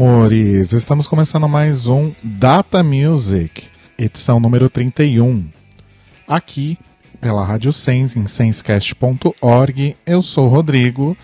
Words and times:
amores! 0.00 0.72
Estamos 0.72 1.08
começando 1.08 1.48
mais 1.48 1.88
um 1.88 2.12
Data 2.22 2.84
Music, 2.84 3.64
edição 3.98 4.38
número 4.38 4.70
31. 4.70 5.44
Aqui 6.24 6.78
pela 7.20 7.44
Rádio 7.44 7.72
Sense, 7.72 8.16
em 8.16 8.24
sensecast.org. 8.24 9.96
Eu 10.06 10.22
sou 10.22 10.46
o 10.46 10.48
Rodrigo 10.48 11.16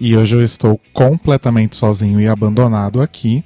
e 0.00 0.16
hoje 0.16 0.36
eu 0.36 0.42
estou 0.42 0.80
completamente 0.94 1.76
sozinho 1.76 2.18
e 2.18 2.26
abandonado 2.26 3.02
aqui. 3.02 3.44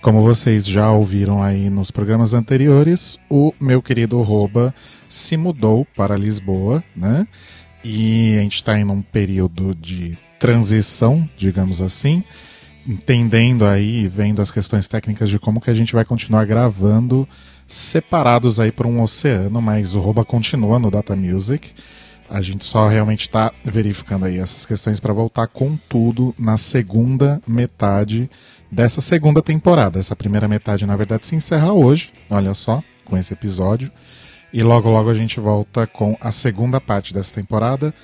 Como 0.00 0.22
vocês 0.22 0.64
já 0.64 0.92
ouviram 0.92 1.42
aí 1.42 1.68
nos 1.68 1.90
programas 1.90 2.32
anteriores, 2.32 3.18
o 3.28 3.52
meu 3.58 3.82
querido 3.82 4.22
Roba 4.22 4.72
se 5.08 5.36
mudou 5.36 5.84
para 5.96 6.16
Lisboa, 6.16 6.84
né? 6.94 7.26
E 7.82 8.36
a 8.38 8.42
gente 8.42 8.54
está 8.54 8.78
em 8.78 8.84
um 8.84 9.02
período 9.02 9.74
de 9.74 10.16
transição, 10.38 11.28
digamos 11.36 11.82
assim, 11.82 12.22
entendendo 12.86 13.64
aí, 13.64 14.08
vendo 14.08 14.42
as 14.42 14.50
questões 14.50 14.88
técnicas 14.88 15.28
de 15.28 15.38
como 15.38 15.60
que 15.60 15.70
a 15.70 15.74
gente 15.74 15.92
vai 15.92 16.04
continuar 16.04 16.44
gravando 16.44 17.28
separados 17.66 18.60
aí 18.60 18.70
por 18.70 18.86
um 18.86 19.00
oceano, 19.00 19.62
mas 19.62 19.94
o 19.94 20.00
Roba 20.00 20.24
continua 20.24 20.78
no 20.78 20.90
Data 20.90 21.16
Music. 21.16 21.70
A 22.28 22.40
gente 22.40 22.64
só 22.64 22.88
realmente 22.88 23.22
está 23.22 23.52
verificando 23.64 24.24
aí 24.24 24.38
essas 24.38 24.64
questões 24.64 24.98
para 24.98 25.12
voltar 25.12 25.46
com 25.48 25.76
tudo 25.88 26.34
na 26.38 26.56
segunda 26.56 27.40
metade 27.46 28.30
dessa 28.70 29.00
segunda 29.00 29.42
temporada. 29.42 29.98
Essa 29.98 30.16
primeira 30.16 30.48
metade, 30.48 30.86
na 30.86 30.96
verdade, 30.96 31.26
se 31.26 31.36
encerra 31.36 31.72
hoje, 31.72 32.12
olha 32.30 32.54
só, 32.54 32.82
com 33.04 33.16
esse 33.16 33.32
episódio. 33.32 33.90
E 34.52 34.62
logo, 34.62 34.90
logo 34.90 35.08
a 35.08 35.14
gente 35.14 35.40
volta 35.40 35.86
com 35.86 36.16
a 36.20 36.30
segunda 36.30 36.80
parte 36.80 37.14
dessa 37.14 37.32
temporada, 37.32 37.94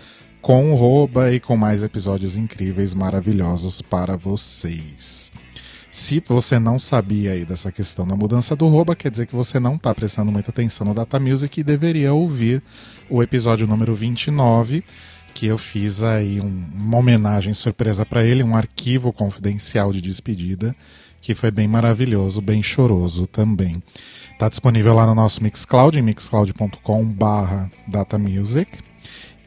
com 0.49 0.73
o 0.73 0.75
Roba 0.75 1.31
e 1.31 1.39
com 1.39 1.59
mais 1.59 1.83
episódios 1.83 2.35
incríveis, 2.35 2.95
maravilhosos 2.95 3.83
para 3.83 4.17
vocês. 4.17 5.31
Se 5.91 6.25
você 6.27 6.59
não 6.59 6.79
sabia 6.79 7.33
aí 7.33 7.45
dessa 7.45 7.71
questão 7.71 8.07
da 8.09 8.17
mudança 8.17 8.57
do 8.57 8.67
rouba, 8.67 8.97
quer 8.97 9.11
dizer 9.11 9.27
que 9.27 9.37
você 9.37 9.61
não 9.61 9.75
está 9.75 9.95
prestando 9.95 10.33
muita 10.33 10.51
atenção 10.51 10.87
no 10.87 10.95
Data 10.95 11.21
Music 11.21 11.61
e 11.61 11.63
deveria 11.63 12.15
ouvir 12.15 12.63
o 13.11 13.23
episódio 13.23 13.67
número 13.67 13.95
29, 13.95 14.83
que 15.35 15.45
eu 15.45 15.59
fiz 15.59 16.03
aí 16.03 16.41
um, 16.41 16.65
uma 16.75 16.97
homenagem 16.97 17.53
surpresa 17.53 18.07
para 18.07 18.25
ele, 18.25 18.43
um 18.43 18.57
arquivo 18.57 19.13
confidencial 19.13 19.93
de 19.93 20.01
despedida, 20.01 20.75
que 21.21 21.35
foi 21.35 21.51
bem 21.51 21.69
maravilhoso, 21.69 22.41
bem 22.41 22.63
choroso 22.63 23.27
também. 23.27 23.83
Está 24.33 24.49
disponível 24.49 24.95
lá 24.95 25.05
no 25.05 25.15
nosso 25.15 25.43
Mixcloud, 25.43 25.99
em 25.99 26.01
mixcloud.com/barra 26.03 27.71
datamusic. 27.87 28.88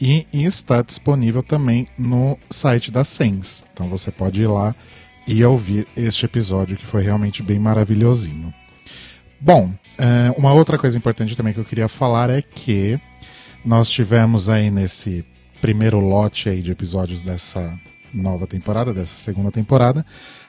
E 0.01 0.25
está 0.33 0.81
disponível 0.81 1.43
também 1.43 1.85
no 1.97 2.37
site 2.49 2.89
da 2.89 3.03
Sense. 3.03 3.63
Então 3.71 3.87
você 3.87 4.11
pode 4.11 4.41
ir 4.41 4.47
lá 4.47 4.75
e 5.27 5.43
ouvir 5.45 5.87
este 5.95 6.25
episódio 6.25 6.75
que 6.75 6.85
foi 6.85 7.03
realmente 7.03 7.43
bem 7.43 7.59
maravilhosinho. 7.59 8.51
Bom, 9.39 9.71
é, 9.97 10.33
uma 10.37 10.53
outra 10.53 10.77
coisa 10.77 10.97
importante 10.97 11.37
também 11.37 11.53
que 11.53 11.59
eu 11.59 11.65
queria 11.65 11.87
falar 11.87 12.29
é 12.29 12.41
que 12.41 12.99
nós 13.63 13.91
tivemos 13.91 14.49
aí 14.49 14.71
nesse 14.71 15.23
primeiro 15.61 15.99
lote 15.99 16.49
aí 16.49 16.61
de 16.61 16.71
episódios 16.71 17.21
dessa 17.21 17.77
nova 18.13 18.47
temporada, 18.47 18.93
dessa 18.93 19.15
segunda 19.15 19.51
temporada, 19.51 20.05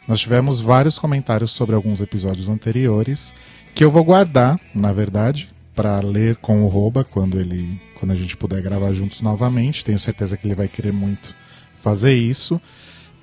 nós 0.09 0.19
tivemos 0.21 0.61
vários 0.61 0.99
comentários 0.99 1.53
sobre 1.53 1.75
alguns 1.75 2.01
episódios 2.01 2.49
anteriores 2.49 3.33
que 3.75 3.85
eu 3.85 3.91
vou 3.91 4.03
guardar, 4.03 4.59
na 4.75 4.93
verdade, 4.93 5.49
para 5.75 6.01
ler 6.01 6.37
com 6.37 6.63
o 6.63 6.69
Roba 6.69 7.05
quando 7.05 7.39
ele, 7.39 7.81
quando 8.03 8.11
a 8.11 8.17
gente 8.17 8.37
puder 8.37 8.61
gravar 8.61 8.93
juntos 8.93 9.21
novamente. 9.21 9.85
Tenho 9.85 9.99
certeza 9.99 10.37
que 10.37 10.45
ele 10.45 10.57
vai 10.57 10.67
querer 10.67 10.93
muito 10.93 11.37
fazer 11.77 12.13
isso. 12.13 12.61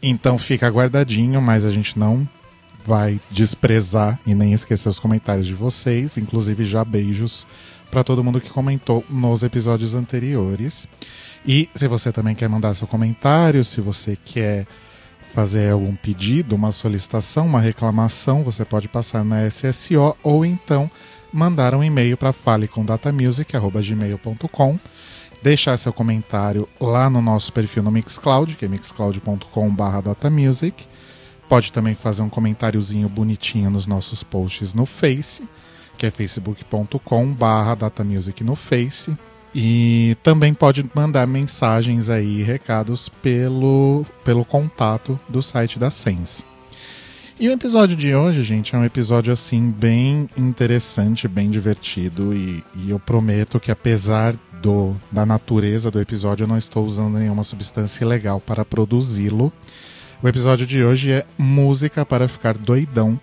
Então 0.02 0.38
fica 0.38 0.70
guardadinho, 0.70 1.42
mas 1.42 1.66
a 1.66 1.70
gente 1.70 2.00
não 2.00 2.26
vai 2.86 3.20
desprezar 3.30 4.18
e 4.26 4.34
nem 4.34 4.54
esquecer 4.54 4.88
os 4.88 4.98
comentários 4.98 5.46
de 5.46 5.54
vocês, 5.54 6.18
inclusive 6.18 6.64
já 6.64 6.86
beijos 6.86 7.46
para 7.92 8.06
todo 8.06 8.24
mundo 8.24 8.40
que 8.40 8.50
comentou 8.50 9.04
nos 9.10 9.44
episódios 9.44 9.96
anteriores. 9.96 10.88
E 11.46 11.70
se 11.74 11.86
você 11.86 12.10
também 12.14 12.34
quer 12.34 12.48
mandar 12.48 12.74
seu 12.74 12.88
comentário, 12.88 13.66
se 13.66 13.82
você 13.82 14.18
quer 14.24 14.66
fazer 15.34 15.74
algum 15.74 15.94
pedido, 15.94 16.56
uma 16.56 16.72
solicitação, 16.72 17.46
uma 17.48 17.60
reclamação, 17.60 18.46
você 18.46 18.64
pode 18.64 18.88
passar 18.88 19.26
na 19.26 19.46
SSO 19.46 20.16
ou 20.24 20.46
então 20.46 20.90
mandar 21.32 21.76
um 21.76 21.84
e-mail 21.84 22.18
para 22.18 22.34
falecomdatamusic@gmail.com 22.34 24.80
deixar 25.42 25.78
seu 25.78 25.94
comentário 25.94 26.68
lá 26.80 27.10
no 27.10 27.22
nosso 27.22 27.52
perfil 27.54 27.84
no 27.84 27.92
Mixcloud, 27.92 28.56
que 28.56 28.66
é 28.66 28.68
mixcloud.com.br 28.68 30.02
datamusic. 30.04 30.86
Pode 31.48 31.72
também 31.72 31.96
fazer 31.96 32.22
um 32.22 32.30
comentáriozinho 32.30 33.10
bonitinho 33.10 33.70
nos 33.70 33.88
nossos 33.88 34.22
posts 34.22 34.74
no 34.74 34.86
Face, 34.86 35.44
que 35.98 36.06
é 36.06 36.12
facebook.com.br 36.12 37.76
datamusic 37.78 38.44
no 38.44 38.56
Face. 38.56 39.18
E 39.54 40.16
também 40.22 40.54
pode 40.54 40.88
mandar 40.94 41.26
mensagens 41.26 42.08
aí, 42.08 42.44
recados 42.44 43.10
pelo, 43.10 44.06
pelo 44.24 44.46
contato 44.46 45.20
do 45.28 45.42
site 45.42 45.80
da 45.80 45.90
Sense. 45.90 46.44
E 47.40 47.48
o 47.48 47.54
episódio 47.54 47.96
de 47.96 48.14
hoje, 48.14 48.44
gente, 48.44 48.76
é 48.76 48.78
um 48.78 48.84
episódio 48.84 49.32
assim 49.32 49.72
bem 49.72 50.30
interessante, 50.36 51.26
bem 51.26 51.50
divertido 51.50 52.34
e, 52.34 52.62
e 52.76 52.90
eu 52.90 53.00
prometo 53.00 53.62
que 53.62 53.72
apesar 53.72 54.36
do, 54.62 54.94
da 55.10 55.26
natureza 55.26 55.90
do 55.90 56.02
episódio, 56.02 56.44
eu 56.44 56.50
não 56.50 56.58
estou 56.58 56.86
usando 56.86 57.18
nenhuma 57.18 57.46
substância 57.46 58.04
ilegal 58.04 58.42
para 58.42 58.66
produzi-lo. 58.66 59.54
O 60.22 60.28
episódio 60.28 60.68
de 60.68 60.84
hoje 60.84 61.14
é 61.14 61.26
Música 61.38 62.06
para 62.06 62.28
Ficar 62.28 62.58
Doidão, 62.58 63.18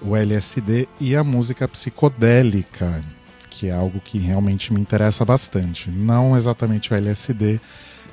o 0.00 0.16
LSD 0.16 0.88
e 0.98 1.14
a 1.14 1.22
música 1.22 1.68
psicodélica, 1.68 3.04
que 3.50 3.66
é 3.66 3.72
algo 3.72 4.00
que 4.00 4.16
realmente 4.16 4.72
me 4.72 4.80
interessa 4.80 5.26
bastante. 5.26 5.90
Não 5.90 6.34
exatamente 6.34 6.90
o 6.90 6.96
LSD, 6.96 7.60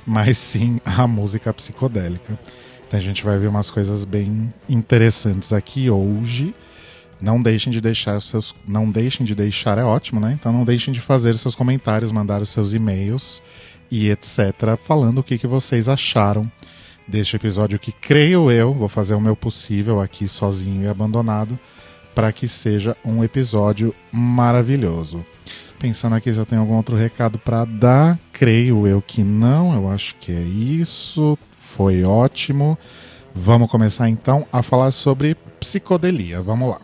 mas 0.06 0.36
sim 0.36 0.82
a 0.84 1.06
música 1.06 1.50
psicodélica. 1.54 2.38
Então 2.86 2.98
a 2.98 3.02
gente 3.02 3.24
vai 3.24 3.38
ver 3.38 3.48
umas 3.48 3.70
coisas 3.70 4.04
bem 4.04 4.52
interessantes 4.68 5.52
aqui 5.52 5.90
hoje. 5.90 6.54
Não 7.20 7.40
deixem 7.40 7.72
de 7.72 7.80
deixar 7.80 8.16
os 8.16 8.28
seus. 8.28 8.54
Não 8.66 8.90
deixem 8.90 9.24
de 9.24 9.34
deixar, 9.34 9.78
é 9.78 9.84
ótimo, 9.84 10.20
né? 10.20 10.36
Então 10.38 10.52
não 10.52 10.64
deixem 10.64 10.92
de 10.92 11.00
fazer 11.00 11.34
seus 11.34 11.54
comentários, 11.54 12.12
mandar 12.12 12.42
os 12.42 12.50
seus 12.50 12.72
e-mails 12.72 13.42
e 13.90 14.10
etc. 14.10 14.76
Falando 14.84 15.18
o 15.18 15.22
que, 15.22 15.38
que 15.38 15.46
vocês 15.46 15.88
acharam 15.88 16.50
deste 17.06 17.36
episódio 17.36 17.78
que 17.78 17.92
creio 17.92 18.50
eu, 18.50 18.74
vou 18.74 18.88
fazer 18.88 19.14
o 19.14 19.20
meu 19.20 19.36
possível 19.36 20.00
aqui 20.00 20.28
sozinho 20.28 20.84
e 20.84 20.88
abandonado, 20.88 21.58
para 22.14 22.32
que 22.32 22.48
seja 22.48 22.96
um 23.04 23.22
episódio 23.22 23.94
maravilhoso. 24.10 25.24
Pensando 25.78 26.16
aqui 26.16 26.32
se 26.32 26.38
eu 26.38 26.46
tenho 26.46 26.62
algum 26.62 26.74
outro 26.74 26.96
recado 26.96 27.38
para 27.38 27.64
dar, 27.64 28.18
creio 28.32 28.86
eu 28.86 29.02
que 29.02 29.22
não, 29.22 29.74
eu 29.74 29.88
acho 29.88 30.16
que 30.16 30.32
é 30.32 30.40
isso. 30.40 31.38
Foi 31.76 32.02
ótimo. 32.04 32.78
Vamos 33.34 33.70
começar 33.70 34.08
então 34.08 34.46
a 34.50 34.62
falar 34.62 34.90
sobre 34.90 35.36
psicodelia. 35.60 36.40
Vamos 36.40 36.70
lá. 36.70 36.80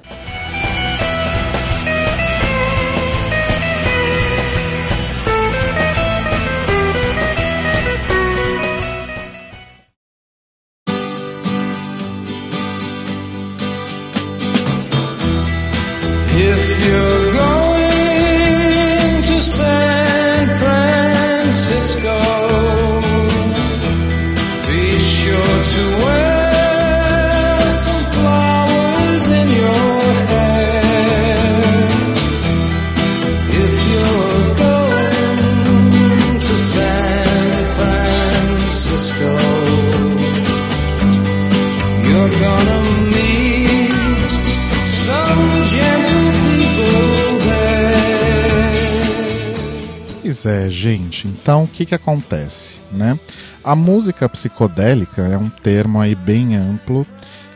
Pois 50.42 50.46
é, 50.46 50.68
gente. 50.68 51.28
Então, 51.28 51.64
o 51.64 51.68
que 51.68 51.86
que 51.86 51.94
acontece, 51.94 52.80
né? 52.90 53.18
A 53.62 53.76
música 53.76 54.28
psicodélica 54.28 55.22
é 55.22 55.38
um 55.38 55.48
termo 55.48 56.00
aí 56.00 56.16
bem 56.16 56.56
amplo 56.56 57.06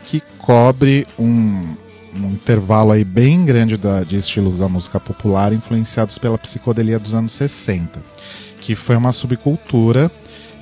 que 0.05 0.21
cobre 0.37 1.05
um, 1.19 1.75
um 2.13 2.29
intervalo 2.31 2.93
aí 2.93 3.03
bem 3.03 3.43
grande 3.43 3.75
da, 3.75 4.03
de 4.03 4.15
estilos 4.15 4.59
da 4.59 4.69
música 4.69 5.01
popular 5.01 5.51
influenciados 5.51 6.17
pela 6.17 6.37
psicodelia 6.37 6.97
dos 6.97 7.13
anos 7.13 7.33
60, 7.33 8.01
que 8.61 8.73
foi 8.73 8.95
uma 8.95 9.11
subcultura 9.11 10.09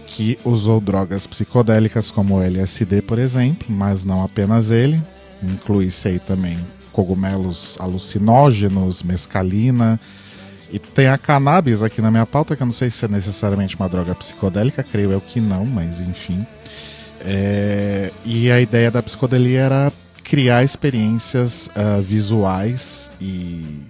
que 0.07 0.39
usou 0.43 0.81
drogas 0.81 1.27
psicodélicas 1.27 2.09
como 2.09 2.41
LSD, 2.41 3.03
por 3.03 3.19
exemplo, 3.19 3.67
mas 3.69 4.03
não 4.03 4.23
apenas 4.23 4.71
ele, 4.71 4.99
inclui-se 5.43 6.07
aí 6.07 6.19
também 6.19 6.57
cogumelos 6.91 7.77
alucinógenos, 7.79 9.03
mescalina, 9.03 9.99
e 10.71 10.79
tem 10.79 11.07
a 11.07 11.17
cannabis 11.17 11.83
aqui 11.83 12.01
na 12.01 12.09
minha 12.09 12.25
pauta, 12.25 12.55
que 12.55 12.63
eu 12.63 12.65
não 12.65 12.73
sei 12.73 12.89
se 12.89 13.05
é 13.05 13.07
necessariamente 13.07 13.75
uma 13.75 13.87
droga 13.87 14.15
psicodélica, 14.15 14.83
creio 14.83 15.11
eu 15.11 15.21
que 15.21 15.39
não, 15.39 15.65
mas 15.65 16.01
enfim. 16.01 16.45
É, 17.21 18.11
e 18.23 18.51
a 18.51 18.59
ideia 18.59 18.91
da 18.91 19.01
psicodelia 19.01 19.59
era 19.61 19.93
criar 20.23 20.63
experiências 20.63 21.67
uh, 21.67 22.01
visuais 22.01 23.11
e, 23.21 23.83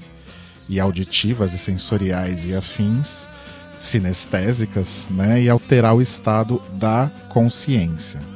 e 0.67 0.79
auditivas 0.79 1.53
e 1.53 1.57
sensoriais 1.57 2.45
e 2.45 2.53
afins, 2.53 3.29
sinestésicas, 3.79 5.07
né, 5.09 5.41
e 5.41 5.49
alterar 5.49 5.95
o 5.95 6.01
estado 6.01 6.61
da 6.73 7.09
consciência. 7.29 8.34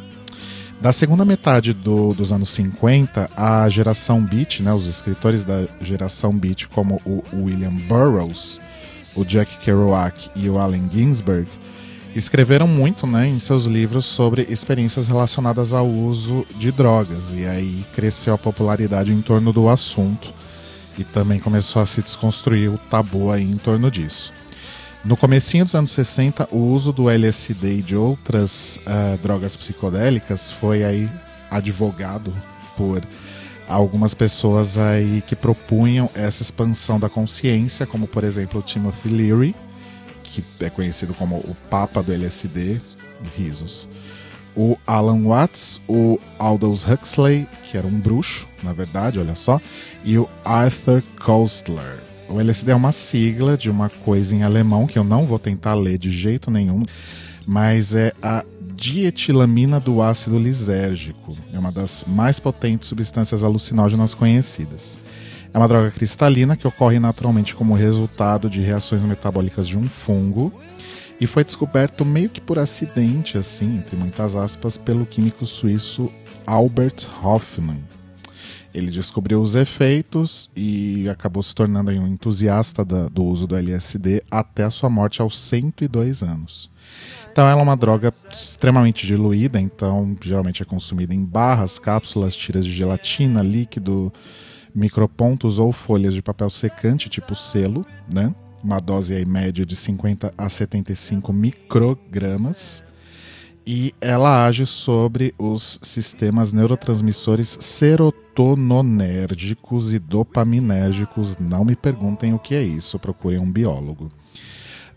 Da 0.82 0.94
segunda 0.94 1.26
metade 1.26 1.74
do, 1.74 2.14
dos 2.14 2.32
anos 2.32 2.50
50, 2.52 3.30
a 3.36 3.68
geração 3.68 4.24
Beat, 4.24 4.62
né, 4.62 4.74
os 4.74 4.88
escritores 4.88 5.44
da 5.44 5.68
geração 5.82 6.32
Beat, 6.32 6.68
como 6.68 7.02
o 7.06 7.22
William 7.34 7.74
Burroughs, 7.74 8.62
o 9.14 9.26
Jack 9.26 9.58
Kerouac 9.58 10.32
e 10.34 10.50
o 10.50 10.58
Allen 10.58 10.90
Ginsberg, 10.90 11.50
escreveram 12.16 12.66
muito 12.66 13.06
né, 13.06 13.28
em 13.28 13.40
seus 13.40 13.66
livros 13.66 14.06
sobre 14.06 14.48
experiências 14.50 15.10
relacionadas 15.10 15.74
ao 15.74 15.86
uso 15.86 16.46
de 16.56 16.72
drogas. 16.72 17.34
E 17.34 17.46
aí 17.46 17.86
cresceu 17.94 18.34
a 18.34 18.38
popularidade 18.38 19.12
em 19.12 19.22
torno 19.22 19.52
do 19.52 19.68
assunto 19.68 20.34
e 20.98 21.04
também 21.04 21.42
começou 21.42 21.82
a 21.82 21.86
se 21.86 22.02
desconstruir 22.02 22.70
o 22.70 22.78
tabu 22.90 23.32
aí 23.32 23.44
em 23.44 23.58
torno 23.58 23.92
disso. 23.92 24.34
No 25.04 25.16
comecinho 25.16 25.64
dos 25.64 25.76
anos 25.76 25.92
60, 25.92 26.50
o 26.52 26.58
uso 26.58 26.92
do 26.92 27.10
LSD 27.10 27.78
e 27.78 27.82
de 27.82 27.96
outras 27.96 28.78
uh, 28.78 29.18
drogas 29.20 29.56
psicodélicas 29.56 30.52
foi 30.52 30.84
aí 30.84 31.10
advogado 31.50 32.34
por 32.76 33.02
algumas 33.68 34.14
pessoas 34.14 34.78
aí 34.78 35.24
que 35.26 35.38
propunham 35.38 36.10
essa 36.14 36.42
expansão 36.42 37.00
da 37.00 37.08
consciência, 37.08 37.86
como 37.86 38.08
por 38.08 38.26
exemplo 38.26 38.60
o 38.60 38.64
Timothy 38.64 39.10
Leary, 39.10 39.56
que 40.22 40.44
é 40.60 40.70
conhecido 40.70 41.14
como 41.14 41.38
o 41.38 41.56
Papa 41.70 42.04
do 42.04 42.12
LSD, 42.12 42.82
risos. 43.38 43.88
O 44.54 44.78
Alan 44.86 45.24
Watts, 45.24 45.80
o 45.88 46.20
Aldous 46.38 46.86
Huxley, 46.86 47.48
que 47.64 47.78
era 47.78 47.88
um 47.88 48.00
bruxo, 48.00 48.50
na 48.62 48.74
verdade, 48.74 49.18
olha 49.18 49.36
só, 49.36 49.62
e 50.04 50.18
o 50.18 50.28
Arthur 50.44 51.02
Koestler 51.24 52.09
o 52.30 52.40
LSD 52.40 52.72
é 52.72 52.76
uma 52.76 52.92
sigla 52.92 53.58
de 53.58 53.70
uma 53.70 53.90
coisa 53.90 54.36
em 54.36 54.44
alemão 54.44 54.86
que 54.86 55.00
eu 55.00 55.04
não 55.04 55.26
vou 55.26 55.40
tentar 55.40 55.74
ler 55.74 55.98
de 55.98 56.12
jeito 56.12 56.52
nenhum, 56.52 56.84
mas 57.46 57.96
é 57.96 58.14
a 58.22 58.46
dietilamina 58.76 59.80
do 59.80 60.02
ácido 60.02 60.38
lisérgico. 60.38 61.36
É 61.52 61.58
uma 61.58 61.72
das 61.72 62.06
mais 62.08 62.40
potentes 62.40 62.88
substâncias 62.88 63.44
alucinógenas 63.44 64.14
conhecidas. 64.14 64.98
É 65.52 65.58
uma 65.58 65.68
droga 65.68 65.90
cristalina 65.90 66.56
que 66.56 66.68
ocorre 66.68 67.00
naturalmente 67.00 67.56
como 67.56 67.74
resultado 67.74 68.50
de 68.50 68.62
reações 68.62 69.04
metabólicas 69.04 69.68
de 69.68 69.78
um 69.78 69.90
fungo 69.90 70.54
e 71.20 71.26
foi 71.26 71.44
descoberto 71.44 72.06
meio 72.06 72.30
que 72.30 72.40
por 72.40 72.60
acidente, 72.60 73.38
assim, 73.38 73.78
entre 73.78 73.96
muitas 73.96 74.36
aspas, 74.36 74.78
pelo 74.78 75.06
químico 75.06 75.46
suíço 75.46 76.12
Albert 76.46 77.08
Hoffmann 77.24 77.99
ele 78.74 78.92
descobriu 78.92 79.42
os 79.42 79.56
efeitos 79.56 80.50
e 80.56 81.08
acabou 81.10 81.42
se 81.42 81.54
tornando 81.56 81.92
um 81.92 82.08
entusiasta 82.08 82.86
da, 82.86 83.08
do 83.08 83.24
uso 83.24 83.48
do 83.48 83.56
LSD 83.56 84.24
até 84.30 84.64
a 84.64 84.70
sua 84.70 84.90
morte 84.90 85.22
aos 85.22 85.38
102 85.40 86.22
anos. 86.22 86.70
Então 87.32 87.48
ela 87.48 87.60
é 87.60 87.64
uma 87.64 87.78
droga 87.78 88.12
extremamente 88.32 89.08
diluída, 89.08 89.60
então 89.60 90.16
geralmente 90.22 90.62
é 90.62 90.66
consumida 90.66 91.14
em 91.14 91.24
barras, 91.24 91.80
cápsulas, 91.80 92.36
tiras 92.36 92.66
de 92.66 92.72
gelatina, 92.72 93.42
líquido, 93.42 94.12
micropontos 94.74 95.58
ou 95.58 95.72
folhas 95.72 96.14
de 96.14 96.22
papel 96.22 96.50
secante, 96.50 97.10
tipo 97.10 97.36
selo, 97.36 97.86
né? 98.12 98.34
Uma 98.64 98.80
dose 98.80 99.16
aí 99.16 99.26
média 99.26 99.66
de 99.66 99.76
50 99.76 100.34
a 100.38 100.50
75 100.50 101.32
microgramas 101.32 102.84
e 103.66 103.96
ela 104.02 104.46
age 104.46 104.66
sobre 104.66 105.34
os 105.38 105.80
sistemas 105.82 106.52
neurotransmissores 106.52 107.58
serotononérgicos 107.60 109.94
e 109.94 110.00
dopaminérgicos. 110.00 111.38
Não 111.38 111.64
me 111.64 111.76
perguntem 111.76 112.34
o 112.34 112.40
que 112.40 112.56
é 112.56 112.64
isso, 112.64 112.98
procurem 112.98 113.40
um 113.40 113.52
biólogo. 113.52 114.12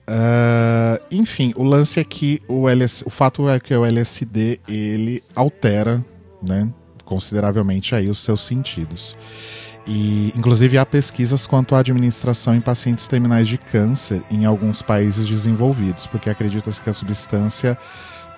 Uh, 0.02 0.98
enfim, 1.10 1.52
o 1.56 1.62
lance 1.62 2.00
é 2.00 2.04
que 2.04 2.42
o, 2.48 2.68
LS, 2.68 3.04
o 3.06 3.10
fato 3.10 3.48
é 3.48 3.60
que 3.60 3.74
o 3.74 3.84
LSD 3.84 4.58
ele 4.66 5.22
altera 5.34 6.04
né, 6.42 6.68
consideravelmente 7.04 7.94
aí 7.94 8.08
os 8.08 8.18
seus 8.18 8.40
sentidos. 8.40 9.16
E, 9.86 10.32
inclusive, 10.36 10.78
há 10.78 10.86
pesquisas 10.86 11.46
quanto 11.46 11.74
à 11.74 11.80
administração 11.80 12.54
em 12.54 12.60
pacientes 12.60 13.06
terminais 13.06 13.48
de 13.48 13.58
câncer 13.58 14.22
em 14.30 14.44
alguns 14.44 14.80
países 14.80 15.26
desenvolvidos, 15.26 16.06
porque 16.06 16.30
acredita-se 16.30 16.80
que 16.80 16.90
a 16.90 16.92
substância 16.92 17.76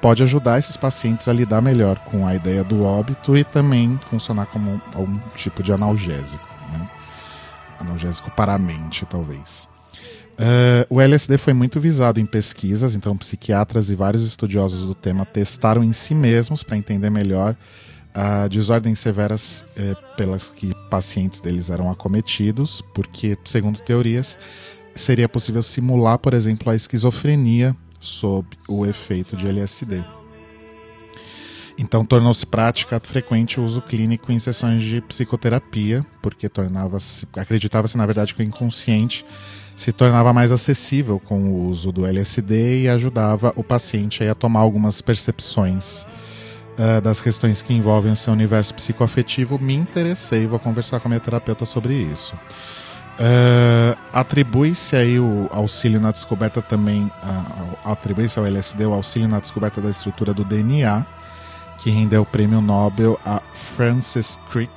pode 0.04 0.22
ajudar 0.22 0.58
esses 0.58 0.76
pacientes 0.76 1.28
a 1.28 1.32
lidar 1.32 1.62
melhor 1.62 1.98
com 2.00 2.26
a 2.26 2.34
ideia 2.34 2.62
do 2.62 2.84
óbito 2.84 3.34
e 3.38 3.42
também 3.42 3.98
funcionar 4.02 4.44
como 4.44 4.78
algum 4.94 5.18
tipo 5.34 5.62
de 5.62 5.72
analgésico. 5.72 6.46
Né? 6.70 6.90
Analgésico 7.80 8.30
para 8.32 8.52
a 8.52 8.58
mente, 8.58 9.06
talvez. 9.06 9.66
Uh, 10.34 10.84
o 10.90 11.00
LSD 11.00 11.38
foi 11.38 11.54
muito 11.54 11.80
visado 11.80 12.20
em 12.20 12.26
pesquisas, 12.26 12.94
então 12.94 13.16
psiquiatras 13.16 13.88
e 13.88 13.94
vários 13.94 14.26
estudiosos 14.26 14.84
do 14.84 14.94
tema 14.94 15.24
testaram 15.24 15.82
em 15.82 15.94
si 15.94 16.14
mesmos 16.14 16.62
para 16.62 16.76
entender 16.76 17.08
melhor 17.08 17.56
uh, 18.14 18.46
desordens 18.50 18.98
severas 18.98 19.64
uh, 19.78 20.16
pelas 20.18 20.50
que 20.50 20.74
pacientes 20.90 21.40
deles 21.40 21.70
eram 21.70 21.90
acometidos, 21.90 22.82
porque, 22.94 23.38
segundo 23.42 23.80
teorias, 23.80 24.36
seria 24.94 25.30
possível 25.30 25.62
simular, 25.62 26.18
por 26.18 26.34
exemplo, 26.34 26.70
a 26.70 26.76
esquizofrenia 26.76 27.74
sob 28.04 28.46
o 28.68 28.86
efeito 28.86 29.36
de 29.36 29.48
LSD. 29.48 30.04
Então 31.76 32.04
tornou-se 32.04 32.46
prática 32.46 33.00
frequente 33.00 33.58
o 33.58 33.64
uso 33.64 33.82
clínico 33.82 34.30
em 34.30 34.38
sessões 34.38 34.82
de 34.82 35.00
psicoterapia, 35.00 36.06
porque 36.22 36.48
tornava-se, 36.48 37.26
acreditava-se 37.36 37.96
na 37.96 38.06
verdade 38.06 38.32
que 38.32 38.42
o 38.42 38.44
inconsciente 38.44 39.26
se 39.76 39.92
tornava 39.92 40.32
mais 40.32 40.52
acessível 40.52 41.18
com 41.18 41.42
o 41.42 41.68
uso 41.68 41.90
do 41.90 42.06
LSD 42.06 42.82
e 42.82 42.88
ajudava 42.88 43.52
o 43.56 43.64
paciente 43.64 44.24
a 44.24 44.34
tomar 44.34 44.60
algumas 44.60 45.02
percepções 45.02 46.06
uh, 46.78 47.00
das 47.02 47.20
questões 47.20 47.60
que 47.60 47.74
envolvem 47.74 48.12
o 48.12 48.16
seu 48.16 48.32
universo 48.32 48.72
psicoafetivo. 48.74 49.58
Me 49.58 49.74
interessei, 49.74 50.46
vou 50.46 50.60
conversar 50.60 51.00
com 51.00 51.08
a 51.08 51.10
minha 51.10 51.20
terapeuta 51.20 51.64
sobre 51.64 51.94
isso. 51.94 52.34
Uh, 53.14 53.96
atribui-se 54.12 54.96
aí 54.96 55.20
o 55.20 55.48
auxílio 55.52 56.00
na 56.00 56.10
descoberta 56.10 56.60
também, 56.60 57.04
uh, 57.04 57.78
atribui-se 57.84 58.38
ao 58.38 58.44
LSD 58.44 58.86
o 58.86 58.92
auxílio 58.92 59.28
na 59.28 59.38
descoberta 59.38 59.80
da 59.80 59.88
estrutura 59.88 60.34
do 60.34 60.44
DNA, 60.44 61.06
que 61.78 61.90
rendeu 61.90 62.22
o 62.22 62.26
prêmio 62.26 62.60
Nobel 62.60 63.18
a 63.24 63.40
Francis 63.76 64.36
Crick, 64.50 64.72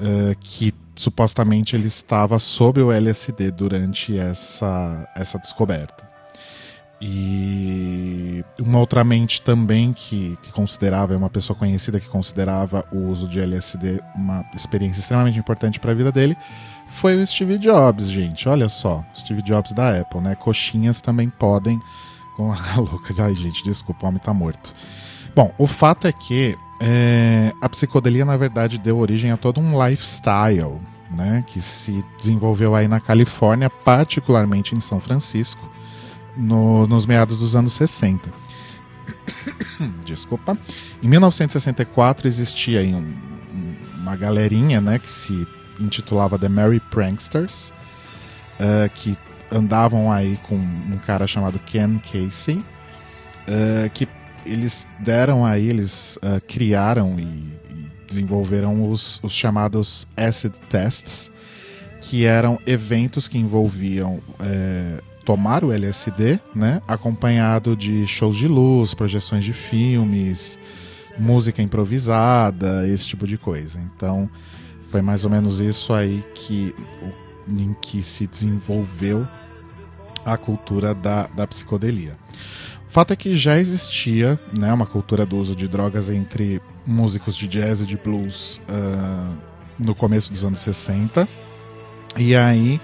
uh, 0.00 0.36
que 0.38 0.72
supostamente 0.94 1.74
ele 1.74 1.88
estava 1.88 2.38
sob 2.38 2.80
o 2.80 2.92
LSD 2.92 3.50
durante 3.50 4.16
essa, 4.16 5.08
essa 5.16 5.38
descoberta. 5.38 6.06
E 7.00 8.42
uma 8.58 8.78
outra 8.78 9.04
mente 9.04 9.42
também 9.42 9.92
que, 9.92 10.38
que 10.42 10.50
considerava, 10.52 11.12
é 11.12 11.16
uma 11.16 11.28
pessoa 11.28 11.58
conhecida 11.58 12.00
que 12.00 12.08
considerava 12.08 12.86
o 12.90 12.98
uso 13.08 13.28
de 13.28 13.38
LSD 13.38 14.00
uma 14.14 14.44
experiência 14.54 15.00
extremamente 15.00 15.38
importante 15.38 15.78
para 15.78 15.90
a 15.90 15.94
vida 15.94 16.10
dele, 16.10 16.36
foi 16.88 17.16
o 17.16 17.26
Steve 17.26 17.58
Jobs, 17.58 18.08
gente. 18.08 18.48
Olha 18.48 18.68
só, 18.68 19.04
Steve 19.14 19.42
Jobs 19.42 19.72
da 19.72 20.00
Apple, 20.00 20.20
né? 20.20 20.34
Coxinhas 20.34 21.00
também 21.00 21.28
podem. 21.28 21.80
Com 22.36 22.52
a 22.52 22.56
louca. 22.76 23.14
Ai, 23.18 23.34
gente, 23.34 23.64
desculpa, 23.64 24.06
o 24.06 24.08
homem 24.08 24.20
tá 24.20 24.32
morto. 24.32 24.74
Bom, 25.34 25.52
o 25.58 25.66
fato 25.66 26.06
é 26.06 26.12
que 26.12 26.56
é, 26.80 27.52
a 27.60 27.68
psicodelia, 27.68 28.24
na 28.24 28.36
verdade, 28.36 28.78
deu 28.78 28.98
origem 28.98 29.30
a 29.30 29.36
todo 29.36 29.60
um 29.60 29.86
lifestyle, 29.86 30.80
né? 31.10 31.44
Que 31.46 31.60
se 31.60 32.04
desenvolveu 32.18 32.74
aí 32.74 32.88
na 32.88 33.00
Califórnia, 33.00 33.70
particularmente 33.70 34.74
em 34.74 34.80
São 34.80 35.00
Francisco, 35.00 35.70
no, 36.36 36.86
nos 36.86 37.06
meados 37.06 37.40
dos 37.40 37.56
anos 37.56 37.72
60. 37.72 38.30
Desculpa. 40.04 40.56
Em 41.02 41.08
1964 41.08 42.28
existia 42.28 42.80
aí 42.80 42.94
um, 42.94 43.14
uma 43.96 44.16
galerinha, 44.16 44.80
né, 44.80 44.98
que 44.98 45.10
se 45.10 45.46
intitulava 45.80 46.38
The 46.38 46.48
Merry 46.48 46.80
Pranksters, 46.80 47.72
uh, 48.60 48.88
que 48.94 49.16
andavam 49.50 50.10
aí 50.10 50.38
com 50.44 50.56
um 50.56 50.98
cara 51.06 51.26
chamado 51.26 51.58
Ken 51.60 51.98
Casey, 51.98 52.56
uh, 52.56 53.90
que 53.92 54.08
eles 54.44 54.86
deram 55.00 55.44
aí, 55.44 55.68
eles 55.68 56.18
uh, 56.18 56.40
criaram 56.46 57.16
e, 57.18 57.22
e, 57.22 57.90
desenvolveram 58.08 58.90
os, 58.90 59.20
os 59.22 59.32
chamados 59.32 60.06
acid 60.16 60.52
tests, 60.68 61.30
que 62.00 62.24
eram 62.24 62.58
eventos 62.66 63.26
que 63.26 63.36
envolviam 63.36 64.20
é, 64.38 65.02
tomar 65.24 65.64
o 65.64 65.72
LSD, 65.72 66.38
né, 66.54 66.80
acompanhado 66.86 67.74
de 67.74 68.06
shows 68.06 68.36
de 68.36 68.46
luz, 68.46 68.94
projeções 68.94 69.44
de 69.44 69.52
filmes, 69.52 70.56
música 71.18 71.60
improvisada, 71.60 72.86
esse 72.88 73.08
tipo 73.08 73.26
de 73.26 73.36
coisa. 73.36 73.80
Então, 73.80 74.30
foi 74.90 75.02
mais 75.02 75.24
ou 75.24 75.30
menos 75.30 75.60
isso 75.60 75.92
aí 75.92 76.24
que 76.34 76.74
em 77.48 77.74
que 77.80 78.02
se 78.02 78.26
desenvolveu 78.26 79.26
a 80.24 80.36
cultura 80.36 80.94
da, 80.94 81.28
da 81.28 81.46
psicodelia. 81.46 82.14
O 82.88 82.90
fato 82.90 83.12
é 83.12 83.16
que 83.16 83.36
já 83.36 83.58
existia 83.58 84.40
né, 84.56 84.72
uma 84.72 84.86
cultura 84.86 85.24
do 85.24 85.36
uso 85.36 85.54
de 85.54 85.68
drogas 85.68 86.10
entre 86.10 86.60
músicos 86.84 87.36
de 87.36 87.46
jazz 87.46 87.80
e 87.80 87.86
de 87.86 87.96
blues 87.96 88.60
uh, 88.68 89.36
no 89.78 89.94
começo 89.94 90.32
dos 90.32 90.44
anos 90.44 90.60
60. 90.60 91.28
E 92.16 92.34
aí 92.34 92.80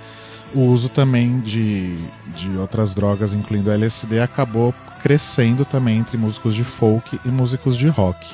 o 0.55 0.61
uso 0.61 0.89
também 0.89 1.41
de, 1.41 1.97
de 2.37 2.57
outras 2.59 2.95
drogas, 2.95 3.33
incluindo 3.33 3.71
LSD, 3.71 4.21
acabou 4.21 4.75
crescendo 5.03 5.65
também 5.65 5.99
entre 5.99 6.17
músicos 6.17 6.55
de 6.55 6.63
folk 6.63 7.19
e 7.25 7.29
músicos 7.29 7.77
de 7.77 7.89
rock. 7.89 8.29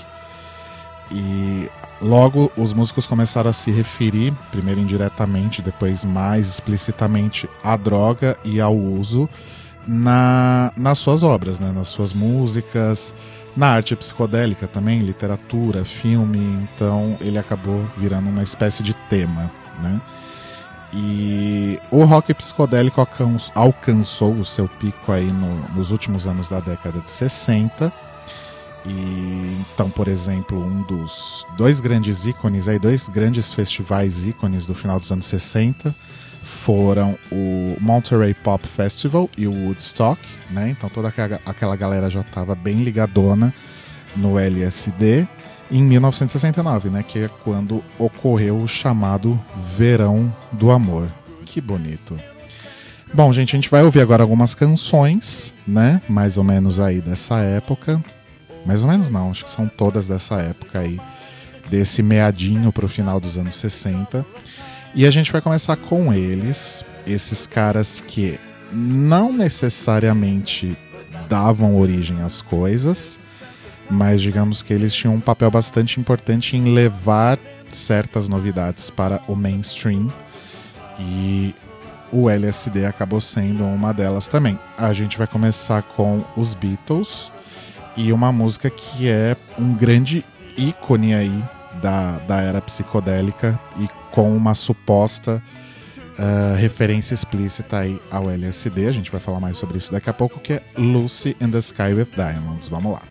E 1.13 1.71
logo 2.01 2.51
os 2.57 2.73
músicos 2.73 3.07
começaram 3.07 3.51
a 3.51 3.53
se 3.53 3.71
referir, 3.71 4.33
primeiro 4.51 4.81
indiretamente, 4.81 5.63
depois 5.63 6.05
mais 6.05 6.49
explicitamente, 6.49 7.49
à 7.63 7.77
droga 7.77 8.37
e 8.45 8.61
ao 8.61 8.77
uso 8.77 9.29
na, 9.87 10.71
nas 10.77 10.99
suas 10.99 11.23
obras, 11.23 11.59
né? 11.59 11.73
nas 11.73 11.89
suas 11.89 12.13
músicas, 12.13 13.15
na 13.57 13.69
arte 13.69 13.97
psicodélica 13.97 14.69
também, 14.69 15.01
literatura, 15.01 15.85
filme. 15.85 16.39
Então 16.75 17.17
ele 17.21 17.39
acabou 17.39 17.87
virando 17.97 18.29
uma 18.29 18.43
espécie 18.43 18.83
de 18.83 18.93
tema. 19.09 19.51
Né? 19.83 20.01
E 20.93 21.79
o 21.91 22.05
rock 22.05 22.33
psicodélico 22.35 23.07
alcançou 23.55 24.33
o 24.35 24.45
seu 24.45 24.69
pico 24.69 25.11
aí 25.11 25.27
no, 25.33 25.69
nos 25.75 25.91
últimos 25.91 26.27
anos 26.27 26.49
da 26.49 26.61
década 26.61 27.01
de 27.01 27.11
60. 27.11 27.93
E 28.87 29.57
então, 29.73 29.91
por 29.91 30.09
exemplo, 30.09 30.59
um 30.63 30.83
dos 30.83 31.47
dois 31.57 31.81
grandes 31.81 32.25
ícones 32.25 32.69
aí, 32.69 32.79
dois 32.79 33.09
grandes 33.09 33.53
festivais 33.53 34.25
ícones 34.25 34.67
do 34.67 34.75
final 34.75 34.99
dos 34.99 35.11
anos 35.11 35.27
60 35.27 35.95
foram 36.43 37.19
o 37.31 37.77
Monterey 37.81 38.33
Pop 38.33 38.67
Festival 38.67 39.29
e 39.37 39.47
o 39.47 39.53
Woodstock, 39.53 40.21
né? 40.51 40.71
Então 40.71 40.89
toda 40.89 41.13
aquela 41.45 41.77
galera 41.77 42.09
já 42.09 42.21
estava 42.21 42.55
bem 42.55 42.83
ligadona 42.83 43.53
no 44.17 44.39
LSD 44.39 45.29
em 45.71 45.83
1969, 45.83 46.89
né, 46.89 47.05
que 47.07 47.21
é 47.21 47.31
quando 47.45 47.85
ocorreu 47.99 48.57
o 48.57 48.67
chamado 48.67 49.39
Verão 49.77 50.35
do 50.53 50.71
Amor. 50.71 51.09
Que 51.45 51.61
bonito. 51.61 52.19
Bom, 53.13 53.33
gente, 53.33 53.55
a 53.55 53.57
gente 53.57 53.71
vai 53.71 53.83
ouvir 53.83 54.01
agora 54.01 54.23
algumas 54.23 54.55
canções, 54.55 55.55
né, 55.67 56.01
mais 56.09 56.37
ou 56.37 56.45
menos 56.45 56.81
aí 56.81 57.01
dessa 57.01 57.39
época. 57.41 58.03
Mais 58.65 58.83
ou 58.83 58.91
menos 58.91 59.11
não, 59.11 59.31
acho 59.31 59.45
que 59.45 59.51
são 59.51 59.69
todas 59.69 60.07
dessa 60.07 60.37
época 60.37 60.81
aí, 60.81 61.01
desse 61.69 62.03
meadinho 62.03 62.73
pro 62.73 62.89
final 62.89 63.21
dos 63.21 63.37
anos 63.39 63.57
60. 63.57 64.25
E 64.95 65.07
a 65.07 65.11
gente 65.11 65.31
vai 65.31 65.41
começar 65.41 65.77
com 65.77 66.13
eles, 66.13 66.85
esses 67.07 67.47
caras 67.47 68.03
que 68.07 68.39
não 68.73 69.33
necessariamente 69.33 70.77
davam 71.29 71.77
origem 71.77 72.23
às 72.23 72.41
coisas, 72.41 73.19
mas 73.91 74.21
digamos 74.21 74.63
que 74.63 74.73
eles 74.73 74.95
tinham 74.95 75.15
um 75.15 75.21
papel 75.21 75.51
bastante 75.51 76.01
importante 76.01 76.57
em 76.57 76.75
levar 76.75 77.39
certas 77.73 78.29
novidades 78.29 78.91
para 78.91 79.21
o 79.29 79.35
mainstream 79.35 80.13
e 80.99 81.55
o 82.11 82.29
LSD 82.29 82.87
acabou 82.87 83.21
sendo 83.21 83.65
uma 83.65 83.93
delas 83.93 84.29
também. 84.29 84.59
A 84.77 84.93
gente 84.93 85.19
vai 85.19 85.27
começar 85.27 85.83
com 85.83 86.25
os 86.37 86.55
Beatles 86.55 87.31
e 87.99 88.13
uma 88.13 88.31
música 88.31 88.71
que 88.71 89.09
é 89.09 89.37
um 89.59 89.75
grande 89.75 90.25
ícone 90.57 91.15
aí 91.15 91.45
da, 91.83 92.19
da 92.19 92.41
era 92.41 92.63
psicodélica 92.63 93.59
e 93.77 93.89
com 94.13 94.35
uma 94.37 94.55
suposta 94.55 95.43
uh, 96.17 96.55
referência 96.57 97.13
explícita 97.13 97.79
aí 97.79 98.01
ao 98.09 98.31
LSD. 98.31 98.87
A 98.87 98.93
gente 98.93 99.11
vai 99.11 99.21
falar 99.21 99.41
mais 99.41 99.57
sobre 99.57 99.79
isso 99.79 99.91
daqui 99.91 100.09
a 100.09 100.13
pouco, 100.13 100.39
que 100.39 100.55
é 100.55 100.63
Lucy 100.77 101.37
in 101.41 101.51
the 101.51 101.59
Sky 101.59 101.93
with 101.93 102.11
Diamonds. 102.15 102.69
Vamos 102.69 102.93
lá. 102.93 103.03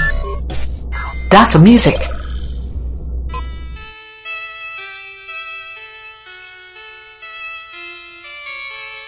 Data 1.29 1.59
Music. 1.59 1.97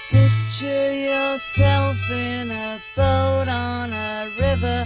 Picture 0.09 0.93
yourself 0.93 1.97
in 2.11 2.51
a 2.51 2.79
boat 2.97 3.47
on 3.47 3.93
a 3.93 4.25
river 4.37 4.85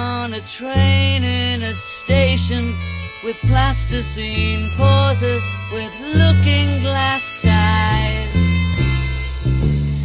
on 0.00 0.34
a 0.34 0.40
train 0.40 1.22
in 1.24 1.62
a 1.62 1.74
station 1.74 2.74
with 3.22 3.36
plasticine 3.50 4.70
pauses 4.76 5.42
with 5.72 5.92
looking 6.00 6.68
glass 6.80 7.24
ties. 7.42 8.34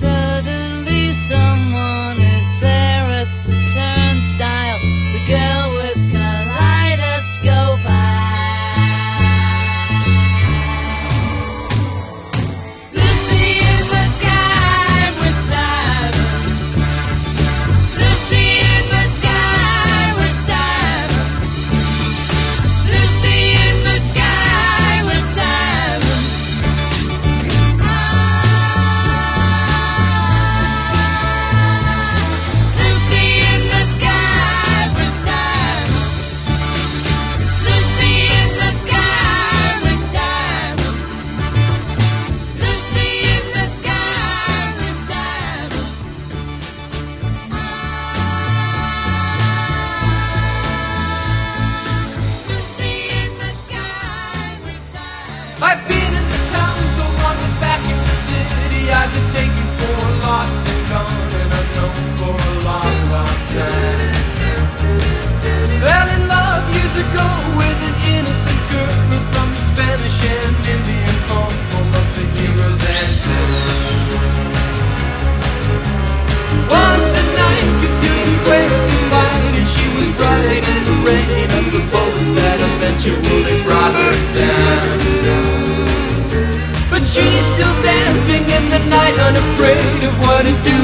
Suddenly 0.02 1.04
someone 1.32 1.95
afraid 89.13 90.03
of 90.03 90.19
what 90.19 90.45
it 90.47 90.57
do 90.63 90.79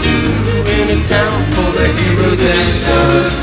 do 0.00 0.16
in 0.76 0.98
a 0.98 1.04
town 1.04 1.52
full 1.52 1.76
of 1.84 1.98
heroes 1.98 2.40
and 2.40 2.82
stand 2.82 3.36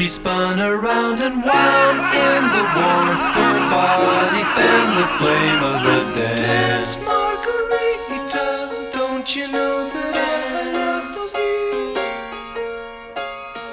she 0.00 0.08
spun 0.08 0.58
around 0.58 1.20
and 1.20 1.44
wound 1.44 2.00
in 2.16 2.42
the 2.56 2.64
warmth. 2.74 3.20
Her 3.36 3.56
body 3.70 4.44
fanned 4.56 4.96
the 4.96 5.06
flame 5.18 5.62
of 5.62 5.82
the 5.84 6.00
dance. 6.16 6.96
Margarita, 7.04 8.46
don't 8.94 9.28
you 9.36 9.46
know 9.52 9.90
that 9.90 10.16
I 10.16 10.72
love 10.72 11.14
you? 11.34 11.94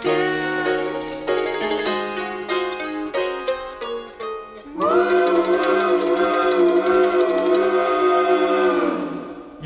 Dance. 0.03 1.17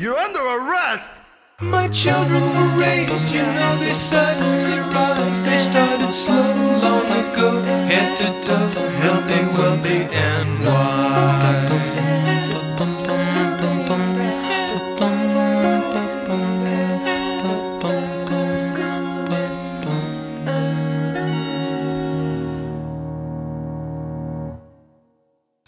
You're 0.00 0.16
under 0.16 0.40
arrest! 0.40 1.22
My 1.62 1.88
children 1.88 2.42
were 2.42 2.80
raised, 2.80 3.30
you 3.30 3.42
know 3.42 3.76
they 3.78 3.94
suddenly 3.94 4.78
rise. 4.78 5.40
They 5.42 5.56
started 5.58 6.12
slow 6.12 6.54
long 6.82 7.06
ago, 7.06 7.62
head 7.86 8.18
to 8.18 8.26
toe, 8.46 8.68
helping 8.98 9.52
wealthy 9.54 10.08
and 10.12 10.64
wise. 10.64 11.82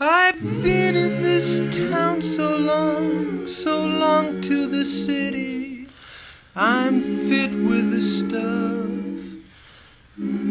I've 0.01 0.43
been 0.63 0.97
in 0.97 1.23
this 1.23 1.61
town 1.91 2.21
so 2.21 2.57
long, 2.57 3.47
so 3.47 3.85
long 3.85 4.41
to 4.43 4.67
the 4.67 4.85
city. 4.85 5.54
I'm 6.57 7.01
fit 7.01 7.51
with 7.51 7.91
the 7.91 7.99
stuff 7.99 8.45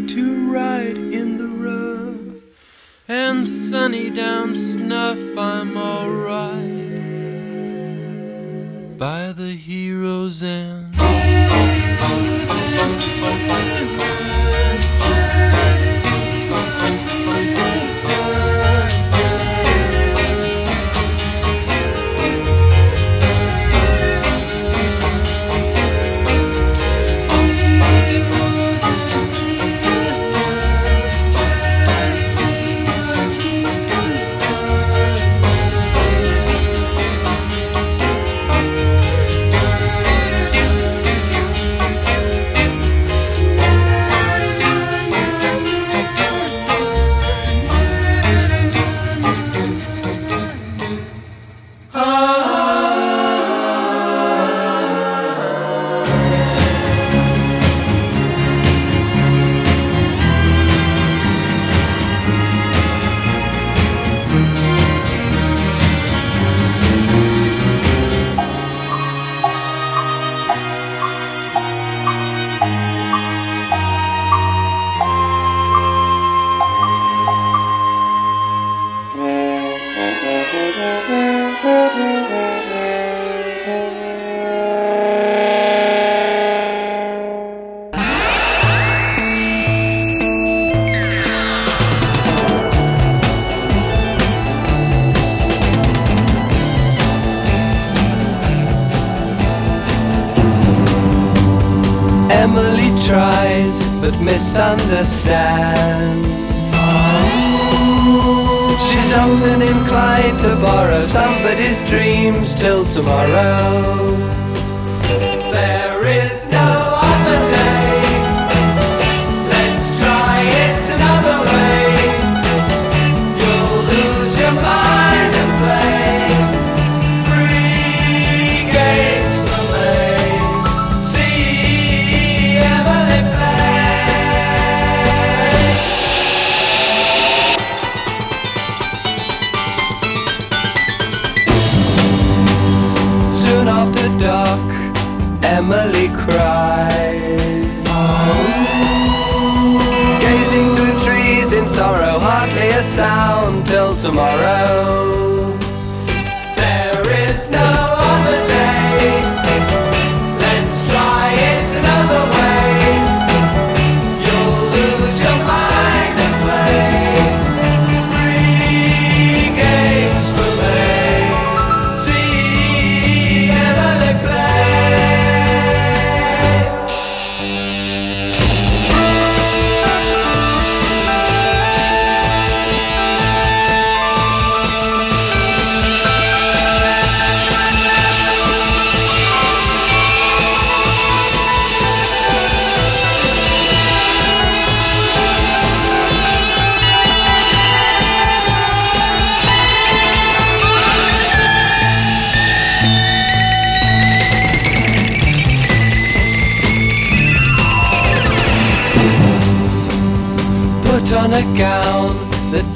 to 0.09 0.51
ride 0.51 0.97
in 0.97 1.37
the 1.37 1.47
rough 1.47 2.43
and 3.07 3.47
sunny 3.47 4.09
down 4.09 4.53
snuff. 4.53 5.17
I'm 5.37 5.77
alright 5.77 6.57
by 8.97 9.31
the 9.31 9.55
hero's 9.55 10.43
end. 10.43 10.93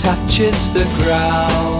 Touches 0.07 0.71
the 0.71 0.85
ground. 1.03 1.76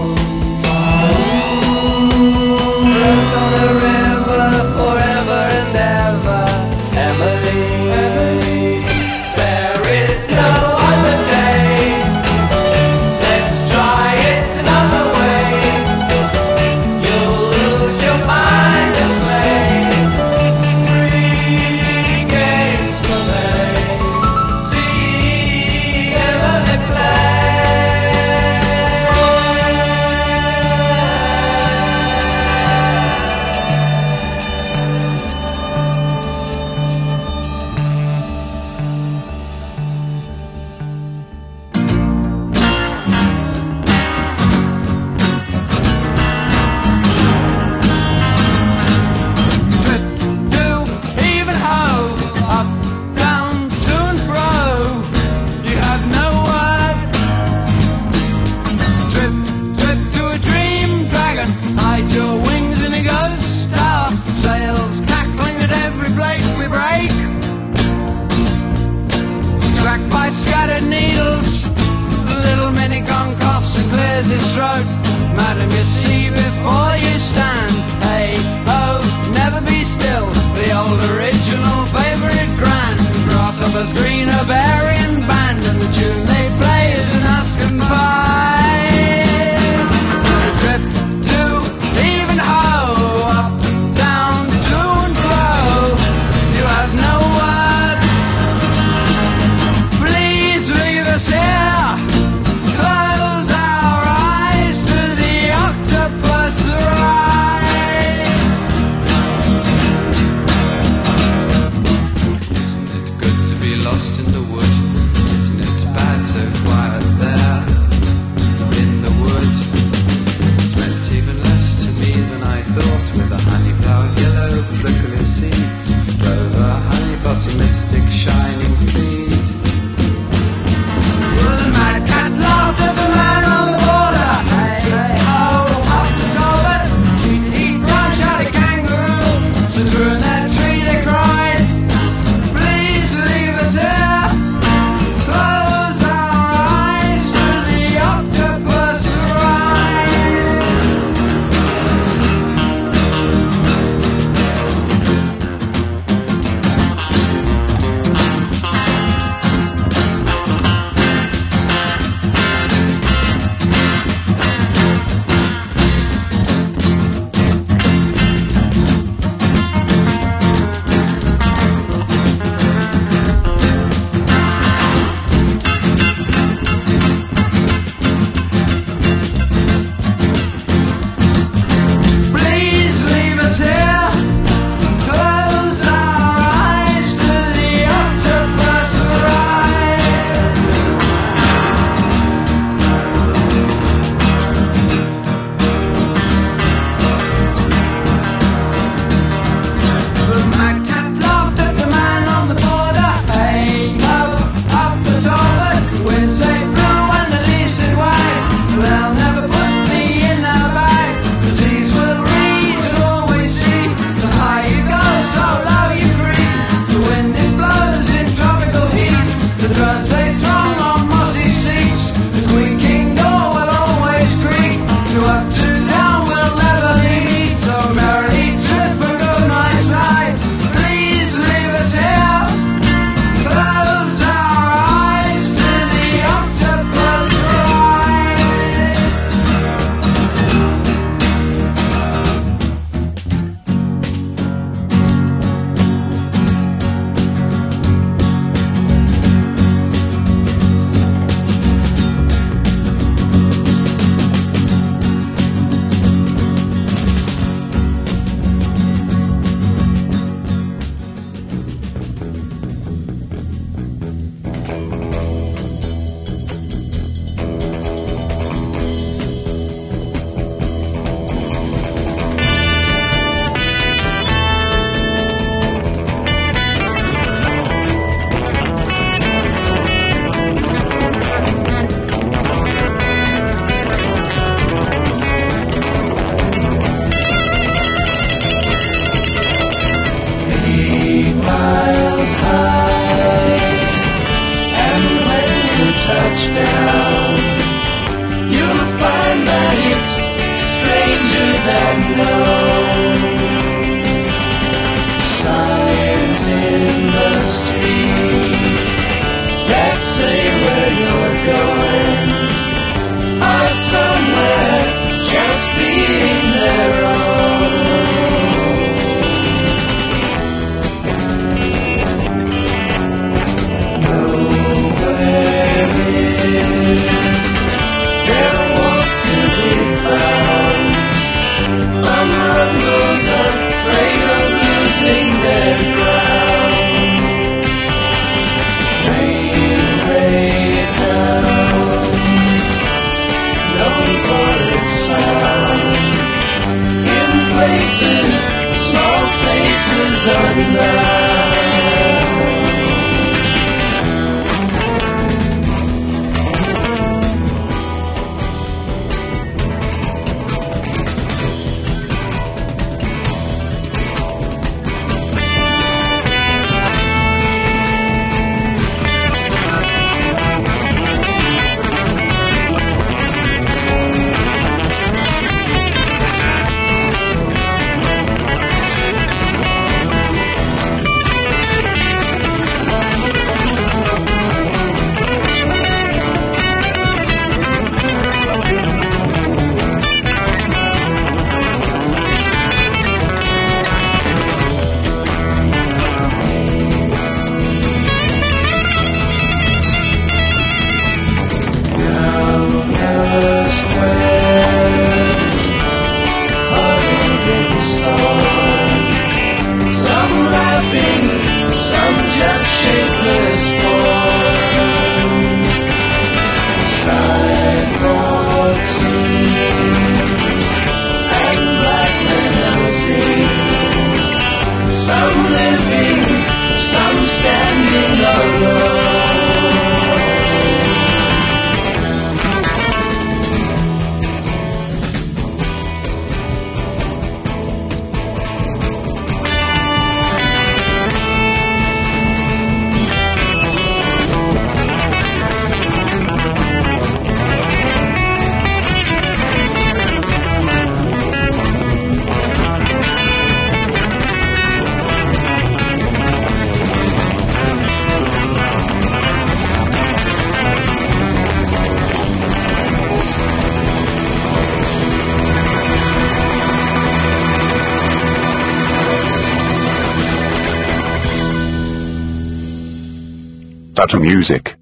Data 474.07 474.21
Music. 474.21 474.77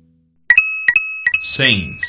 Saints. 1.41 2.04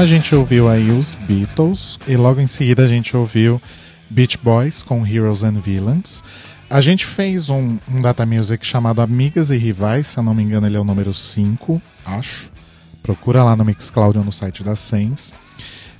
A 0.00 0.06
gente 0.06 0.34
ouviu 0.34 0.66
aí 0.66 0.90
os 0.90 1.14
Beatles 1.14 1.98
e 2.08 2.16
logo 2.16 2.40
em 2.40 2.46
seguida 2.46 2.84
a 2.84 2.88
gente 2.88 3.14
ouviu 3.14 3.60
Beach 4.08 4.38
Boys 4.38 4.82
com 4.82 5.06
Heroes 5.06 5.44
and 5.44 5.60
Villains. 5.60 6.24
A 6.70 6.80
gente 6.80 7.04
fez 7.04 7.50
um, 7.50 7.76
um 7.86 8.00
Data 8.00 8.24
Music 8.24 8.64
chamado 8.64 9.02
Amigas 9.02 9.50
e 9.50 9.58
Rivais, 9.58 10.06
se 10.06 10.18
eu 10.18 10.22
não 10.22 10.32
me 10.32 10.42
engano 10.42 10.66
ele 10.66 10.76
é 10.78 10.80
o 10.80 10.84
número 10.84 11.12
5, 11.12 11.82
acho. 12.02 12.50
Procura 13.02 13.44
lá 13.44 13.54
no 13.54 13.62
Mixcloud 13.62 14.16
ou 14.16 14.24
no 14.24 14.32
site 14.32 14.64
da 14.64 14.74
Sens. 14.74 15.34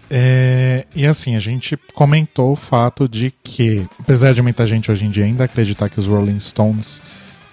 É, 0.08 0.86
e 0.94 1.04
assim, 1.04 1.36
a 1.36 1.40
gente 1.40 1.78
comentou 1.92 2.52
o 2.52 2.56
fato 2.56 3.06
de 3.06 3.30
que, 3.44 3.86
apesar 3.98 4.32
de 4.32 4.40
muita 4.40 4.66
gente 4.66 4.90
hoje 4.90 5.04
em 5.04 5.10
dia 5.10 5.26
ainda 5.26 5.44
acreditar 5.44 5.90
que 5.90 5.98
os 5.98 6.06
Rolling 6.06 6.40
Stones 6.40 7.02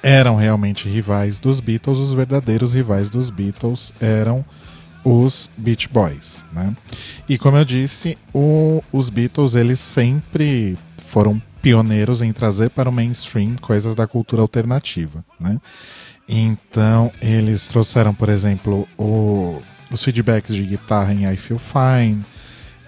eram 0.02 0.38
realmente 0.38 0.88
rivais 0.88 1.40
dos 1.40 1.60
Beatles, 1.60 2.00
os 2.00 2.14
verdadeiros 2.14 2.74
rivais 2.74 3.10
dos 3.10 3.30
Beatles 3.30 3.94
eram 4.00 4.46
os 5.10 5.50
Beach 5.58 5.88
Boys, 5.88 6.44
né? 6.52 6.76
E 7.30 7.38
como 7.38 7.56
eu 7.58 7.64
disse, 7.64 8.18
o- 8.34 8.82
os 8.92 9.10
Beatles 9.10 9.56
eles 9.56 9.80
sempre 9.80 10.78
foram 10.98 11.42
pioneiros 11.62 12.22
em 12.22 12.34
trazer 12.34 12.70
para 12.70 12.90
o 12.90 12.94
mainstream 12.94 13.56
coisas 13.62 13.96
da 13.96 14.06
cultura 14.06 14.42
alternativa, 14.42 15.24
né? 15.40 15.60
Então 16.28 17.12
eles 17.22 17.68
trouxeram, 17.70 18.14
por 18.14 18.28
exemplo, 18.28 18.88
o- 18.98 19.62
os 19.92 20.04
feedbacks 20.04 20.54
de 20.54 20.64
guitarra 20.64 21.14
em 21.14 21.26
I 21.32 21.38
Feel 21.38 21.60
Fine, 21.60 22.24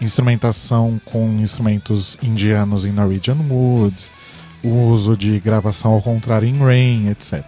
instrumentação 0.01 0.99
com 1.05 1.37
instrumentos 1.39 2.17
indianos 2.21 2.85
em 2.85 2.91
Norwegian 2.91 3.37
Wood, 3.49 3.95
o 4.61 4.69
uso 4.89 5.15
de 5.15 5.39
gravação 5.39 5.93
ao 5.93 6.01
contrário 6.01 6.47
em 6.47 6.57
Rain, 6.57 7.07
etc. 7.09 7.43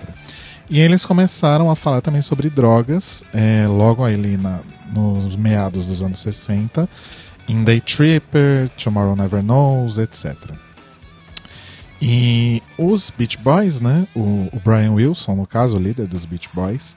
E 0.71 0.79
eles 0.79 1.03
começaram 1.03 1.69
a 1.69 1.75
falar 1.75 1.99
também 1.99 2.21
sobre 2.21 2.49
drogas, 2.49 3.25
é, 3.33 3.67
logo 3.67 4.05
ali 4.05 4.37
na, 4.37 4.61
nos 4.89 5.35
meados 5.35 5.85
dos 5.85 6.01
anos 6.01 6.19
60, 6.19 6.87
em 7.49 7.61
Day 7.65 7.81
Tripper, 7.81 8.69
Tomorrow 8.81 9.13
Never 9.17 9.43
Knows, 9.43 9.97
etc. 9.97 10.33
E 12.01 12.63
os 12.77 13.09
Beach 13.09 13.37
Boys, 13.37 13.81
né, 13.81 14.07
o, 14.15 14.47
o 14.53 14.61
Brian 14.63 14.93
Wilson, 14.93 15.35
no 15.35 15.45
caso, 15.45 15.75
o 15.75 15.79
líder 15.79 16.07
dos 16.07 16.23
Beach 16.23 16.47
Boys, 16.53 16.95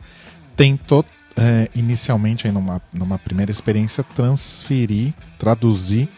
tentou 0.55 1.05
é, 1.37 1.69
inicialmente, 1.75 2.47
aí 2.47 2.53
numa, 2.53 2.81
numa 2.93 3.19
primeira 3.19 3.51
experiência, 3.51 4.05
transferir, 4.05 5.13
traduzir 5.37 6.09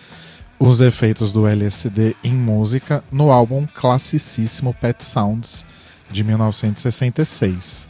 os 0.59 0.83
efeitos 0.83 1.33
do 1.33 1.47
LSD 1.47 2.17
em 2.23 2.35
música 2.35 3.03
no 3.11 3.31
álbum 3.31 3.67
classicíssimo 3.75 4.75
Pet 4.75 5.03
Sounds 5.03 5.65
de 6.11 6.25
1966, 6.25 7.89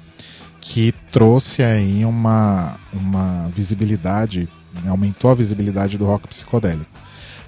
que 0.61 0.93
trouxe 1.13 1.63
aí 1.63 2.05
uma, 2.05 2.79
uma 2.93 3.49
visibilidade, 3.49 4.49
né, 4.83 4.91
aumentou 4.91 5.31
a 5.31 5.35
visibilidade 5.35 5.97
do 5.97 6.05
rock 6.05 6.29
psicodélico. 6.29 6.91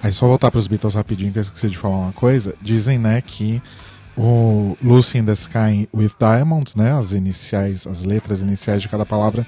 Aí 0.02 0.12
só 0.12 0.26
voltar 0.26 0.50
para 0.50 0.58
os 0.58 0.66
Beatles 0.66 0.94
rapidinho 0.94 1.32
que 1.32 1.38
eu 1.38 1.42
esqueci 1.42 1.68
de 1.68 1.76
falar 1.76 1.96
uma 1.96 2.12
coisa. 2.12 2.54
Dizem, 2.62 2.98
né, 2.98 3.20
que 3.20 3.60
o 4.16 4.76
Lucy 4.82 5.18
in 5.18 5.24
the 5.24 5.32
Sky 5.32 5.88
with 5.92 6.12
Diamonds, 6.18 6.74
né, 6.74 6.92
as 6.92 7.12
iniciais, 7.12 7.86
as 7.86 8.04
letras 8.04 8.42
iniciais 8.42 8.82
de 8.82 8.88
cada 8.88 9.04
palavra 9.04 9.46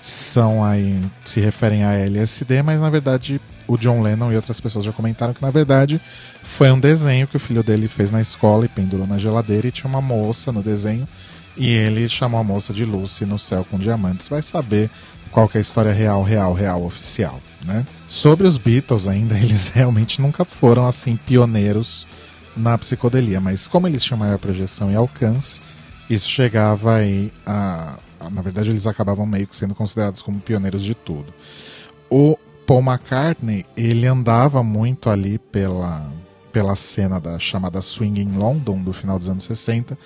são 0.00 0.64
aí 0.64 1.00
se 1.24 1.40
referem 1.40 1.84
a 1.84 1.92
LSD, 1.92 2.62
mas 2.62 2.80
na 2.80 2.90
verdade 2.90 3.40
o 3.66 3.76
John 3.76 4.02
Lennon 4.02 4.32
e 4.32 4.36
outras 4.36 4.60
pessoas 4.60 4.84
já 4.84 4.92
comentaram 4.92 5.32
que 5.32 5.42
na 5.42 5.50
verdade 5.50 6.00
foi 6.42 6.70
um 6.70 6.78
desenho 6.80 7.26
que 7.26 7.36
o 7.36 7.40
filho 7.40 7.62
dele 7.62 7.88
fez 7.88 8.10
na 8.10 8.20
escola 8.20 8.64
e 8.64 8.68
pendurou 8.68 9.06
na 9.06 9.18
geladeira 9.18 9.66
e 9.68 9.72
tinha 9.72 9.88
uma 9.88 10.00
moça 10.00 10.52
no 10.52 10.62
desenho 10.62 11.06
e 11.56 11.68
ele 11.68 12.08
chamou 12.08 12.40
a 12.40 12.44
moça 12.44 12.72
de 12.72 12.84
Lucy 12.84 13.24
no 13.26 13.38
céu 13.38 13.66
com 13.70 13.78
diamantes. 13.78 14.28
Vai 14.28 14.40
saber 14.42 14.90
qual 15.30 15.50
é 15.54 15.58
a 15.58 15.60
história 15.60 15.92
real, 15.92 16.22
real, 16.22 16.52
real, 16.54 16.84
oficial, 16.84 17.40
né? 17.64 17.86
Sobre 18.06 18.46
os 18.46 18.58
Beatles 18.58 19.06
ainda, 19.08 19.36
eles 19.38 19.68
realmente 19.68 20.20
nunca 20.20 20.44
foram 20.44 20.86
assim 20.86 21.16
pioneiros 21.16 22.06
na 22.56 22.76
psicodelia, 22.76 23.40
mas 23.40 23.66
como 23.66 23.86
eles 23.86 24.02
tinham 24.04 24.18
maior 24.18 24.38
projeção 24.38 24.90
e 24.90 24.94
alcance, 24.94 25.60
isso 26.08 26.28
chegava 26.28 26.96
aí 26.96 27.32
a- 27.46 27.98
na 28.30 28.40
verdade 28.42 28.70
eles 28.70 28.86
acabavam 28.86 29.26
meio 29.26 29.46
que 29.46 29.56
sendo 29.56 29.74
considerados 29.74 30.22
como 30.22 30.38
pioneiros 30.38 30.84
de 30.84 30.94
tudo. 30.94 31.32
O 32.10 32.36
Paul 32.66 32.80
McCartney, 32.82 33.64
ele 33.76 34.06
andava 34.06 34.62
muito 34.62 35.10
ali 35.10 35.38
pela 35.38 36.06
pela 36.52 36.76
cena 36.76 37.18
da 37.18 37.38
chamada 37.38 37.80
Swing 37.80 38.20
in 38.20 38.32
London 38.36 38.76
do 38.82 38.92
final 38.92 39.18
dos 39.18 39.26
anos 39.26 39.44
60, 39.44 39.96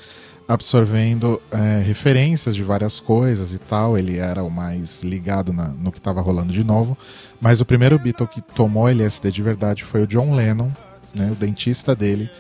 absorvendo 0.47 1.43
é, 1.51 1.83
referências 1.85 2.55
de 2.55 2.63
várias 2.63 3.01
coisas 3.01 3.53
e 3.53 3.59
tal. 3.59 3.99
Ele 3.99 4.19
era 4.19 4.45
o 4.45 4.51
mais 4.51 5.03
ligado 5.03 5.53
na- 5.53 5.67
no 5.69 5.91
que 5.91 5.99
estava 5.99 6.21
rolando 6.21 6.53
de 6.53 6.63
novo. 6.63 6.97
Mas 7.41 7.61
o 7.61 7.65
primeiro 7.65 7.99
Beatle 7.99 8.29
que 8.29 8.41
tomou 8.41 8.89
LSD 8.89 9.33
de 9.33 9.43
verdade 9.43 9.83
foi 9.83 10.05
o 10.05 10.07
John 10.07 10.37
Lennon, 10.37 10.71
né? 11.13 11.33
O 11.33 11.35
dentista 11.35 11.97
dele 11.97 12.31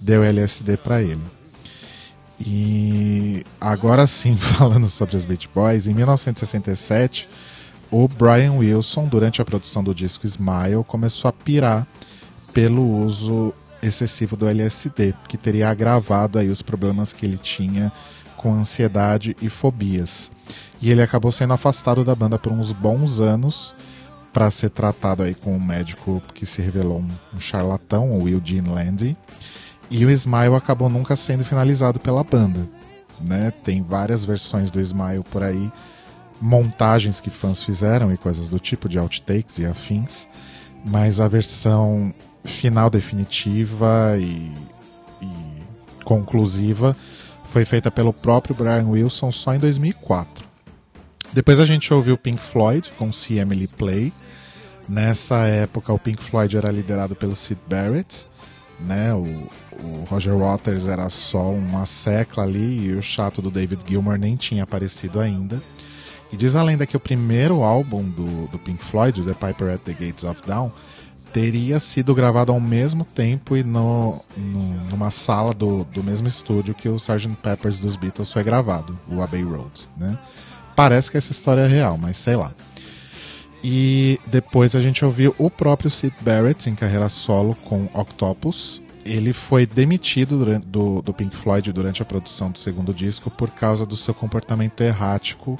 deu 0.00 0.22
LSD 0.22 0.76
para 0.76 1.02
ele. 1.02 1.22
E 2.40 3.44
agora 3.60 4.06
sim, 4.06 4.36
falando 4.38 4.88
sobre 4.88 5.16
os 5.16 5.24
Beach 5.24 5.48
Boys, 5.52 5.88
em 5.88 5.94
1967, 5.94 7.28
o 7.90 8.08
Brian 8.08 8.54
Wilson, 8.54 9.06
durante 9.06 9.40
a 9.40 9.44
produção 9.44 9.82
do 9.82 9.94
disco 9.94 10.26
Smile, 10.26 10.84
começou 10.86 11.28
a 11.28 11.32
pirar 11.32 11.86
pelo 12.52 13.04
uso 13.04 13.52
excessivo 13.82 14.36
do 14.36 14.48
LSD, 14.48 15.14
que 15.28 15.36
teria 15.36 15.68
agravado 15.68 16.38
aí 16.38 16.48
os 16.48 16.62
problemas 16.62 17.12
que 17.12 17.26
ele 17.26 17.38
tinha 17.38 17.92
com 18.36 18.52
ansiedade 18.54 19.36
e 19.40 19.48
fobias. 19.48 20.30
E 20.80 20.90
ele 20.90 21.02
acabou 21.02 21.32
sendo 21.32 21.52
afastado 21.52 22.04
da 22.04 22.14
banda 22.14 22.38
por 22.38 22.52
uns 22.52 22.72
bons 22.72 23.20
anos 23.20 23.74
para 24.32 24.50
ser 24.50 24.70
tratado 24.70 25.22
aí 25.22 25.34
com 25.34 25.56
um 25.56 25.60
médico 25.60 26.22
que 26.34 26.44
se 26.44 26.60
revelou 26.60 27.02
um, 27.34 27.40
charlatão, 27.40 28.12
o 28.12 28.28
Eugene 28.28 28.68
Landy. 28.68 29.16
E 29.90 30.04
o 30.04 30.10
Smile 30.10 30.54
acabou 30.54 30.88
nunca 30.88 31.16
sendo 31.16 31.44
finalizado 31.44 31.98
pela 31.98 32.22
banda. 32.22 32.68
Né? 33.20 33.50
Tem 33.50 33.82
várias 33.82 34.24
versões 34.24 34.70
do 34.70 34.80
Smile 34.80 35.24
por 35.30 35.42
aí, 35.42 35.72
montagens 36.40 37.20
que 37.20 37.30
fãs 37.30 37.62
fizeram 37.62 38.12
e 38.12 38.16
coisas 38.16 38.48
do 38.48 38.58
tipo 38.58 38.88
de 38.88 38.98
outtakes 38.98 39.58
e 39.58 39.66
afins, 39.66 40.28
mas 40.84 41.20
a 41.20 41.28
versão 41.28 42.14
final 42.44 42.88
definitiva 42.88 44.16
e, 44.18 44.52
e 45.20 46.02
conclusiva 46.04 46.96
foi 47.44 47.64
feita 47.64 47.90
pelo 47.90 48.12
próprio 48.12 48.54
Brian 48.54 48.86
Wilson 48.88 49.32
só 49.32 49.54
em 49.54 49.58
2004. 49.58 50.46
Depois 51.32 51.60
a 51.60 51.66
gente 51.66 51.92
ouviu 51.92 52.16
Pink 52.16 52.38
Floyd 52.38 52.90
com 52.98 53.12
See 53.12 53.38
Emily 53.38 53.66
Play. 53.66 54.12
Nessa 54.88 55.46
época 55.46 55.92
o 55.92 55.98
Pink 55.98 56.22
Floyd 56.22 56.56
era 56.56 56.70
liderado 56.70 57.16
pelo 57.16 57.34
Sid 57.34 57.60
Barrett, 57.68 58.26
né? 58.80 59.12
O, 59.12 59.48
o 59.82 60.04
Roger 60.08 60.36
Waters 60.36 60.86
era 60.86 61.10
só 61.10 61.50
uma 61.50 61.84
secla 61.84 62.44
ali 62.44 62.86
e 62.86 62.92
o 62.94 63.02
chato 63.02 63.42
do 63.42 63.50
David 63.50 63.82
Gilmour 63.86 64.16
nem 64.16 64.36
tinha 64.36 64.62
aparecido 64.62 65.20
ainda. 65.20 65.60
E 66.32 66.36
diz 66.36 66.56
a 66.56 66.62
lenda 66.62 66.86
que 66.86 66.96
o 66.96 67.00
primeiro 67.00 67.62
álbum 67.62 68.02
do, 68.02 68.48
do 68.48 68.58
Pink 68.58 68.82
Floyd, 68.84 69.22
The 69.22 69.34
Piper 69.34 69.74
at 69.74 69.80
the 69.82 69.92
Gates 69.92 70.24
of 70.24 70.40
Dawn, 70.46 70.70
teria 71.32 71.78
sido 71.78 72.14
gravado 72.14 72.50
ao 72.50 72.58
mesmo 72.60 73.04
tempo 73.04 73.56
e 73.56 73.62
no, 73.62 74.20
no- 74.36 74.84
numa 74.90 75.10
sala 75.10 75.52
do, 75.54 75.84
do 75.84 76.02
mesmo 76.02 76.26
estúdio 76.26 76.74
que 76.74 76.88
o 76.88 76.96
Sgt. 76.96 77.28
Peppers 77.42 77.78
dos 77.78 77.96
Beatles 77.96 78.32
foi 78.32 78.42
gravado, 78.42 78.98
o 79.08 79.22
Abbey 79.22 79.42
Road. 79.42 79.88
Né? 79.96 80.18
Parece 80.74 81.10
que 81.10 81.16
essa 81.16 81.32
história 81.32 81.60
é 81.62 81.66
real, 81.66 81.96
mas 81.98 82.16
sei 82.16 82.36
lá. 82.36 82.52
E 83.62 84.20
depois 84.26 84.74
a 84.76 84.80
gente 84.80 85.04
ouviu 85.04 85.34
o 85.38 85.50
próprio 85.50 85.90
Sid 85.90 86.14
Barrett 86.20 86.68
em 86.70 86.74
carreira 86.74 87.08
solo 87.08 87.54
com 87.64 87.88
Octopus. 87.94 88.80
Ele 89.04 89.32
foi 89.32 89.66
demitido 89.66 90.38
durante- 90.38 90.66
do, 90.66 91.00
do 91.02 91.12
Pink 91.12 91.36
Floyd 91.36 91.72
durante 91.72 92.02
a 92.02 92.04
produção 92.04 92.50
do 92.50 92.58
segundo 92.58 92.92
disco 92.92 93.30
por 93.30 93.50
causa 93.50 93.84
do 93.86 93.96
seu 93.96 94.12
comportamento 94.14 94.80
errático 94.80 95.58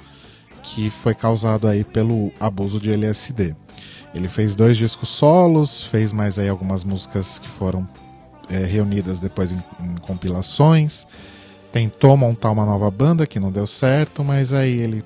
que 0.67 0.91
foi 0.91 1.15
causado 1.15 1.69
aí 1.69 1.85
pelo 1.85 2.33
abuso 2.41 2.81
de 2.81 2.93
LSD. 2.93 3.55
Ele 4.13 4.29
fez 4.29 4.55
dois 4.55 4.77
discos 4.77 5.09
solos, 5.09 5.85
fez 5.85 6.13
mais 6.13 6.39
aí 6.39 6.49
algumas 6.49 6.83
músicas 6.83 7.39
que 7.39 7.49
foram 7.49 7.89
é, 8.51 8.65
reunidas 8.65 9.21
depois 9.21 9.53
em, 9.53 9.63
em 9.81 9.95
compilações. 10.01 11.07
Tentou 11.71 12.17
montar 12.17 12.51
uma 12.51 12.67
nova 12.67 12.91
banda 12.91 13.27
que 13.27 13.39
não 13.39 13.53
deu 13.53 13.67
certo, 13.67 14.25
mas 14.25 14.53
aí 14.53 14.73
ele 14.73 15.05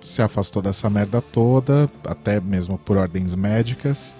se 0.00 0.22
afastou 0.22 0.62
dessa 0.62 0.88
merda 0.88 1.20
toda, 1.20 1.90
até 2.06 2.40
mesmo 2.40 2.78
por 2.78 2.96
ordens 2.96 3.34
médicas, 3.34 4.16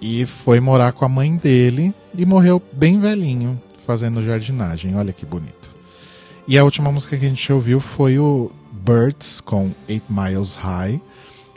e 0.00 0.24
foi 0.24 0.60
morar 0.60 0.92
com 0.92 1.04
a 1.04 1.08
mãe 1.08 1.36
dele 1.36 1.92
e 2.14 2.24
morreu 2.24 2.62
bem 2.72 3.00
velhinho, 3.00 3.60
fazendo 3.86 4.22
jardinagem. 4.22 4.96
Olha 4.96 5.12
que 5.12 5.26
bonito. 5.26 5.68
E 6.46 6.56
a 6.56 6.64
última 6.64 6.90
música 6.90 7.16
que 7.16 7.26
a 7.26 7.28
gente 7.28 7.52
ouviu 7.52 7.80
foi 7.80 8.18
o 8.18 8.50
Birds 8.78 9.40
com 9.40 9.70
Eight 9.88 10.04
Miles 10.08 10.54
High. 10.56 11.00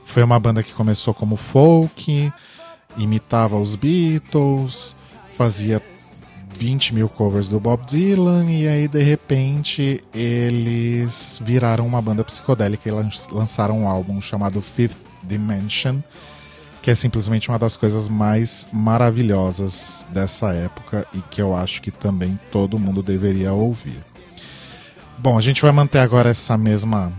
Foi 0.03 0.23
uma 0.23 0.39
banda 0.39 0.61
que 0.63 0.73
começou 0.73 1.13
como 1.13 1.35
folk, 1.35 2.31
imitava 2.97 3.57
os 3.57 3.75
Beatles, 3.75 4.95
fazia 5.37 5.81
20 6.57 6.93
mil 6.93 7.07
covers 7.09 7.47
do 7.47 7.59
Bob 7.59 7.85
Dylan 7.85 8.45
e 8.51 8.67
aí 8.67 8.87
de 8.87 9.01
repente 9.01 10.03
eles 10.13 11.39
viraram 11.43 11.87
uma 11.87 12.01
banda 12.01 12.23
psicodélica 12.23 12.87
e 12.89 12.91
lan- 12.91 13.09
lançaram 13.31 13.79
um 13.81 13.87
álbum 13.87 14.19
chamado 14.21 14.61
Fifth 14.61 14.97
Dimension, 15.23 15.99
que 16.81 16.91
é 16.91 16.95
simplesmente 16.95 17.47
uma 17.49 17.57
das 17.57 17.77
coisas 17.77 18.09
mais 18.09 18.67
maravilhosas 18.73 20.05
dessa 20.09 20.51
época 20.53 21.07
e 21.13 21.19
que 21.29 21.41
eu 21.41 21.55
acho 21.55 21.81
que 21.81 21.89
também 21.91 22.37
todo 22.51 22.77
mundo 22.77 23.01
deveria 23.01 23.53
ouvir. 23.53 24.03
Bom, 25.21 25.37
a 25.37 25.41
gente 25.41 25.61
vai 25.61 25.71
manter 25.71 25.99
agora 25.99 26.31
essa 26.31 26.57
mesma 26.57 27.13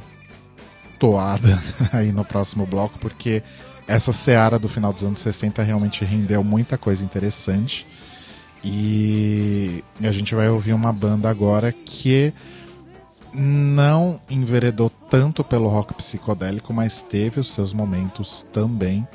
toada 0.99 1.63
aí 1.95 2.11
no 2.11 2.25
próximo 2.25 2.67
bloco, 2.67 2.99
porque 2.99 3.45
essa 3.87 4.13
seara 4.13 4.59
do 4.59 4.69
final 4.69 4.93
dos 4.93 5.05
anos 5.05 5.21
60 5.21 5.63
realmente 5.63 6.05
rendeu 6.05 6.43
muita 6.43 6.77
coisa 6.77 7.05
interessante. 7.05 7.87
E 8.65 9.85
a 10.03 10.11
gente 10.11 10.35
vai 10.35 10.49
ouvir 10.49 10.73
uma 10.73 10.93
banda 10.93 11.31
agora 11.31 11.71
que 11.71 12.35
não 13.33 14.21
enveredou 14.29 14.91
tanto 15.09 15.45
pelo 15.45 15.69
rock 15.69 15.95
psicodélico, 15.95 16.75
mas 16.75 17.03
teve 17.03 17.39
os 17.39 17.53
seus 17.53 17.73
momentos 17.73 18.45
também, 18.53 19.07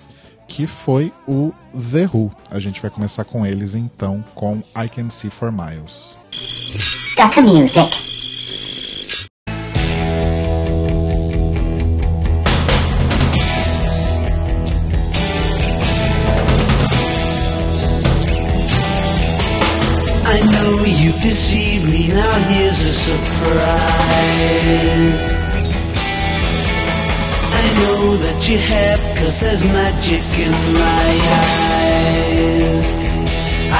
que 0.47 0.65
foi 0.65 1.11
o 1.27 1.51
The 1.73 2.09
Who. 2.13 2.31
A 2.49 2.57
gente 2.57 2.81
vai 2.81 2.89
começar 2.89 3.25
com 3.25 3.45
eles 3.45 3.75
então 3.75 4.23
com 4.33 4.63
I 4.73 4.87
Can 4.87 5.09
See 5.09 5.29
For 5.29 5.51
Miles. 5.51 6.15
Dr. 7.17 7.41
Music. 7.41 8.16
I 20.37 20.41
know 20.51 20.83
you 20.85 21.13
deceived 21.13 21.85
me, 21.89 22.09
now 22.09 22.31
here's 22.49 22.79
a 22.85 22.93
surprise. 23.09 23.23
I 27.61 27.65
know 27.79 28.17
that 28.17 28.47
you 28.47 28.59
have, 28.59 29.17
cause 29.17 29.39
there's 29.39 29.63
magic 29.63 30.21
in 30.37 30.51
my 30.83 31.09
eyes. 31.41 32.87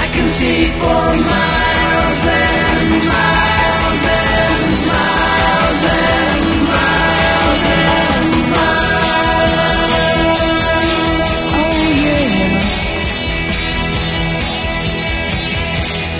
I 0.03 0.07
can 0.15 0.27
see 0.27 0.65
for 0.81 1.03
miles 1.29 2.25
and 2.41 3.05
miles 3.05 4.03
and 4.17 4.87
miles 4.87 5.83
and 5.85 6.16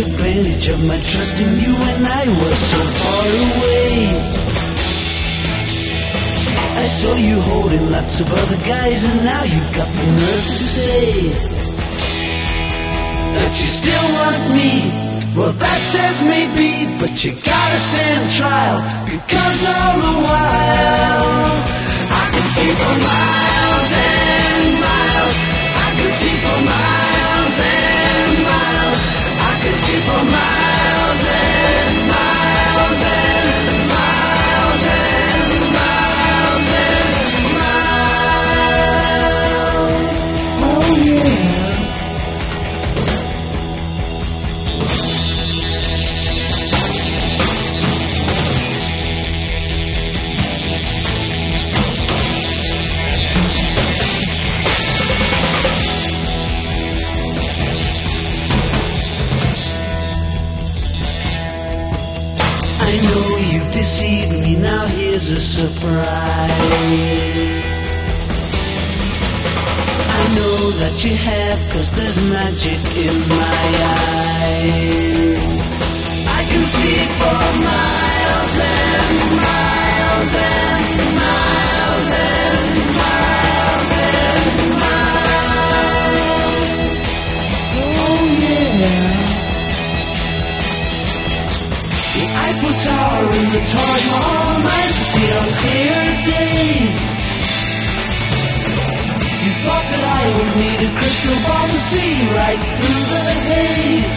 advantage 0.00 0.68
of 0.68 0.84
my 0.86 0.98
trust 1.00 1.40
in 1.40 1.60
you 1.60 1.74
and 1.74 2.06
I 2.06 2.24
was 2.26 2.58
so 2.58 2.76
far 3.00 3.26
away. 3.46 3.94
I 6.76 6.84
saw 6.84 7.14
you 7.16 7.40
holding 7.40 7.90
lots 7.90 8.20
of 8.20 8.32
other 8.32 8.56
guys, 8.66 9.04
and 9.04 9.24
now 9.24 9.42
you've 9.42 9.74
got 9.74 9.88
the 9.88 10.06
nerve 10.20 10.46
to 10.46 10.54
say 10.54 11.57
that 13.40 13.54
you 13.60 13.68
still 13.68 14.06
want 14.18 14.42
me 14.58 14.72
Well, 15.36 15.52
that 15.52 15.80
says 15.92 16.16
maybe, 16.22 16.70
but 17.00 17.12
you 17.24 17.32
gotta 17.32 17.78
stand 17.78 18.24
trial 18.38 18.78
because 19.06 19.58
all 19.74 19.96
the 20.06 20.14
while 20.26 21.48
I 22.20 22.24
could 22.34 22.48
see 22.58 22.72
for 22.80 22.94
miles 23.06 23.90
and 24.10 24.66
miles. 24.84 25.34
I 25.86 25.88
could 25.98 26.14
see 26.22 26.36
for 26.42 26.58
miles 26.72 27.56
and 27.74 28.32
miles. 28.48 28.98
I 29.48 29.52
could 29.62 29.78
see 29.84 30.00
for 30.06 30.22
miles 30.32 30.67
you've 63.88 64.28
deceived 64.28 64.40
me, 64.40 64.56
now 64.56 64.86
here's 64.86 65.30
a 65.30 65.40
surprise. 65.40 66.04
I 70.10 70.24
know 70.36 70.70
that 70.80 71.04
you 71.04 71.14
have, 71.16 71.72
cause 71.72 71.90
there's 71.92 72.18
magic 72.30 72.78
in 72.96 73.28
my 73.28 73.66
eyes. 74.20 75.40
I 76.26 76.44
can 76.50 76.64
see 76.64 77.06
for 77.18 77.40
miles 77.66 78.58
and 78.58 79.36
miles 79.36 80.34
and 80.34 81.16
miles 81.16 82.12
and 82.12 82.37
Eiffel 92.58 92.74
Tower 92.74 93.30
and 93.38 93.50
the 93.54 93.62
Taj 93.70 94.02
Mahal 94.10 94.58
nights 94.66 94.98
to 94.98 95.04
see 95.14 95.30
on 95.30 95.48
clear 95.62 96.02
days. 96.26 96.98
You 99.46 99.52
thought 99.62 99.86
that 99.86 100.02
I 100.02 100.22
would 100.34 100.52
need 100.58 100.78
a 100.82 100.90
crystal 100.98 101.38
ball 101.46 101.66
to 101.70 101.78
see 101.78 102.18
right 102.34 102.62
through 102.74 103.02
the 103.14 103.26
haze. 103.46 104.16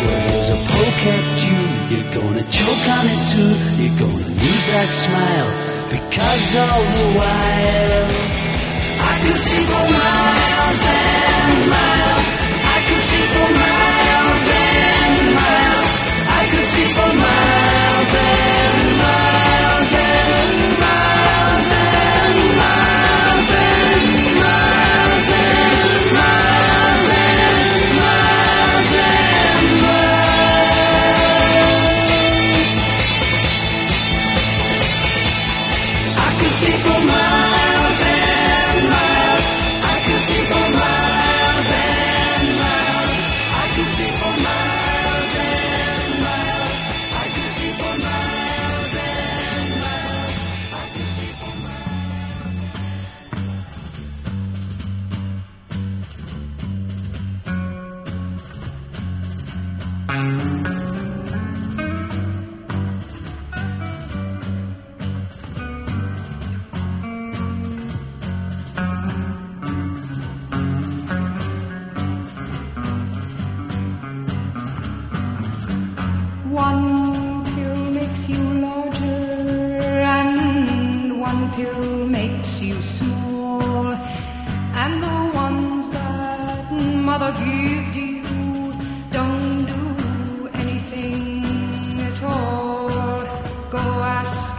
Well, 0.00 0.20
there's 0.24 0.48
a 0.48 0.60
poke 0.72 1.04
at 1.04 1.26
you, 1.44 1.60
you're 1.92 2.10
gonna 2.16 2.46
choke 2.48 2.86
on 2.96 3.04
it 3.12 3.22
too. 3.28 3.52
You're 3.76 3.98
gonna 4.00 4.32
lose 4.40 4.66
that 4.72 4.90
smile 5.04 5.50
because 5.92 6.48
all 6.64 6.80
the 6.96 7.08
while 7.20 8.08
I 9.04 9.14
could 9.20 9.36
see 9.36 9.64
for 9.68 9.86
miles 10.00 10.82
and 10.96 11.60
miles. 11.76 12.26
I 12.72 12.78
could 12.88 13.04
see 13.04 13.26
for 13.36 13.48
miles 13.52 13.89
see 16.70 16.84
for 16.94 17.12
miles 17.16 18.14
and 18.14 18.79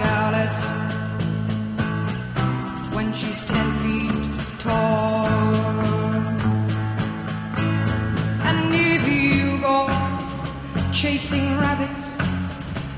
Alice 0.02 0.62
when 2.96 3.12
she's 3.14 3.44
ten 3.46 3.68
feet 3.82 4.60
tall. 4.60 5.26
And 8.50 8.76
if 8.76 9.04
you 9.10 9.60
go 9.60 9.88
chasing 10.92 11.58
rabbits 11.58 12.20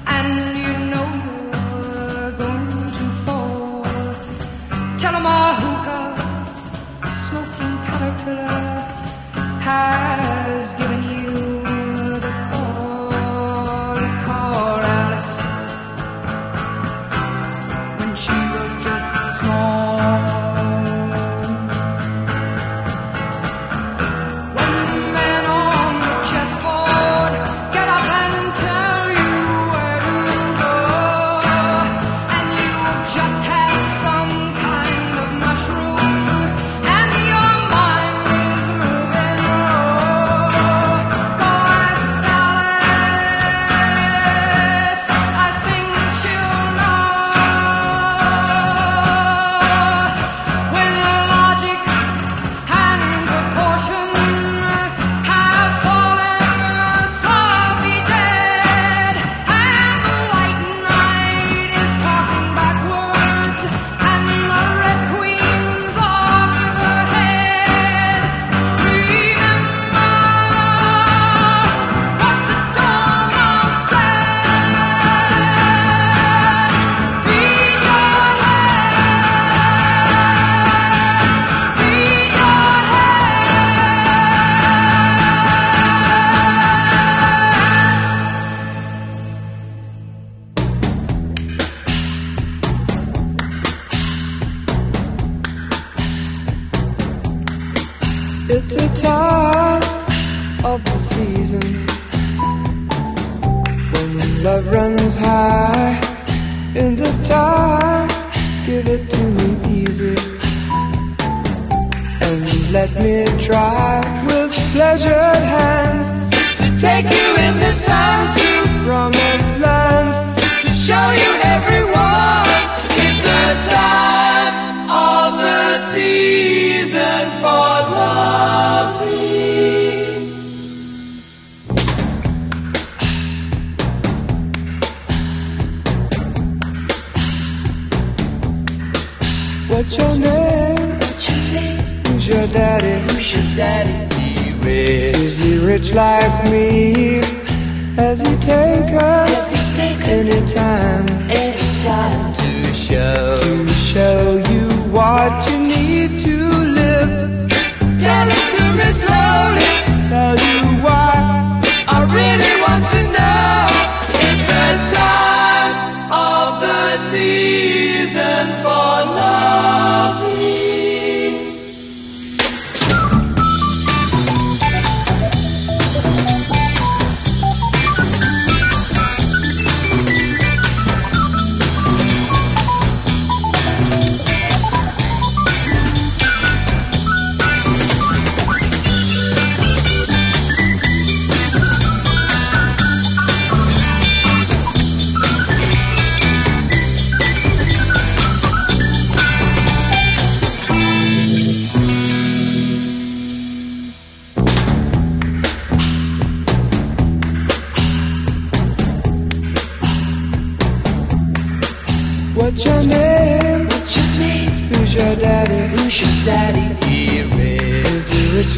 and 0.07 0.33
you 0.61 0.73
know 0.91 1.05
you're 1.23 1.42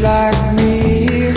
Like 0.02 0.56
me. 0.58 1.32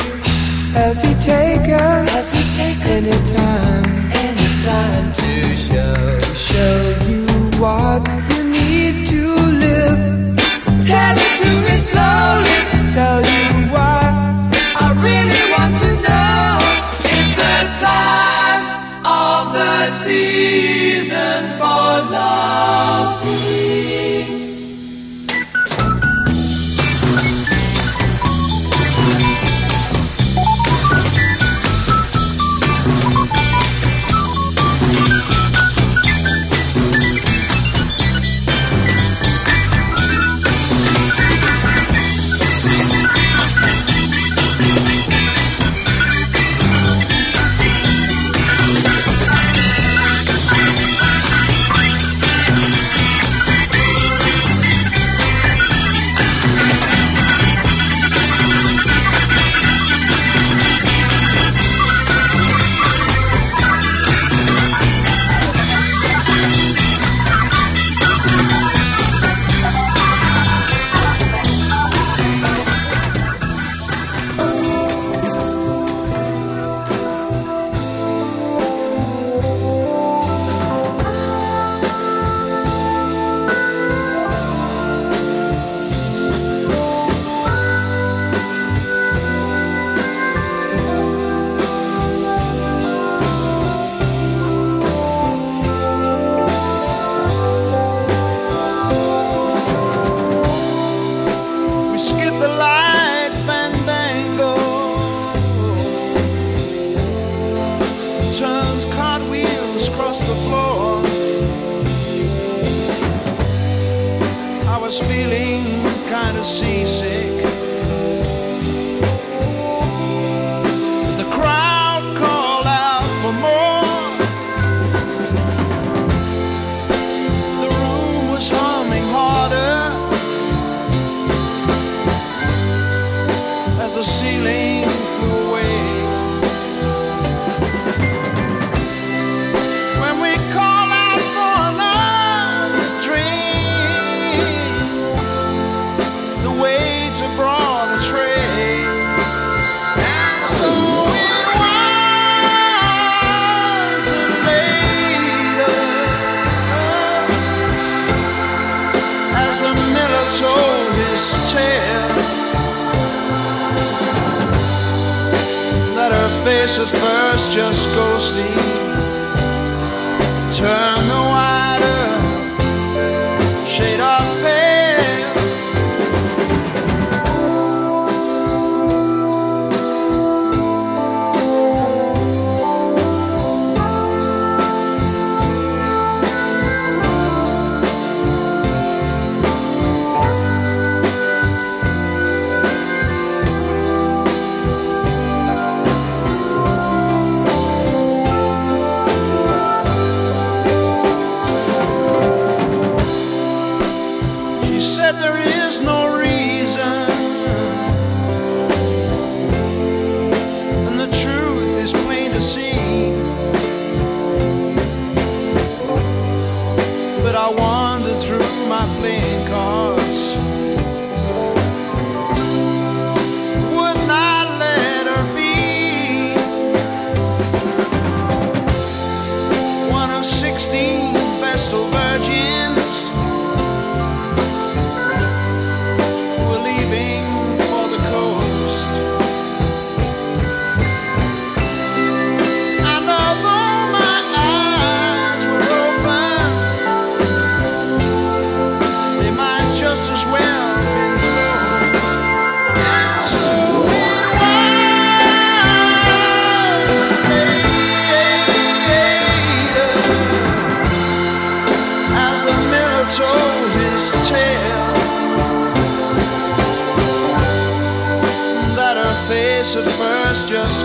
Has 0.74 1.00
he 1.00 1.14
taken? 1.14 2.08
Has 2.08 2.32
he 2.32 2.42
taken 2.56 3.06
any 3.06 3.26
time? 3.32 3.84
Any 4.12 4.48
time 4.64 5.12
to 5.12 5.56
show 5.56 5.94
to 5.94 6.34
show 6.34 6.96
you 7.08 7.24
what 7.62 8.02
you 8.30 8.50
need 8.50 9.06
to 9.06 9.22
live? 9.64 10.36
Tell 10.82 11.16
it 11.16 11.34
to 11.42 11.50
me 11.66 11.78
slowly. 11.78 12.58
Tell 12.90 13.20
you 13.20 13.70
why 13.70 14.02
I 14.74 14.86
really 15.06 15.44
want 15.54 15.74
to 15.84 15.90
know. 16.06 16.58
It's 17.14 17.32
the 17.38 17.58
time 17.86 18.64
of 19.06 19.52
the 19.54 19.90
season 20.02 21.40
for 21.58 22.10
love. 22.10 23.27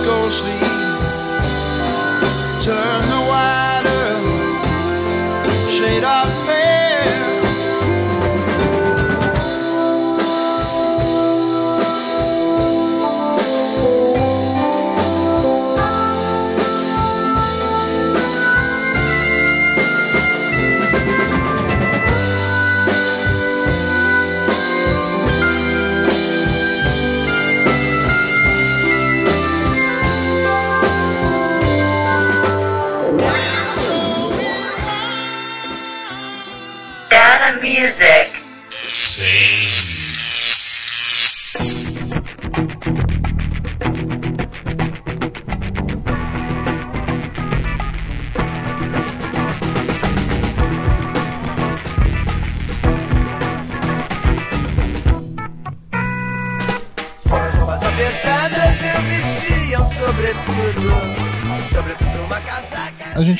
go 0.06 0.30
sleep. 0.30 0.73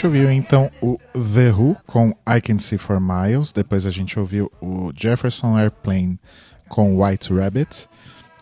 Gente 0.04 0.08
ouviu 0.08 0.32
então 0.32 0.70
o 0.82 1.00
The 1.14 1.52
Who 1.52 1.78
com 1.88 2.10
I 2.28 2.42
Can 2.42 2.60
See 2.60 2.78
For 2.78 3.00
Miles, 3.00 3.54
depois 3.54 3.86
a 3.86 3.90
gente 3.90 4.20
ouviu 4.20 4.52
o 4.60 4.92
Jefferson 4.94 5.58
Airplane 5.58 6.20
com 6.68 7.02
White 7.02 7.34
Rabbit, 7.34 7.88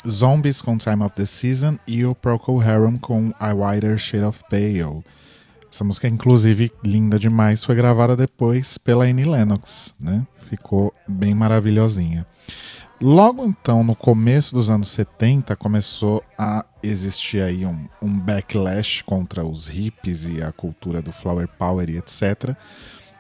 Zombies 0.08 0.60
com 0.60 0.76
Time 0.78 1.04
of 1.04 1.14
the 1.14 1.26
Season 1.26 1.78
e 1.86 2.04
o 2.04 2.16
Procol 2.16 2.60
Harum 2.60 2.96
com 2.96 3.32
A 3.40 3.54
Wider 3.54 3.96
Shade 4.00 4.24
of 4.24 4.44
Pale. 4.50 5.04
Essa 5.72 5.84
música, 5.84 6.08
inclusive, 6.08 6.72
linda 6.84 7.20
demais, 7.20 7.64
foi 7.64 7.76
gravada 7.76 8.16
depois 8.16 8.80
pela 8.80 9.06
Annie 9.06 9.26
Lennox, 9.26 9.94
né? 10.00 10.26
Ficou 10.50 10.92
bem 11.08 11.36
maravilhosinha. 11.36 12.26
Logo 13.02 13.44
então, 13.44 13.84
no 13.84 13.96
começo 13.96 14.54
dos 14.54 14.70
anos 14.70 14.90
70, 14.90 15.56
começou 15.56 16.24
a 16.38 16.64
existir 16.84 17.42
aí 17.42 17.66
um, 17.66 17.88
um 18.00 18.20
backlash 18.20 19.02
contra 19.02 19.44
os 19.44 19.68
hippies 19.68 20.28
e 20.28 20.40
a 20.40 20.52
cultura 20.52 21.02
do 21.02 21.12
flower 21.12 21.48
power 21.48 21.90
e 21.90 21.98
etc. 21.98 22.56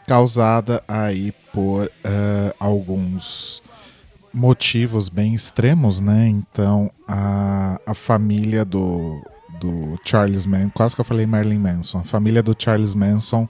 Causada 0.07 0.83
aí 0.87 1.33
por 1.51 1.91
eh, 2.03 2.55
alguns 2.59 3.63
motivos 4.31 5.09
bem 5.09 5.33
extremos, 5.33 5.99
né? 5.99 6.27
Então, 6.27 6.91
a, 7.07 7.79
a 7.83 7.95
família 7.95 8.63
do, 8.63 9.19
do 9.59 9.99
Charles 10.05 10.45
Manson, 10.45 10.69
quase 10.75 10.93
que 10.93 11.01
eu 11.01 11.05
falei 11.05 11.25
Marilyn 11.25 11.57
Manson, 11.57 11.99
a 11.99 12.03
família 12.03 12.43
do 12.43 12.55
Charles 12.57 12.93
Manson 12.93 13.47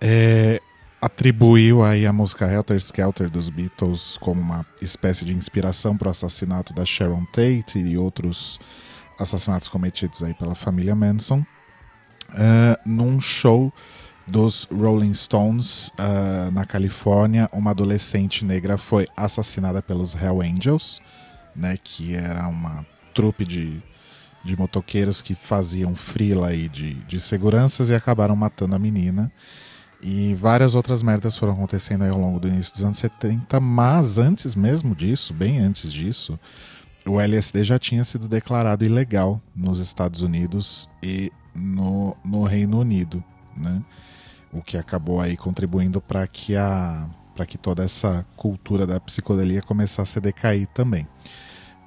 é, 0.00 0.60
atribuiu 1.00 1.84
aí 1.84 2.06
a 2.06 2.12
música 2.12 2.50
Helter 2.50 2.76
Skelter 2.76 3.30
dos 3.30 3.48
Beatles 3.48 4.18
como 4.18 4.40
uma 4.40 4.66
espécie 4.82 5.24
de 5.24 5.34
inspiração 5.34 5.96
para 5.96 6.08
o 6.08 6.10
assassinato 6.10 6.72
da 6.72 6.84
Sharon 6.84 7.24
Tate 7.26 7.78
e 7.78 7.96
outros 7.96 8.58
assassinatos 9.18 9.68
cometidos 9.68 10.22
aí 10.22 10.34
pela 10.34 10.54
família 10.54 10.94
Manson. 10.94 11.44
É, 12.34 12.78
num 12.84 13.20
show 13.20 13.72
dos 14.26 14.66
Rolling 14.70 15.14
Stones 15.14 15.92
ah, 15.96 16.50
na 16.52 16.64
Califórnia, 16.64 17.48
uma 17.52 17.70
adolescente 17.70 18.44
negra 18.44 18.76
foi 18.76 19.06
assassinada 19.16 19.80
pelos 19.80 20.14
Hell 20.14 20.42
Angels, 20.42 21.00
né, 21.56 21.78
que 21.82 22.14
era 22.14 22.46
uma 22.46 22.84
trupe 23.14 23.44
de, 23.44 23.82
de 24.44 24.56
motoqueiros 24.56 25.22
que 25.22 25.34
faziam 25.34 25.94
frila 25.94 26.48
aí 26.48 26.68
de, 26.68 26.94
de 26.94 27.20
seguranças 27.20 27.88
e 27.88 27.94
acabaram 27.94 28.36
matando 28.36 28.76
a 28.76 28.78
menina. 28.78 29.32
E 30.00 30.34
várias 30.34 30.74
outras 30.74 31.02
merdas 31.02 31.36
foram 31.36 31.54
acontecendo 31.54 32.04
ao 32.04 32.18
longo 32.18 32.38
do 32.38 32.46
início 32.46 32.72
dos 32.72 32.84
anos 32.84 32.98
70, 32.98 33.58
mas 33.58 34.16
antes 34.16 34.54
mesmo 34.54 34.94
disso, 34.94 35.34
bem 35.34 35.58
antes 35.58 35.92
disso, 35.92 36.38
o 37.04 37.20
LSD 37.20 37.64
já 37.64 37.78
tinha 37.78 38.04
sido 38.04 38.28
declarado 38.28 38.84
ilegal 38.84 39.40
nos 39.56 39.80
Estados 39.80 40.22
Unidos 40.22 40.88
e 41.02 41.32
no, 41.54 42.16
no 42.24 42.44
Reino 42.44 42.78
Unido, 42.78 43.22
né? 43.56 43.82
O 44.52 44.62
que 44.62 44.78
acabou 44.78 45.20
aí 45.20 45.36
contribuindo 45.36 46.00
para 46.00 46.26
que 46.26 46.56
a 46.56 47.06
para 47.34 47.46
que 47.46 47.56
toda 47.56 47.84
essa 47.84 48.26
cultura 48.36 48.84
da 48.84 48.98
psicodelia 48.98 49.62
começasse 49.62 50.18
a 50.18 50.20
decair 50.20 50.66
também. 50.74 51.06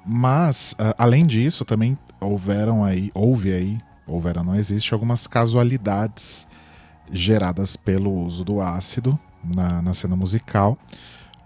Mas 0.04 0.74
além 0.96 1.26
disso, 1.26 1.62
também 1.62 1.98
houveram 2.18 2.82
aí, 2.82 3.10
houve 3.12 3.52
aí, 3.52 3.78
houveram 4.06 4.42
não 4.42 4.54
existe 4.54 4.94
algumas 4.94 5.26
casualidades 5.26 6.46
geradas 7.12 7.76
pelo 7.76 8.10
uso 8.10 8.44
do 8.44 8.60
ácido 8.60 9.18
na, 9.54 9.82
na 9.82 9.94
cena 9.94 10.16
musical. 10.16 10.78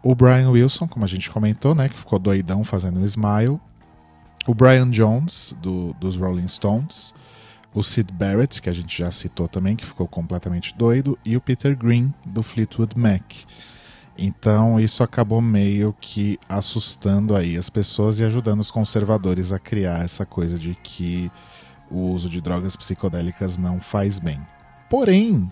O 0.02 0.14
Brian 0.14 0.50
Wilson, 0.50 0.86
como 0.86 1.04
a 1.04 1.08
gente 1.08 1.28
comentou, 1.30 1.74
né, 1.74 1.88
que 1.88 1.96
ficou 1.96 2.18
doidão 2.18 2.62
fazendo 2.62 3.00
o 3.00 3.04
Smile. 3.04 3.60
O 4.46 4.54
Brian 4.54 4.88
Jones, 4.88 5.56
do, 5.60 5.92
dos 5.94 6.16
Rolling 6.16 6.48
Stones. 6.48 7.12
O 7.74 7.82
Sid 7.82 8.12
Barrett, 8.12 8.62
que 8.62 8.70
a 8.70 8.72
gente 8.72 8.96
já 8.96 9.10
citou 9.10 9.48
também, 9.48 9.74
que 9.74 9.84
ficou 9.84 10.06
completamente 10.06 10.74
doido. 10.76 11.18
E 11.24 11.36
o 11.36 11.40
Peter 11.40 11.76
Green, 11.76 12.14
do 12.24 12.42
Fleetwood 12.42 12.98
Mac. 12.98 13.22
Então 14.18 14.80
isso 14.80 15.02
acabou 15.02 15.42
meio 15.42 15.94
que 16.00 16.38
assustando 16.48 17.36
aí 17.36 17.56
as 17.56 17.68
pessoas 17.68 18.18
e 18.18 18.24
ajudando 18.24 18.60
os 18.60 18.70
conservadores 18.70 19.52
a 19.52 19.58
criar 19.58 20.04
essa 20.04 20.24
coisa 20.24 20.58
de 20.58 20.74
que 20.82 21.30
o 21.90 22.12
uso 22.12 22.28
de 22.28 22.40
drogas 22.40 22.76
psicodélicas 22.76 23.58
não 23.58 23.80
faz 23.80 24.18
bem. 24.18 24.40
Porém, 24.88 25.50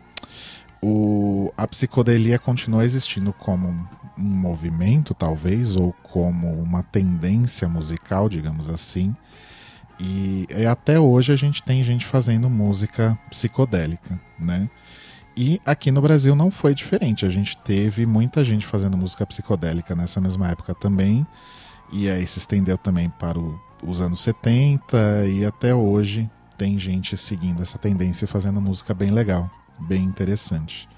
o, 0.82 1.52
a 1.56 1.66
psicodelia 1.66 2.38
continua 2.38 2.84
existindo 2.84 3.32
como 3.32 3.68
um, 3.68 3.86
um 4.18 4.22
movimento, 4.22 5.14
talvez, 5.14 5.76
ou 5.76 5.92
como 6.02 6.52
uma 6.60 6.82
tendência 6.82 7.68
musical, 7.68 8.28
digamos 8.28 8.68
assim. 8.68 9.14
E, 9.98 10.46
e 10.50 10.66
até 10.66 10.98
hoje 10.98 11.32
a 11.32 11.36
gente 11.36 11.62
tem 11.62 11.82
gente 11.82 12.04
fazendo 12.04 12.50
música 12.50 13.18
psicodélica, 13.30 14.20
né? 14.38 14.68
E 15.36 15.60
aqui 15.64 15.90
no 15.90 16.00
Brasil 16.00 16.36
não 16.36 16.50
foi 16.50 16.74
diferente. 16.74 17.26
A 17.26 17.30
gente 17.30 17.56
teve 17.58 18.06
muita 18.06 18.44
gente 18.44 18.66
fazendo 18.66 18.96
música 18.96 19.26
psicodélica 19.26 19.94
nessa 19.94 20.20
mesma 20.20 20.48
época 20.48 20.74
também. 20.74 21.26
E 21.92 22.08
aí 22.08 22.26
se 22.26 22.38
estendeu 22.38 22.78
também 22.78 23.10
para 23.10 23.38
o- 23.38 23.58
os 23.82 24.00
anos 24.00 24.20
70 24.20 25.26
e 25.26 25.44
até 25.44 25.74
hoje 25.74 26.30
tem 26.56 26.78
gente 26.78 27.16
seguindo 27.16 27.62
essa 27.62 27.78
tendência 27.78 28.24
e 28.24 28.28
fazendo 28.28 28.60
música 28.60 28.94
bem 28.94 29.10
legal, 29.10 29.50
bem 29.78 30.04
interessante. 30.04 30.88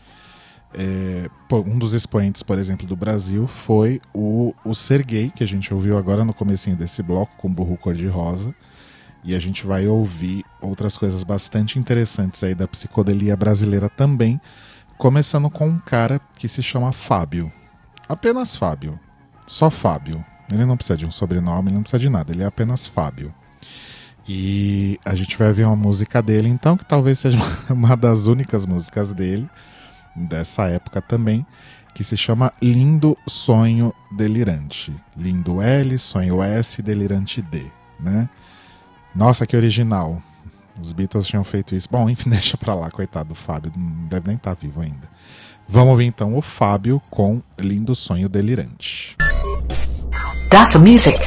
É, 0.74 1.30
um 1.52 1.78
dos 1.78 1.94
expoentes, 1.94 2.42
por 2.42 2.58
exemplo, 2.58 2.86
do 2.86 2.96
Brasil 2.96 3.46
foi 3.46 4.00
o, 4.12 4.54
o 4.64 4.74
Serguei, 4.74 5.30
que 5.30 5.42
a 5.42 5.46
gente 5.46 5.72
ouviu 5.72 5.96
agora 5.96 6.24
no 6.24 6.34
comecinho 6.34 6.76
desse 6.76 7.02
bloco, 7.02 7.36
com 7.38 7.52
Burro 7.52 7.76
Cor-de-Rosa. 7.78 8.54
E 9.24 9.34
a 9.34 9.40
gente 9.40 9.66
vai 9.66 9.88
ouvir 9.88 10.44
outras 10.60 10.96
coisas 10.96 11.24
bastante 11.24 11.78
interessantes 11.78 12.44
aí 12.44 12.54
da 12.54 12.68
psicodelia 12.68 13.36
brasileira 13.36 13.88
também, 13.88 14.40
começando 14.98 15.50
com 15.50 15.66
um 15.66 15.78
cara 15.78 16.20
que 16.36 16.46
se 16.46 16.62
chama 16.62 16.92
Fábio. 16.92 17.50
Apenas 18.08 18.54
Fábio. 18.54 19.00
Só 19.46 19.70
Fábio. 19.70 20.24
Ele 20.52 20.64
não 20.64 20.76
precisa 20.76 20.96
de 20.96 21.06
um 21.06 21.10
sobrenome, 21.10 21.68
ele 21.68 21.76
não 21.76 21.82
precisa 21.82 21.98
de 21.98 22.08
nada, 22.08 22.32
ele 22.32 22.42
é 22.42 22.46
apenas 22.46 22.86
Fábio. 22.86 23.34
E 24.28 24.98
a 25.04 25.14
gente 25.14 25.36
vai 25.36 25.52
ver 25.52 25.64
uma 25.64 25.76
música 25.76 26.20
dele, 26.20 26.48
então, 26.48 26.76
que 26.76 26.84
talvez 26.84 27.18
seja 27.18 27.38
uma 27.70 27.96
das 27.96 28.26
únicas 28.26 28.66
músicas 28.66 29.12
dele, 29.12 29.48
dessa 30.14 30.66
época 30.66 31.00
também, 31.00 31.46
que 31.94 32.02
se 32.02 32.16
chama 32.16 32.52
Lindo 32.60 33.16
Sonho 33.26 33.94
Delirante. 34.10 34.94
Lindo 35.16 35.62
L, 35.62 35.96
Sonho 35.98 36.42
S, 36.42 36.82
Delirante 36.82 37.40
D, 37.40 37.66
né? 38.00 38.28
Nossa, 39.14 39.46
que 39.46 39.56
original. 39.56 40.22
Os 40.80 40.92
Beatles 40.92 41.26
tinham 41.26 41.42
feito 41.42 41.74
isso. 41.74 41.88
Bom, 41.90 42.10
enfim, 42.10 42.28
deixa 42.30 42.56
pra 42.56 42.74
lá, 42.74 42.90
coitado 42.90 43.30
do 43.30 43.34
Fábio, 43.34 43.72
não 43.76 44.08
deve 44.08 44.28
nem 44.28 44.36
estar 44.36 44.54
tá 44.54 44.60
vivo 44.60 44.80
ainda. 44.80 45.08
Vamos 45.68 45.96
ver 45.96 46.04
então 46.04 46.36
o 46.36 46.42
Fábio 46.42 47.00
com 47.10 47.40
Lindo 47.58 47.94
Sonho 47.94 48.28
Delirante. 48.28 49.16
That's 50.50 50.76
music. 50.76 51.18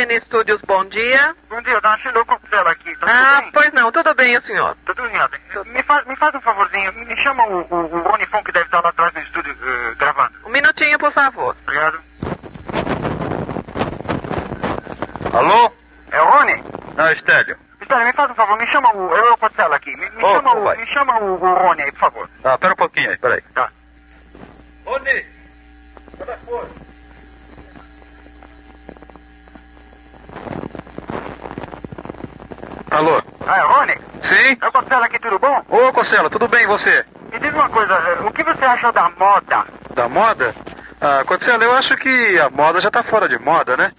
SN 0.00 0.20
Studios, 0.24 0.60
bom 0.66 0.84
dia. 0.86 1.34
Bom 1.50 1.60
dia, 1.62 1.78
dona 1.80 1.98
Sheila, 1.98 2.18
eu 2.18 2.26
Costello 2.26 2.68
aqui. 2.68 2.96
Tá 2.96 3.06
Ah, 3.06 3.34
tudo 3.36 3.42
bem? 3.42 3.52
pois 3.52 3.72
não, 3.72 3.92
tudo 3.92 4.14
bem, 4.14 4.36
o 4.36 4.40
senhor? 4.42 4.74
Tudo 4.86 5.06
em 5.06 5.18
ordem. 5.20 5.40
Me 5.66 5.82
faz, 5.82 6.06
me 6.06 6.16
faz 6.16 6.34
um 6.34 6.40
favorzinho, 6.40 6.92
me 6.94 7.16
chama 7.18 7.44
o, 7.46 7.60
o, 7.70 7.96
o 7.96 8.02
Rony 8.02 8.26
Fon 8.26 8.42
que 8.42 8.52
deve 8.52 8.64
estar 8.64 8.80
lá 8.82 8.88
atrás 8.88 9.12
no 9.12 9.20
estúdio 9.20 9.54
eh, 9.62 9.94
gravando. 9.98 10.32
Um 10.46 10.50
minutinho, 10.50 10.98
por 10.98 11.12
favor. 11.12 11.54
Obrigado. 11.64 12.00
Alô? 15.34 15.72
É 16.12 16.22
o 16.22 16.30
Rony? 16.30 16.64
Ah, 16.96 17.12
Estélio. 17.12 17.56
Espera, 17.80 18.04
me 18.04 18.12
faz 18.14 18.30
um 18.30 18.34
favor, 18.34 18.56
me 18.58 18.66
chama 18.68 18.94
o. 18.96 19.14
Eu, 19.14 19.24
eu 19.26 19.36
Costello 19.36 19.74
aqui. 19.74 19.94
Me, 19.96 20.08
me 20.10 20.24
Ô, 20.24 20.32
chama, 20.32 20.54
o, 20.56 20.64
vai? 20.64 20.76
me 20.78 20.86
chama 20.86 21.18
o, 21.20 21.34
o 21.34 21.54
Rony 21.54 21.82
aí, 21.82 21.92
por 21.92 22.00
favor. 22.00 22.30
Ah, 22.44 22.56
pera 22.56 22.72
um 22.72 22.76
pouquinho 22.76 23.10
aí, 23.10 23.18
peraí. 23.18 23.42
Tá. 23.54 23.70
Rony! 24.86 25.24
Cadê 26.18 26.36
foi? 26.46 26.68
Alô? 32.90 33.22
Ah, 33.46 33.58
é 33.58 33.62
Rony? 33.62 33.94
Sim? 34.22 34.56
É 34.60 34.68
o 34.68 34.72
Costello 34.72 35.04
aqui, 35.04 35.18
tudo 35.18 35.38
bom? 35.38 35.62
Ô, 35.68 35.92
Cossela, 35.92 36.28
tudo 36.28 36.48
bem 36.48 36.64
e 36.64 36.66
você? 36.66 37.04
Me 37.32 37.38
diz 37.38 37.52
uma 37.54 37.68
coisa, 37.68 37.94
eh, 37.94 38.18
o 38.26 38.32
que 38.32 38.42
você 38.42 38.64
achou 38.64 38.92
da 38.92 39.10
moda? 39.18 39.64
Da 39.94 40.08
moda? 40.08 40.54
Ah, 41.00 41.22
Cossela, 41.24 41.62
eu 41.64 41.72
acho 41.74 41.96
que 41.96 42.38
a 42.40 42.50
moda 42.50 42.80
já 42.80 42.90
tá 42.90 43.02
fora 43.02 43.28
de 43.28 43.38
moda, 43.38 43.76
né? 43.76 43.92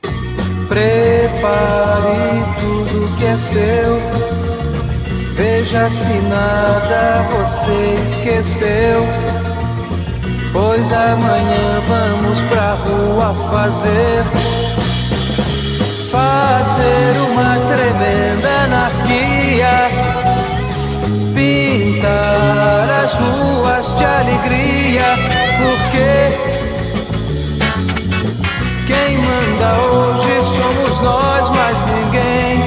Prepare 0.68 2.44
tudo 2.60 3.18
que 3.18 3.26
é 3.26 3.38
seu. 3.38 4.00
Veja 5.36 5.90
se 5.90 6.10
nada 6.30 7.24
você 7.32 8.04
esqueceu. 8.06 9.08
Pois 10.54 10.92
amanhã 10.92 11.82
vamos 11.88 12.42
pra 12.42 12.74
rua 12.74 13.34
fazer. 13.52 14.24
Fazer 16.12 17.18
uma 17.32 17.58
Pintar 21.72 22.90
as 23.06 23.14
ruas 23.14 23.96
de 23.96 24.04
alegria. 24.04 25.06
Porque 25.58 26.10
quem 28.88 29.18
manda 29.18 29.80
hoje 29.80 30.44
somos 30.44 31.00
nós, 31.00 31.50
mais 31.56 31.82
ninguém. 31.86 32.60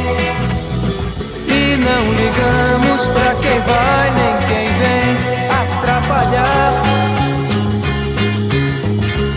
E 1.49 1.77
não 1.77 2.13
ligamos 2.15 3.07
pra 3.09 3.35
quem 3.43 3.61
vai 3.61 4.11
nem 4.11 4.37
quem 4.49 4.69
vem 4.79 5.11
atrapalhar. 5.51 6.73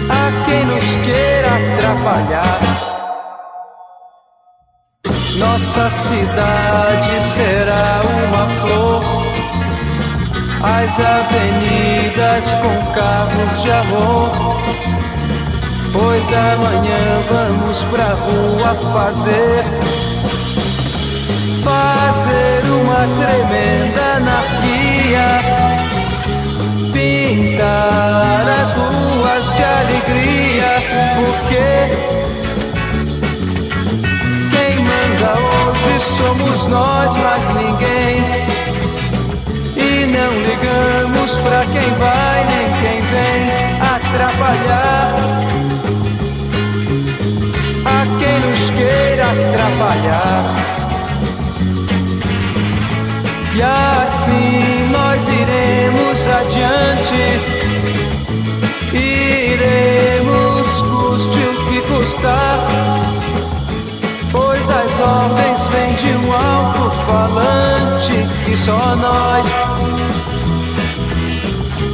A 0.10 0.46
quem 0.46 0.66
nos 0.66 0.96
queira 0.96 1.50
atrapalhar. 1.76 2.60
Nossa 5.38 5.90
cidade 5.90 7.22
será 7.22 8.02
uma 8.30 8.48
flor. 8.62 9.27
As 10.64 11.00
avenidas 11.00 12.54
com 12.56 12.92
carros 12.92 13.62
de 13.62 13.72
amor. 13.72 14.32
Pois 15.94 16.28
amanhã 16.34 17.24
vamos 17.30 17.84
pra 17.84 18.16
rua 18.16 18.76
fazer. 18.92 19.64
Fazer 21.64 22.64
uma 22.72 23.08
tremenda 23.18 24.02
anarquia. 24.16 25.28
Pintar 26.92 28.46
as 28.62 28.72
ruas 28.72 29.46
de 29.56 29.64
alegria. 29.64 30.72
Porque 31.18 31.68
quem 34.50 34.74
manda 34.84 35.32
hoje 35.38 36.00
somos 36.00 36.66
nós, 36.68 37.12
mais 37.16 37.46
ninguém 37.56 38.37
não 40.18 40.34
ligamos 40.42 41.36
pra 41.36 41.64
quem 41.66 41.90
vai 41.96 42.46
nem 42.46 42.68
quem 42.82 43.02
vem 43.12 43.42
atrapalhar. 43.96 45.16
A 47.86 48.00
quem 48.20 48.40
nos 48.40 48.70
queira 48.72 49.26
atrapalhar. 49.26 50.44
E 53.56 53.62
assim 53.62 54.90
nós 54.92 55.22
iremos 55.28 56.28
adiante, 56.28 57.24
iremos 58.94 60.82
custe 60.82 61.40
o 61.40 61.52
que 61.66 61.82
custar, 61.82 62.60
as 64.70 65.00
ordens 65.00 65.68
vêm 65.68 65.94
de 65.96 66.08
um 66.18 66.34
alto-falante 66.34 68.28
que 68.46 68.58
só 68.58 68.96
nós 68.96 69.48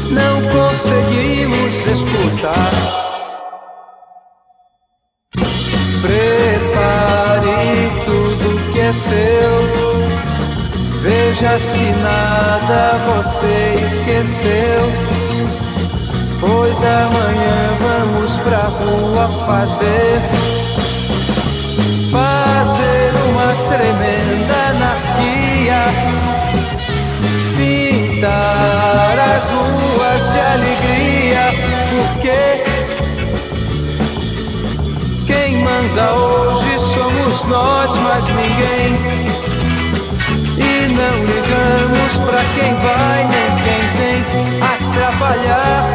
não 0.10 0.42
conseguimos 0.52 1.86
escutar. 1.86 2.72
Prepare 6.02 7.92
tudo 8.06 8.74
que 8.74 8.80
é 8.80 8.94
seu. 8.94 9.84
Veja 11.02 11.60
se 11.60 11.84
nada 12.02 12.98
você 13.08 13.86
esqueceu. 13.86 14.92
Pois 16.40 16.84
amanhã 16.84 17.78
vamos 17.80 18.38
pra 18.38 18.68
rua. 18.68 19.28
Fazer 19.46 20.53
tremenda 23.78 24.54
anarquia. 24.70 25.82
Pintar 27.58 29.16
as 29.36 29.44
ruas 29.50 30.22
de 30.32 30.40
alegria. 30.54 31.44
Porque 31.90 32.42
quem 35.26 35.58
manda 35.64 36.14
hoje 36.14 36.80
somos 36.80 37.44
nós, 37.46 37.96
mais 38.02 38.28
ninguém. 38.28 38.90
E 40.58 40.88
não 40.94 41.16
ligamos 41.26 42.14
pra 42.26 42.44
quem 42.56 42.74
vai 42.76 43.28
nem 43.28 43.52
quem 43.64 43.82
vem 43.98 44.22
atrapalhar. 44.62 45.94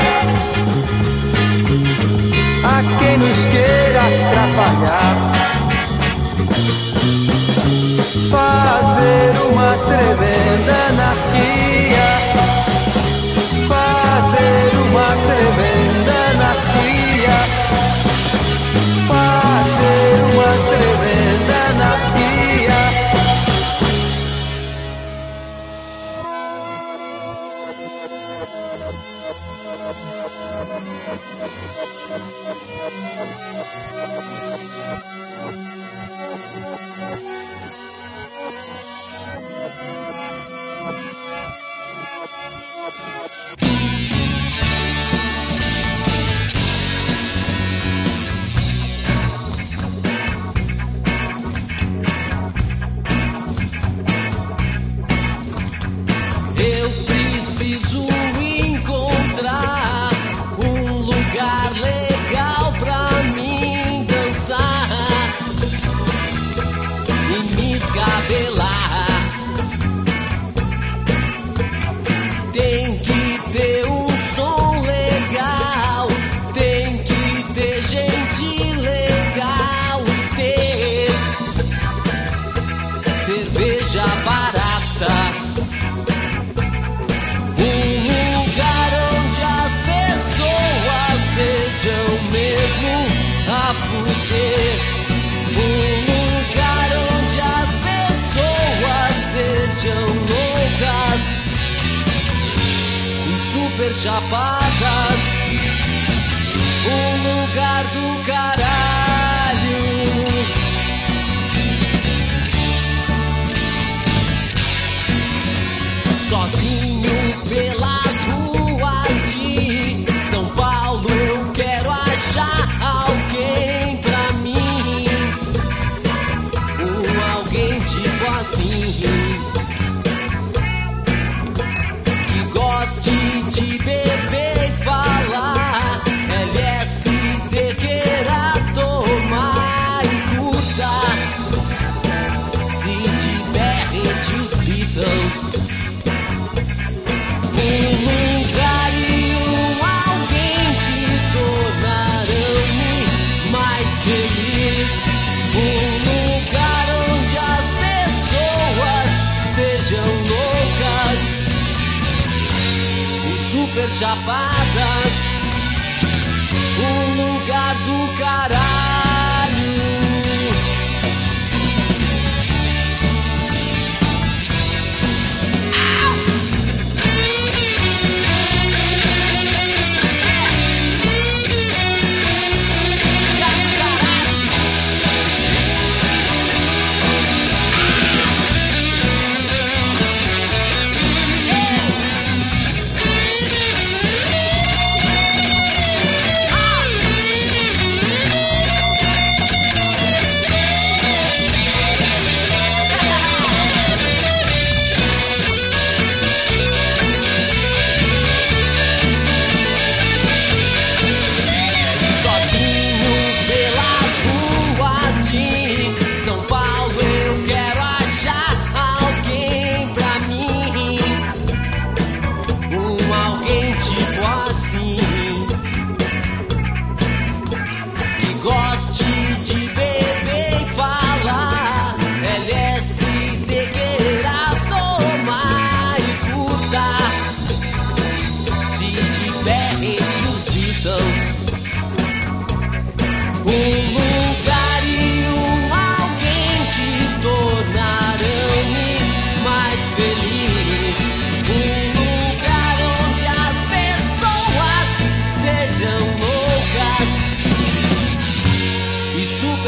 A 2.64 2.82
quem 2.98 3.18
nos 3.18 3.40
queira 3.46 4.00
atrapalhar. 4.00 5.38
Fazer 8.30 9.30
uma 9.50 9.78
tremenda 9.86 10.74
anarquia. 10.88 12.08
Fazer 13.68 14.76
uma 14.90 15.16
tremenda 15.16 16.12
anarquia 16.34 17.87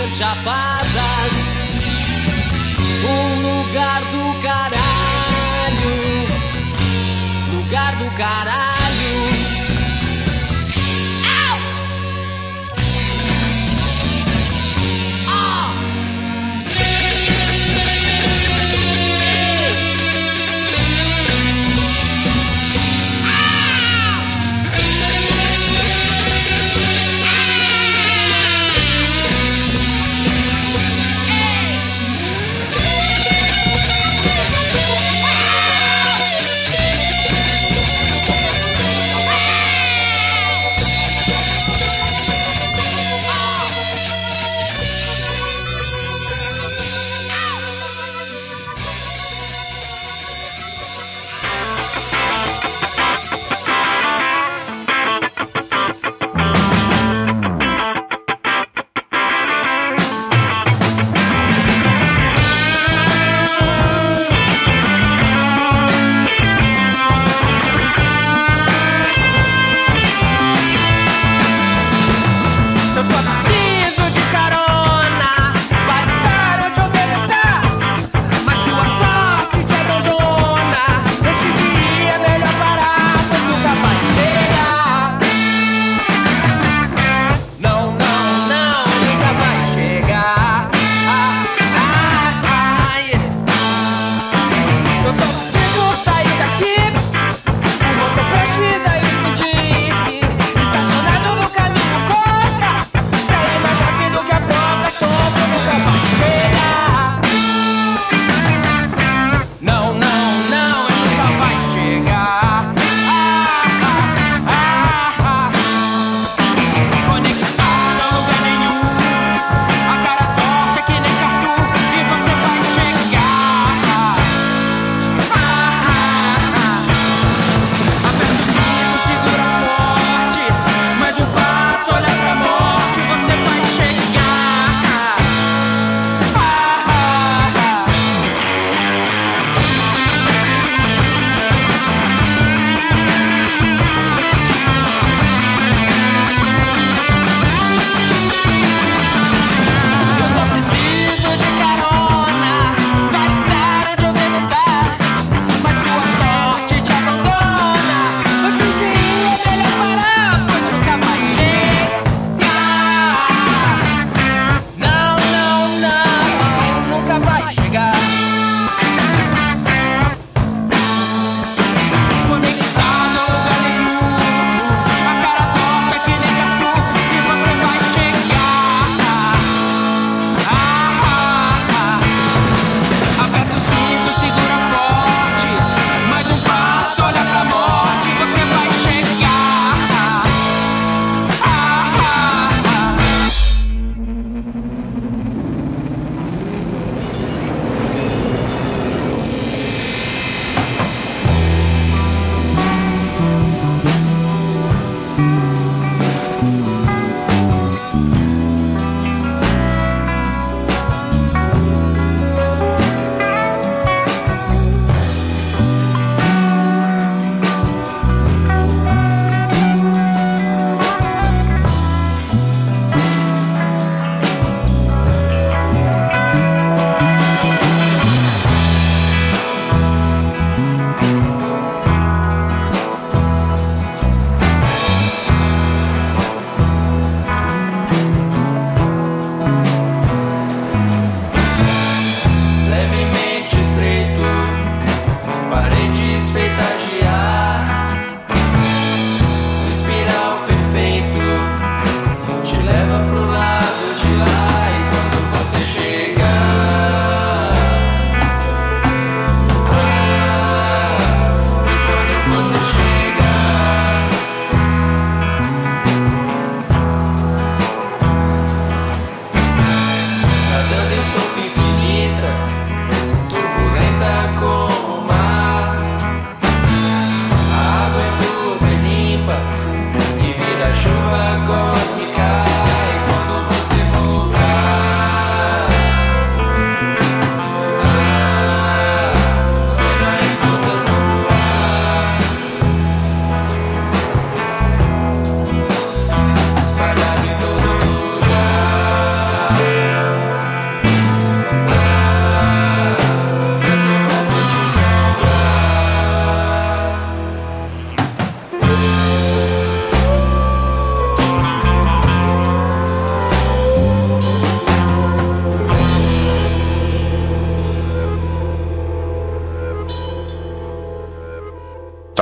super 0.00 0.08
chapadas. 0.08 1.32
Um 3.04 3.42
lugar 3.42 4.00
do 4.04 4.42
caralho. 4.42 5.94
Lugar 7.52 7.96
do 7.96 8.10
caralho. 8.16 8.79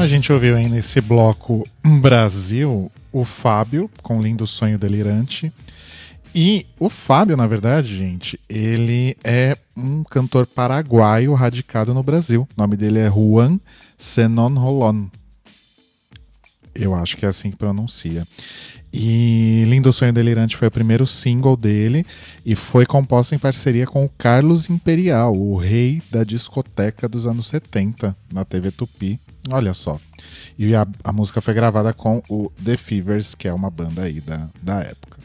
A 0.00 0.06
gente 0.06 0.32
ouviu 0.32 0.56
aí 0.56 0.66
nesse 0.66 0.98
bloco 0.98 1.62
Brasil 2.00 2.90
o 3.12 3.22
Fábio 3.22 3.90
com 4.02 4.18
Lindo 4.18 4.46
Sonho 4.46 4.78
Delirante. 4.78 5.52
E 6.34 6.66
o 6.78 6.88
Fábio, 6.88 7.36
na 7.36 7.46
verdade, 7.46 7.98
gente, 7.98 8.40
ele 8.48 9.14
é 9.22 9.58
um 9.76 10.02
cantor 10.02 10.46
paraguaio 10.46 11.34
radicado 11.34 11.92
no 11.92 12.02
Brasil. 12.02 12.48
O 12.56 12.60
nome 12.60 12.78
dele 12.78 12.98
é 12.98 13.10
Juan 13.10 13.60
Senon 13.98 14.54
Rolon. 14.54 15.04
Eu 16.74 16.94
acho 16.94 17.18
que 17.18 17.26
é 17.26 17.28
assim 17.28 17.50
que 17.50 17.58
pronuncia. 17.58 18.26
E 18.90 19.64
Lindo 19.66 19.92
Sonho 19.92 20.14
Delirante 20.14 20.56
foi 20.56 20.68
o 20.68 20.72
primeiro 20.72 21.06
single 21.06 21.58
dele 21.58 22.06
e 22.44 22.54
foi 22.54 22.86
composto 22.86 23.34
em 23.34 23.38
parceria 23.38 23.86
com 23.86 24.06
o 24.06 24.08
Carlos 24.08 24.70
Imperial, 24.70 25.36
o 25.36 25.58
rei 25.58 26.02
da 26.10 26.24
discoteca 26.24 27.06
dos 27.06 27.26
anos 27.26 27.48
70, 27.48 28.16
na 28.32 28.46
TV 28.46 28.70
Tupi. 28.70 29.20
Olha 29.48 29.72
só. 29.72 29.98
E 30.58 30.74
a, 30.74 30.86
a 31.02 31.12
música 31.12 31.40
foi 31.40 31.54
gravada 31.54 31.92
com 31.92 32.22
o 32.28 32.50
The 32.62 32.76
Fevers, 32.76 33.34
que 33.34 33.48
é 33.48 33.52
uma 33.52 33.70
banda 33.70 34.02
aí 34.02 34.20
da, 34.20 34.48
da 34.60 34.80
época. 34.80 35.18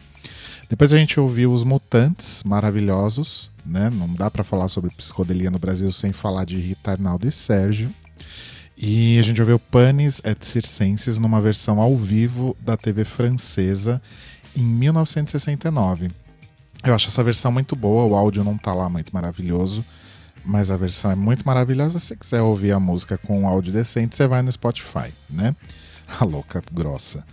Depois 0.69 0.93
a 0.93 0.97
gente 0.97 1.19
ouviu 1.19 1.51
os 1.51 1.63
Mutantes, 1.63 2.43
maravilhosos, 2.43 3.51
né? 3.65 3.89
Não 3.89 4.11
dá 4.13 4.31
para 4.31 4.43
falar 4.43 4.67
sobre 4.67 4.89
psicodelia 4.95 5.51
no 5.51 5.59
Brasil 5.59 5.91
sem 5.91 6.11
falar 6.11 6.45
de 6.45 6.57
Rita 6.57 6.91
Arnaldo 6.91 7.27
e 7.27 7.31
Sérgio. 7.31 7.91
E 8.77 9.17
a 9.19 9.21
gente 9.21 9.39
ouviu 9.39 9.59
Panis 9.59 10.21
et 10.23 10.43
Circenses 10.43 11.19
numa 11.19 11.39
versão 11.39 11.79
ao 11.79 11.95
vivo 11.95 12.57
da 12.59 12.75
TV 12.75 13.05
francesa 13.05 14.01
em 14.55 14.63
1969. 14.63 16.09
Eu 16.83 16.93
acho 16.93 17.07
essa 17.07 17.23
versão 17.23 17.51
muito 17.51 17.75
boa, 17.75 18.05
o 18.05 18.15
áudio 18.15 18.43
não 18.43 18.57
tá 18.57 18.73
lá 18.73 18.89
muito 18.89 19.13
maravilhoso, 19.13 19.83
mas 20.45 20.69
a 20.69 20.77
versão 20.77 21.11
é 21.11 21.15
muito 21.15 21.45
maravilhosa. 21.45 21.99
Se 21.99 22.15
quiser 22.15 22.41
ouvir 22.41 22.71
a 22.71 22.79
música 22.79 23.17
com 23.17 23.41
um 23.41 23.47
áudio 23.47 23.73
decente, 23.73 24.15
você 24.15 24.27
vai 24.27 24.41
no 24.41 24.51
Spotify, 24.51 25.11
né? 25.29 25.55
A 26.19 26.23
louca 26.23 26.61
grossa. 26.71 27.23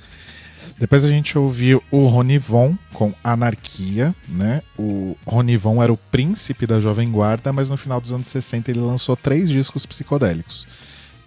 Depois 0.78 1.04
a 1.04 1.08
gente 1.08 1.36
ouviu 1.36 1.82
o 1.90 2.06
Ronivon 2.06 2.76
com 2.94 3.12
Anarquia, 3.22 4.14
né? 4.28 4.62
O 4.78 5.16
Ronivon 5.26 5.82
era 5.82 5.92
o 5.92 5.96
príncipe 5.96 6.66
da 6.66 6.80
Jovem 6.80 7.10
Guarda, 7.10 7.52
mas 7.52 7.68
no 7.68 7.76
final 7.76 8.00
dos 8.00 8.12
anos 8.12 8.28
60 8.28 8.70
ele 8.70 8.80
lançou 8.80 9.16
três 9.16 9.50
discos 9.50 9.84
psicodélicos. 9.84 10.66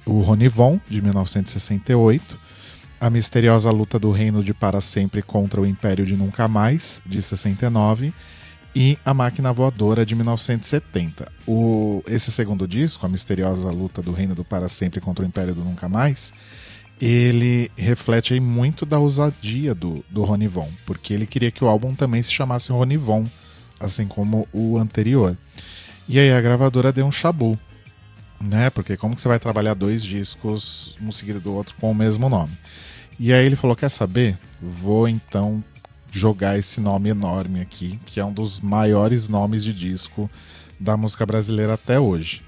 O 0.06 0.20
Ronivon, 0.20 0.80
de 0.90 1.02
1968, 1.02 2.38
A 3.00 3.10
Misteriosa 3.10 3.72
Luta 3.72 4.00
do 4.00 4.12
Reino 4.12 4.44
de 4.44 4.54
Para 4.54 4.82
Sempre 4.82 5.22
contra 5.22 5.62
o 5.62 5.66
Império 5.66 6.06
de 6.06 6.16
Nunca 6.16 6.48
Mais, 6.48 7.02
de 7.06 7.22
69, 7.22 8.14
e 8.76 9.00
A 9.06 9.14
Máquina 9.14 9.54
Voadora, 9.54 10.06
de 10.06 10.14
1970. 10.14 11.32
O, 11.48 12.04
esse 12.08 12.32
segundo 12.32 12.68
disco, 12.68 13.06
A 13.06 13.10
Misteriosa 13.10 13.70
Luta 13.72 14.02
do 14.02 14.12
Reino 14.12 14.36
do 14.36 14.44
Para 14.44 14.68
Sempre 14.68 15.00
contra 15.00 15.24
o 15.24 15.28
Império 15.28 15.56
do 15.56 15.64
Nunca 15.64 15.88
Mais, 15.88 16.34
ele 17.00 17.72
reflete 17.78 18.38
muito 18.40 18.86
da 18.86 19.00
ousadia 19.00 19.74
do, 19.74 20.04
do 20.10 20.24
Ronivon, 20.24 20.70
porque 20.86 21.14
ele 21.14 21.26
queria 21.26 21.52
que 21.52 21.64
o 21.64 21.68
álbum 21.68 21.96
também 21.96 22.22
se 22.22 22.34
chamasse 22.34 22.72
Ronivon, 22.72 23.26
assim 23.80 24.08
como 24.08 24.48
o 24.52 24.78
anterior. 24.78 25.38
E 26.08 26.20
aí 26.20 26.32
a 26.32 26.42
gravadora 26.42 26.92
deu 26.92 27.06
um 27.06 27.12
chabu, 27.12 27.58
né? 28.40 28.70
Porque 28.70 28.98
como 28.98 29.16
que 29.16 29.22
você 29.22 29.28
vai 29.28 29.40
trabalhar 29.40 29.74
dois 29.74 30.04
discos 30.04 30.96
um 31.02 31.12
seguido 31.12 31.40
do 31.40 31.54
outro 31.54 31.76
com 31.80 31.90
o 31.90 31.96
mesmo 31.96 32.28
nome? 32.28 32.52
E 33.18 33.32
aí 33.32 33.46
ele 33.46 33.56
falou: 33.56 33.76
quer 33.76 33.90
saber? 33.90 34.38
Vou 34.62 35.08
então 35.08 35.64
jogar 36.16 36.58
esse 36.58 36.80
nome 36.80 37.10
enorme 37.10 37.60
aqui, 37.60 38.00
que 38.06 38.20
é 38.20 38.26
um 38.26 38.32
dos 38.32 38.62
maiores 38.62 39.28
nomes 39.28 39.64
de 39.64 39.74
disco 39.74 40.30
da 40.80 40.96
música 40.96 41.26
brasileira 41.26 41.74
até 41.74 42.00
hoje. 42.00 42.42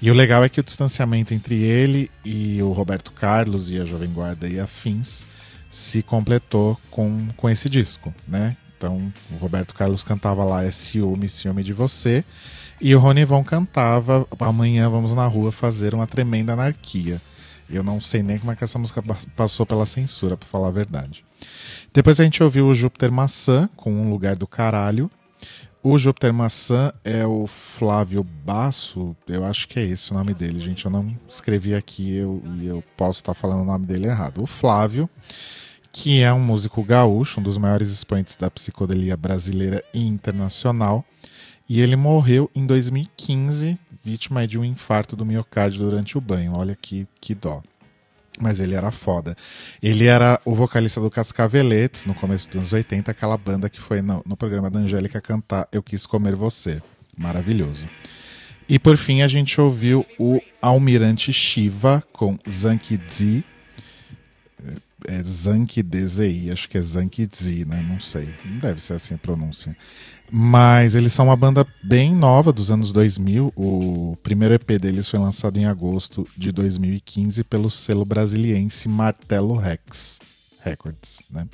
E 0.00 0.10
o 0.10 0.14
legal 0.14 0.44
é 0.44 0.48
que 0.48 0.60
o 0.60 0.62
distanciamento 0.62 1.34
entre 1.34 1.56
ele 1.56 2.10
e 2.24 2.62
o 2.62 2.70
Roberto 2.72 3.10
Carlos 3.10 3.70
e 3.70 3.78
a 3.78 3.84
Jovem 3.84 4.08
Guarda 4.08 4.48
e 4.48 4.58
afins 4.60 5.26
se 5.70 6.02
completou 6.02 6.80
com, 6.90 7.28
com 7.36 7.50
esse 7.50 7.68
disco, 7.68 8.14
né? 8.26 8.56
Então, 8.76 9.12
o 9.30 9.36
Roberto 9.36 9.74
Carlos 9.74 10.02
cantava 10.02 10.42
lá 10.42 10.64
É 10.64 10.70
Ciúme, 10.70 11.28
Ciúme 11.28 11.62
de 11.62 11.72
Você. 11.72 12.24
E 12.80 12.94
o 12.94 12.98
Ronivon 12.98 13.44
cantava 13.44 14.26
Amanhã 14.38 14.88
Vamos 14.88 15.12
na 15.12 15.26
Rua 15.26 15.52
Fazer 15.52 15.94
uma 15.94 16.06
Tremenda 16.06 16.54
Anarquia. 16.54 17.20
Eu 17.68 17.82
não 17.82 18.00
sei 18.00 18.22
nem 18.22 18.38
como 18.38 18.52
é 18.52 18.56
que 18.56 18.64
essa 18.64 18.78
música 18.78 19.02
passou 19.36 19.66
pela 19.66 19.84
censura, 19.84 20.36
pra 20.36 20.48
falar 20.48 20.68
a 20.68 20.72
verdade. 20.72 21.24
Depois 21.92 22.20
a 22.20 22.24
gente 22.24 22.42
ouviu 22.42 22.66
o 22.66 22.74
Júpiter 22.74 23.10
Maçã 23.10 23.68
com 23.76 23.92
Um 23.92 24.10
Lugar 24.10 24.36
do 24.36 24.46
Caralho. 24.46 25.10
O 25.82 25.98
Júpiter 25.98 26.32
Maçã 26.32 26.92
é 27.02 27.26
o 27.26 27.46
Flávio 27.46 28.22
Basso, 28.22 29.16
eu 29.26 29.46
acho 29.46 29.66
que 29.66 29.80
é 29.80 29.84
esse 29.84 30.12
o 30.12 30.14
nome 30.14 30.34
dele, 30.34 30.60
gente. 30.60 30.84
Eu 30.84 30.90
não 30.90 31.16
escrevi 31.26 31.74
aqui 31.74 32.16
eu, 32.16 32.42
e 32.60 32.66
eu 32.66 32.84
posso 32.98 33.20
estar 33.20 33.32
falando 33.32 33.62
o 33.62 33.64
nome 33.64 33.86
dele 33.86 34.06
errado. 34.06 34.42
O 34.42 34.46
Flávio, 34.46 35.08
que 35.90 36.20
é 36.20 36.30
um 36.32 36.40
músico 36.40 36.84
gaúcho, 36.84 37.40
um 37.40 37.42
dos 37.42 37.56
maiores 37.56 37.90
expoentes 37.90 38.36
da 38.36 38.50
psicodelia 38.50 39.16
brasileira 39.16 39.82
e 39.94 40.06
internacional. 40.06 41.02
E 41.66 41.80
ele 41.80 41.96
morreu 41.96 42.50
em 42.54 42.66
2015, 42.66 43.78
vítima 44.04 44.46
de 44.46 44.58
um 44.58 44.64
infarto 44.64 45.16
do 45.16 45.24
miocárdio 45.24 45.80
durante 45.80 46.18
o 46.18 46.20
banho. 46.20 46.52
Olha 46.56 46.76
que, 46.76 47.06
que 47.18 47.34
dó. 47.34 47.62
Mas 48.40 48.58
ele 48.58 48.74
era 48.74 48.90
foda. 48.90 49.36
Ele 49.82 50.06
era 50.06 50.40
o 50.44 50.54
vocalista 50.54 51.00
do 51.00 51.10
Cascaveletes 51.10 52.06
no 52.06 52.14
começo 52.14 52.48
dos 52.48 52.56
anos 52.56 52.72
80, 52.72 53.10
aquela 53.10 53.36
banda 53.36 53.68
que 53.68 53.80
foi 53.80 54.00
no, 54.00 54.22
no 54.24 54.36
programa 54.36 54.70
da 54.70 54.78
Angélica 54.78 55.20
cantar 55.20 55.68
Eu 55.70 55.82
Quis 55.82 56.06
Comer 56.06 56.34
Você. 56.34 56.82
Maravilhoso. 57.16 57.86
E 58.68 58.78
por 58.78 58.96
fim 58.96 59.20
a 59.20 59.28
gente 59.28 59.60
ouviu 59.60 60.06
o 60.18 60.40
Almirante 60.62 61.32
Shiva 61.32 62.02
com 62.12 62.38
Zankidzi. 62.48 63.44
É 65.06 65.22
Zankidzi, 65.24 66.50
acho 66.52 66.68
que 66.68 66.78
é 66.78 66.80
Zankidzi, 66.80 67.64
né? 67.64 67.84
Não 67.86 67.98
sei. 67.98 68.28
Não 68.44 68.58
deve 68.58 68.80
ser 68.80 68.94
assim 68.94 69.14
a 69.14 69.18
pronúncia. 69.18 69.76
Mas 70.32 70.94
eles 70.94 71.12
são 71.12 71.26
uma 71.26 71.36
banda 71.36 71.66
bem 71.82 72.14
nova 72.14 72.52
dos 72.52 72.70
anos 72.70 72.92
2000. 72.92 73.52
O 73.56 74.16
primeiro 74.22 74.54
EP 74.54 74.78
deles 74.80 75.08
foi 75.08 75.18
lançado 75.18 75.58
em 75.58 75.66
agosto 75.66 76.26
de 76.36 76.52
2015 76.52 77.42
pelo 77.44 77.70
selo 77.70 78.04
brasiliense 78.04 78.88
Martelo 78.88 79.56
Rex 79.56 80.18
Records, 80.62 81.20
né? 81.30 81.48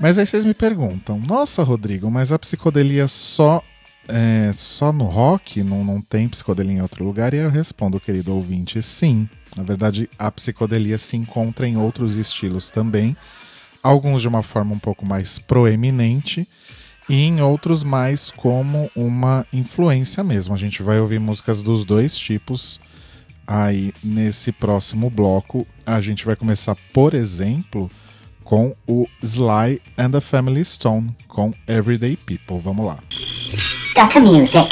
Mas 0.00 0.18
aí 0.18 0.26
vocês 0.26 0.44
me 0.44 0.54
perguntam: 0.54 1.18
Nossa, 1.20 1.62
Rodrigo, 1.62 2.10
mas 2.10 2.32
a 2.32 2.38
psicodelia 2.38 3.06
só 3.06 3.62
é, 4.08 4.52
só 4.56 4.92
no 4.92 5.04
rock? 5.04 5.62
Não, 5.62 5.84
não 5.84 6.00
tem 6.00 6.28
psicodelia 6.28 6.72
em 6.72 6.82
outro 6.82 7.04
lugar? 7.04 7.34
E 7.34 7.38
eu 7.38 7.50
respondo, 7.50 8.00
querido 8.00 8.34
ouvinte, 8.34 8.82
sim. 8.82 9.28
Na 9.56 9.62
verdade, 9.62 10.08
a 10.18 10.30
psicodelia 10.30 10.98
se 10.98 11.16
encontra 11.16 11.66
em 11.66 11.76
outros 11.76 12.16
estilos 12.16 12.70
também, 12.70 13.16
alguns 13.82 14.20
de 14.20 14.28
uma 14.28 14.42
forma 14.42 14.74
um 14.74 14.78
pouco 14.78 15.06
mais 15.06 15.38
proeminente 15.38 16.48
e 17.10 17.24
em 17.24 17.42
outros 17.42 17.82
mais 17.82 18.30
como 18.30 18.88
uma 18.94 19.44
influência 19.52 20.22
mesmo. 20.22 20.54
A 20.54 20.56
gente 20.56 20.80
vai 20.80 21.00
ouvir 21.00 21.18
músicas 21.18 21.60
dos 21.60 21.84
dois 21.84 22.16
tipos 22.16 22.78
aí 23.44 23.92
nesse 24.02 24.52
próximo 24.52 25.10
bloco. 25.10 25.66
A 25.84 26.00
gente 26.00 26.24
vai 26.24 26.36
começar, 26.36 26.76
por 26.94 27.12
exemplo, 27.12 27.90
com 28.44 28.76
o 28.86 29.08
Sly 29.20 29.82
and 29.98 30.12
the 30.12 30.20
Family 30.20 30.64
Stone 30.64 31.10
com 31.26 31.52
Everyday 31.66 32.16
People. 32.16 32.60
Vamos 32.60 32.86
lá. 32.86 32.98
Data 33.96 34.20
Music. 34.20 34.68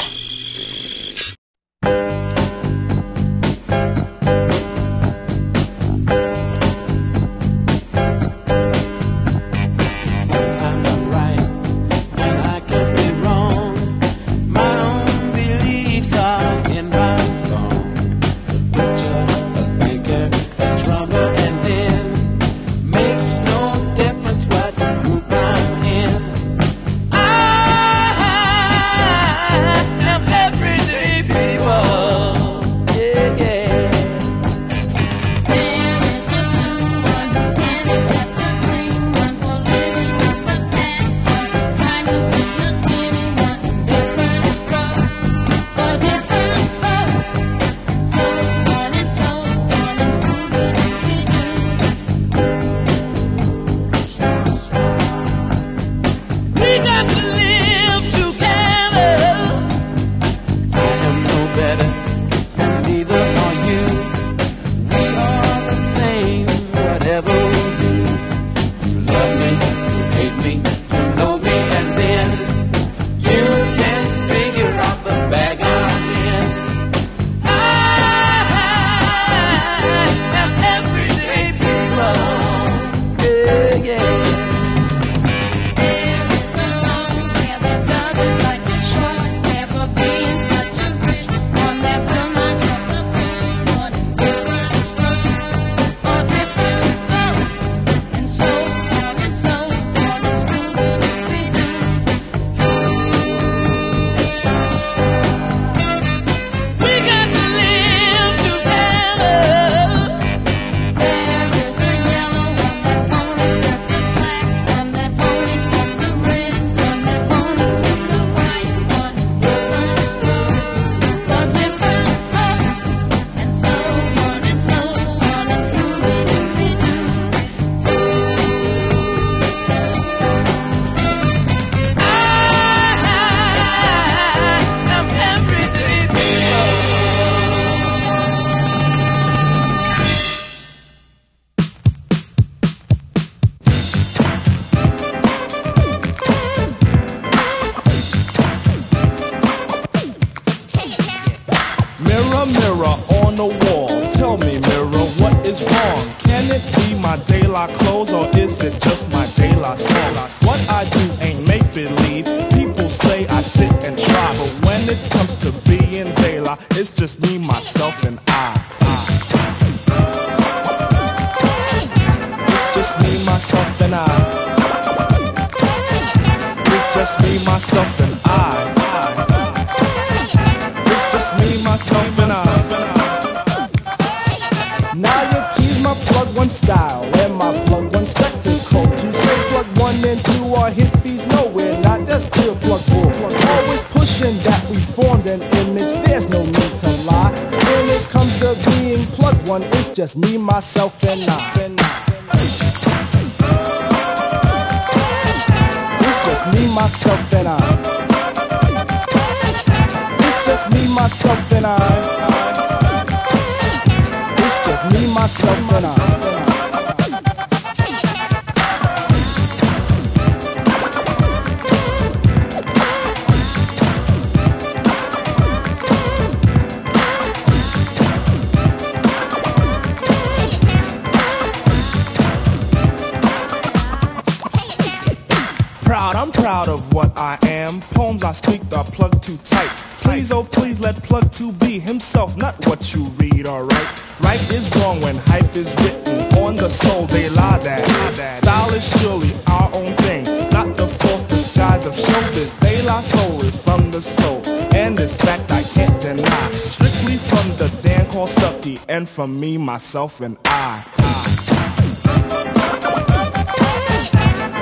Myself, 259.89 260.21
and 260.21 260.37
I. 260.45 260.83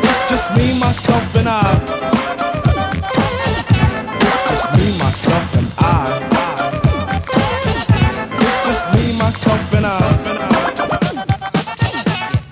It's 0.07 0.29
just 0.29 0.55
me, 0.55 0.79
myself, 0.79 1.35
and 1.35 1.49
I. 1.49 1.83
It's 4.21 4.39
just 4.49 4.71
me, 4.77 4.97
myself, 4.97 5.57
and 5.57 5.69
I. 5.79 6.05
It's 8.39 8.57
just 8.67 8.93
me, 8.93 9.17
myself, 9.19 9.73
and 9.73 9.85
I. 9.85 9.99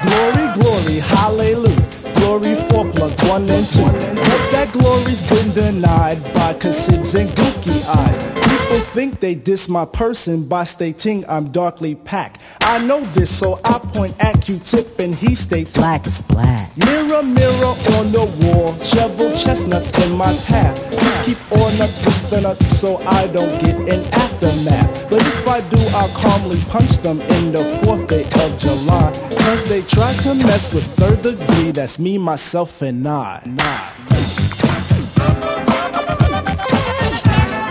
Glory, 0.03 0.47
glory, 0.55 0.99
hallelujah. 0.99 1.85
Glory 2.15 2.55
for 2.55 2.83
plug 2.91 3.13
one 3.29 3.49
and 3.49 3.65
two. 3.69 3.85
But 3.85 4.41
that 4.51 4.69
glory's 4.73 5.21
been 5.29 5.53
denied 5.53 6.21
by 6.33 6.53
Cassids 6.55 7.15
and 7.15 7.29
gooky 7.29 7.85
eyes. 7.95 8.35
People 8.65 8.79
think 8.79 9.19
they 9.21 9.35
diss 9.35 9.69
my 9.69 9.85
person 9.85 10.45
by 10.45 10.65
stating 10.65 11.23
I'm 11.29 11.51
darkly 11.51 11.95
packed. 11.95 12.41
I 12.67 12.79
know 12.79 12.99
this, 12.99 13.29
so 13.29 13.59
I 13.63 13.77
point 13.77 14.19
at 14.19 14.41
Q-tip 14.41 14.97
and 14.97 15.13
he 15.13 15.35
states 15.35 15.71
black 15.71 16.07
is 16.07 16.19
black. 16.23 16.75
Mirror, 16.75 17.21
mirror 17.21 17.75
on 17.93 18.11
the 18.11 18.25
wall, 18.41 18.73
shovel 18.79 19.29
chestnuts 19.37 19.95
in 20.03 20.17
my 20.17 20.33
path. 20.49 20.89
Just 20.89 21.21
keep 21.23 21.37
all 21.55 21.71
nuts 21.77 22.03
with 22.03 22.29
the 22.31 22.41
nuts 22.41 22.65
so 22.65 22.97
I 23.05 23.27
don't 23.27 23.51
get 23.61 23.77
an 23.93 24.03
aftermath. 24.13 25.09
But 25.11 25.21
if 25.21 25.47
I 25.47 25.61
do, 25.69 25.77
I'll 25.93 26.09
calmly 26.17 26.59
punch 26.67 26.97
them 27.05 27.21
in 27.21 27.51
the 27.51 27.63
fourth 27.83 28.07
day 28.07 28.23
of 28.23 28.59
July. 28.59 29.11
Cause 29.45 29.69
they 29.69 29.81
try 29.83 30.11
to 30.23 30.33
mess 30.33 30.73
with 30.73 30.87
third 30.87 31.21
degree, 31.21 31.69
that's 31.69 31.99
me, 31.99 32.17
myself, 32.17 32.81
and 32.81 33.07
I. 33.07 33.41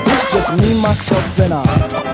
It's 0.06 0.32
just 0.32 0.56
me, 0.60 0.80
myself, 0.80 1.40
and 1.40 1.54
I. 1.54 2.13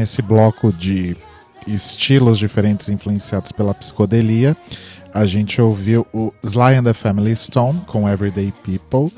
Nesse 0.00 0.22
bloco 0.22 0.72
de 0.72 1.14
estilos 1.66 2.38
diferentes 2.38 2.88
influenciados 2.88 3.52
pela 3.52 3.74
psicodelia. 3.74 4.56
A 5.12 5.26
gente 5.26 5.60
ouviu 5.60 6.06
o 6.12 6.32
Sly 6.42 6.76
and 6.76 6.84
the 6.84 6.94
Family 6.94 7.36
Stone 7.36 7.82
com 7.86 8.08
Everyday 8.08 8.50
People, 8.64 9.14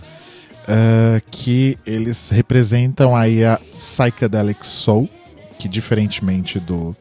eh, 0.67 1.23
que 1.31 1.79
eles 1.87 2.31
representam 2.31 3.15
aí 3.15 3.45
a 3.45 3.61
psychedelic 3.75 4.67
soul, 4.67 5.09
que 5.57 5.69
diferentemente 5.69 6.59
do, 6.59 6.97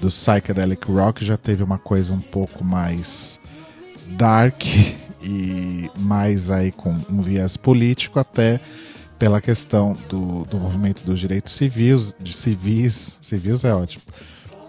do 0.00 0.06
psychedelic 0.06 0.86
rock 0.86 1.24
já 1.24 1.36
teve 1.36 1.64
uma 1.64 1.78
coisa 1.78 2.14
um 2.14 2.20
pouco 2.20 2.62
mais 2.62 3.40
dark 4.10 4.62
e 5.20 5.90
mais 5.98 6.48
aí 6.48 6.70
com 6.70 6.96
um 7.10 7.20
viés 7.20 7.56
político 7.56 8.20
até 8.20 8.60
pela 9.18 9.40
questão 9.40 9.96
do, 10.08 10.44
do 10.44 10.58
movimento 10.58 11.04
dos 11.04 11.18
direitos 11.18 11.52
civis, 11.52 12.14
de 12.20 12.32
civis, 12.32 13.18
civis 13.22 13.64
é 13.64 13.74
ótimo, 13.74 14.02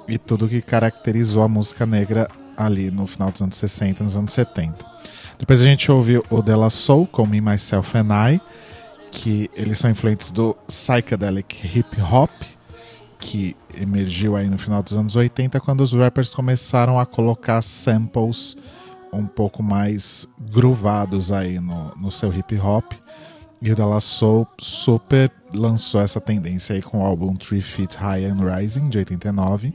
e 0.08 0.18
tudo 0.18 0.48
que 0.48 0.62
caracterizou 0.62 1.44
a 1.44 1.48
música 1.48 1.86
negra 1.86 2.30
ali 2.56 2.90
no 2.90 3.06
final 3.06 3.32
dos 3.32 3.42
anos 3.42 3.58
60 3.58 4.04
nos 4.04 4.18
anos 4.18 4.34
70. 4.34 4.98
Depois 5.38 5.62
a 5.62 5.66
gente 5.66 5.92
ouviu 5.92 6.26
o 6.30 6.42
Della 6.42 6.70
Soul 6.70 7.06
com 7.06 7.26
Me, 7.26 7.40
Myself 7.40 7.96
and 7.98 8.08
I, 8.12 8.42
que 9.12 9.50
eles 9.56 9.78
são 9.78 9.90
influentes 9.90 10.32
do 10.32 10.56
psychedelic 10.68 11.78
hip 11.78 12.02
hop, 12.02 12.32
que 13.20 13.56
emergiu 13.80 14.36
aí 14.36 14.50
no 14.50 14.58
final 14.58 14.82
dos 14.82 14.94
anos 14.98 15.16
80, 15.16 15.60
quando 15.60 15.82
os 15.82 15.94
rappers 15.94 16.34
começaram 16.34 17.00
a 17.00 17.06
colocar 17.06 17.62
samples 17.62 18.56
um 19.14 19.26
pouco 19.26 19.62
mais 19.62 20.28
groovados 20.40 21.32
aí 21.32 21.60
no, 21.60 21.94
no 21.96 22.12
seu 22.12 22.34
hip 22.34 22.58
hop. 22.60 22.94
E 23.62 23.72
o 23.72 23.76
Della 23.76 24.00
Soul 24.00 24.48
super 24.60 25.32
lançou 25.54 26.02
essa 26.02 26.22
tendência 26.22 26.76
aí 26.76 26.82
com 26.82 27.00
o 27.00 27.06
álbum 27.06 27.36
Three 27.36 27.62
Feet 27.62 27.96
High 27.96 28.26
and 28.26 28.38
Rising, 28.40 28.90
de 28.90 29.00
89. 29.00 29.74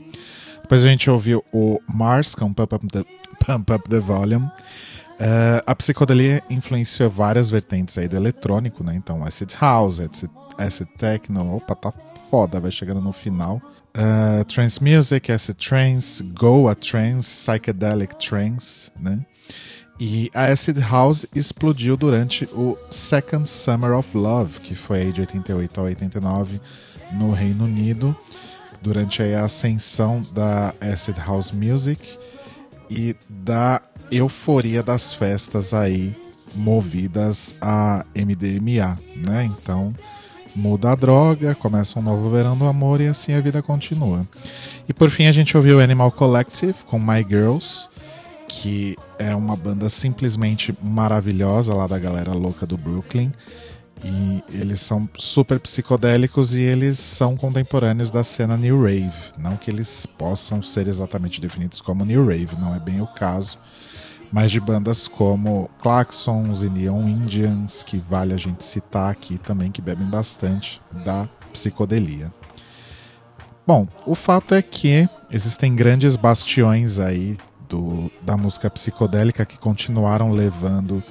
Depois 0.61 0.85
a 0.85 0.87
gente 0.87 1.09
ouviu 1.09 1.43
o 1.51 1.81
Mars 1.87 2.33
com 2.33 2.53
Pump 2.53 2.73
Up 2.75 2.87
the, 2.87 3.03
Pump 3.45 3.71
Up 3.73 3.89
the 3.89 3.99
Volume. 3.99 4.49
Eh, 5.19 5.63
a 5.65 5.75
psicodelia 5.75 6.43
influenciou 6.49 7.09
várias 7.09 7.49
vertentes 7.49 7.97
aí 7.97 8.07
do 8.07 8.15
eletrônico, 8.15 8.83
né? 8.83 8.95
Então, 8.95 9.23
acid 9.23 9.53
house, 9.59 9.99
acid, 9.99 10.29
acid 10.57 10.87
techno, 10.97 11.55
opa, 11.55 11.75
tá 11.75 11.93
foda, 12.29 12.59
vai 12.59 12.71
chegando 12.71 13.01
no 13.01 13.13
final. 13.13 13.61
Uh, 13.95 14.43
trance 14.45 14.83
music, 14.83 15.31
acid 15.31 15.55
trance, 15.55 16.23
goa 16.23 16.73
trance, 16.73 17.29
psychedelic 17.29 18.15
trance, 18.15 18.91
né? 18.99 19.23
E 20.05 20.29
a 20.33 20.47
acid 20.47 20.79
house 20.79 21.25
explodiu 21.33 21.95
durante 21.95 22.43
o 22.51 22.77
Second 22.91 23.47
Summer 23.49 23.93
of 23.93 24.17
Love, 24.17 24.59
que 24.59 24.75
foi 24.75 24.99
aí 24.99 25.13
de 25.13 25.21
88 25.21 25.79
a 25.79 25.83
89 25.83 26.59
no 27.13 27.31
Reino 27.31 27.63
Unido. 27.63 28.13
durante 28.81 29.23
a 29.23 29.45
ascensão 29.45 30.21
da 30.33 30.75
acid 30.81 31.15
house 31.17 31.53
music 31.53 32.17
e 32.89 33.15
da 33.29 33.81
euforia 34.11 34.83
das 34.83 35.13
festas 35.13 35.73
aí 35.73 36.13
movidas 36.53 37.55
a 37.61 38.05
MDMA, 38.13 38.99
né? 39.15 39.45
Então 39.45 39.95
muda 40.53 40.91
a 40.91 40.95
droga, 40.95 41.55
começa 41.55 41.97
um 41.97 42.01
novo 42.01 42.29
verão 42.29 42.57
do 42.57 42.65
amor 42.65 42.99
e 42.99 43.07
assim 43.07 43.31
a 43.31 43.39
vida 43.39 43.61
continua. 43.61 44.27
E 44.85 44.93
por 44.93 45.09
fim 45.09 45.27
a 45.27 45.31
gente 45.31 45.55
ouviu 45.55 45.79
Animal 45.79 46.11
Collective 46.11 46.75
com 46.85 46.99
My 46.99 47.23
Girls, 47.25 47.87
que 48.55 48.95
é 49.17 49.35
uma 49.35 49.55
banda 49.55 49.89
simplesmente 49.89 50.75
maravilhosa 50.79 51.73
lá 51.73 51.87
da 51.87 51.97
galera 51.97 52.33
louca 52.33 52.67
do 52.67 52.77
Brooklyn. 52.77 53.31
E 54.03 54.43
eles 54.49 54.79
são 54.79 55.09
super 55.17 55.59
psicodélicos 55.59 56.53
e 56.53 56.61
eles 56.61 56.99
são 56.99 57.35
contemporâneos 57.35 58.11
da 58.11 58.23
cena 58.23 58.55
New 58.55 58.83
Rave. 58.83 59.11
Não 59.39 59.57
que 59.57 59.71
eles 59.71 60.05
possam 60.05 60.61
ser 60.61 60.87
exatamente 60.87 61.41
definidos 61.41 61.81
como 61.81 62.05
New 62.05 62.27
Rave, 62.27 62.55
não 62.59 62.75
é 62.75 62.79
bem 62.79 63.01
o 63.01 63.07
caso. 63.07 63.57
Mas 64.31 64.51
de 64.51 64.59
bandas 64.59 65.07
como 65.07 65.69
Claxons 65.81 66.61
e 66.61 66.69
Neon 66.69 67.07
Indians, 67.07 67.81
que 67.81 67.97
vale 67.97 68.33
a 68.33 68.37
gente 68.37 68.63
citar 68.63 69.09
aqui 69.09 69.39
também, 69.39 69.71
que 69.71 69.81
bebem 69.81 70.07
bastante 70.07 70.79
da 71.03 71.27
psicodelia. 71.51 72.31
Bom, 73.65 73.87
o 74.05 74.13
fato 74.13 74.53
é 74.53 74.61
que 74.61 75.07
existem 75.31 75.75
grandes 75.75 76.15
bastiões 76.15 76.99
aí 76.99 77.37
do, 77.73 78.11
da 78.21 78.37
música 78.37 78.69
psicodélica 78.69 79.45
que 79.47 79.57
continuaram 79.57 80.29
levando 80.29 81.03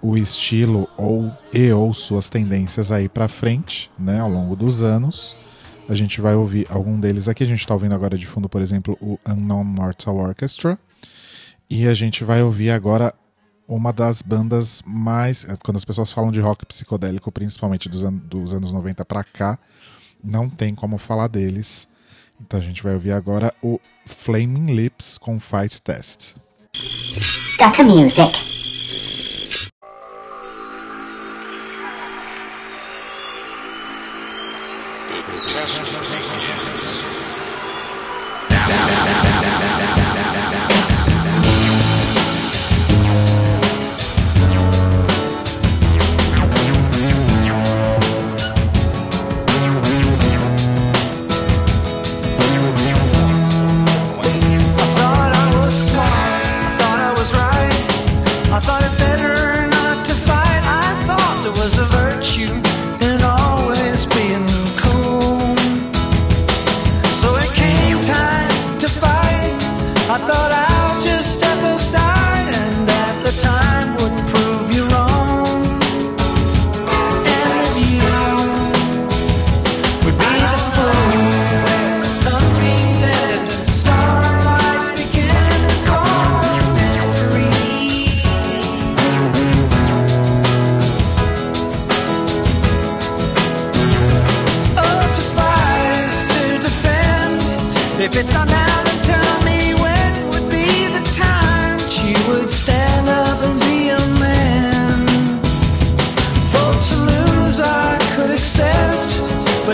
o 0.00 0.16
estilo 0.16 0.88
ou 0.96 1.32
e 1.52 1.72
ou 1.72 1.92
suas 1.92 2.28
tendências 2.28 2.92
aí 2.92 3.08
para 3.08 3.26
frente, 3.26 3.90
né, 3.98 4.20
ao 4.20 4.30
longo 4.30 4.54
dos 4.54 4.84
anos. 4.84 5.34
A 5.88 5.94
gente 5.96 6.20
vai 6.20 6.36
ouvir 6.36 6.66
algum 6.70 6.98
deles 6.98 7.28
aqui. 7.28 7.42
A 7.42 7.46
gente 7.46 7.60
está 7.60 7.74
ouvindo 7.74 7.94
agora 7.94 8.16
de 8.16 8.26
fundo, 8.26 8.48
por 8.48 8.60
exemplo, 8.60 8.96
o 9.00 9.18
Unknown 9.26 9.64
Mortal 9.64 10.16
Orchestra. 10.16 10.78
E 11.68 11.88
a 11.88 11.94
gente 11.94 12.22
vai 12.22 12.42
ouvir 12.42 12.70
agora 12.70 13.12
uma 13.66 13.92
das 13.92 14.22
bandas 14.22 14.82
mais. 14.86 15.44
Quando 15.64 15.76
as 15.76 15.84
pessoas 15.84 16.12
falam 16.12 16.30
de 16.30 16.40
rock 16.40 16.64
psicodélico, 16.66 17.32
principalmente 17.32 17.88
dos, 17.88 18.04
an 18.04 18.12
dos 18.12 18.54
anos 18.54 18.72
90 18.72 19.04
para 19.04 19.24
cá, 19.24 19.58
não 20.22 20.48
tem 20.48 20.74
como 20.74 20.98
falar 20.98 21.28
deles. 21.28 21.88
Então 22.40 22.60
a 22.60 22.62
gente 22.62 22.82
vai 22.82 22.94
ouvir 22.94 23.12
agora 23.12 23.52
o 23.62 23.80
Flaming 24.04 24.74
Lips 24.74 25.18
com 25.18 25.38
Fight 25.40 25.80
Test. 25.82 26.34
Data 27.58 27.82
Music. 27.82 28.56
I 38.68 39.35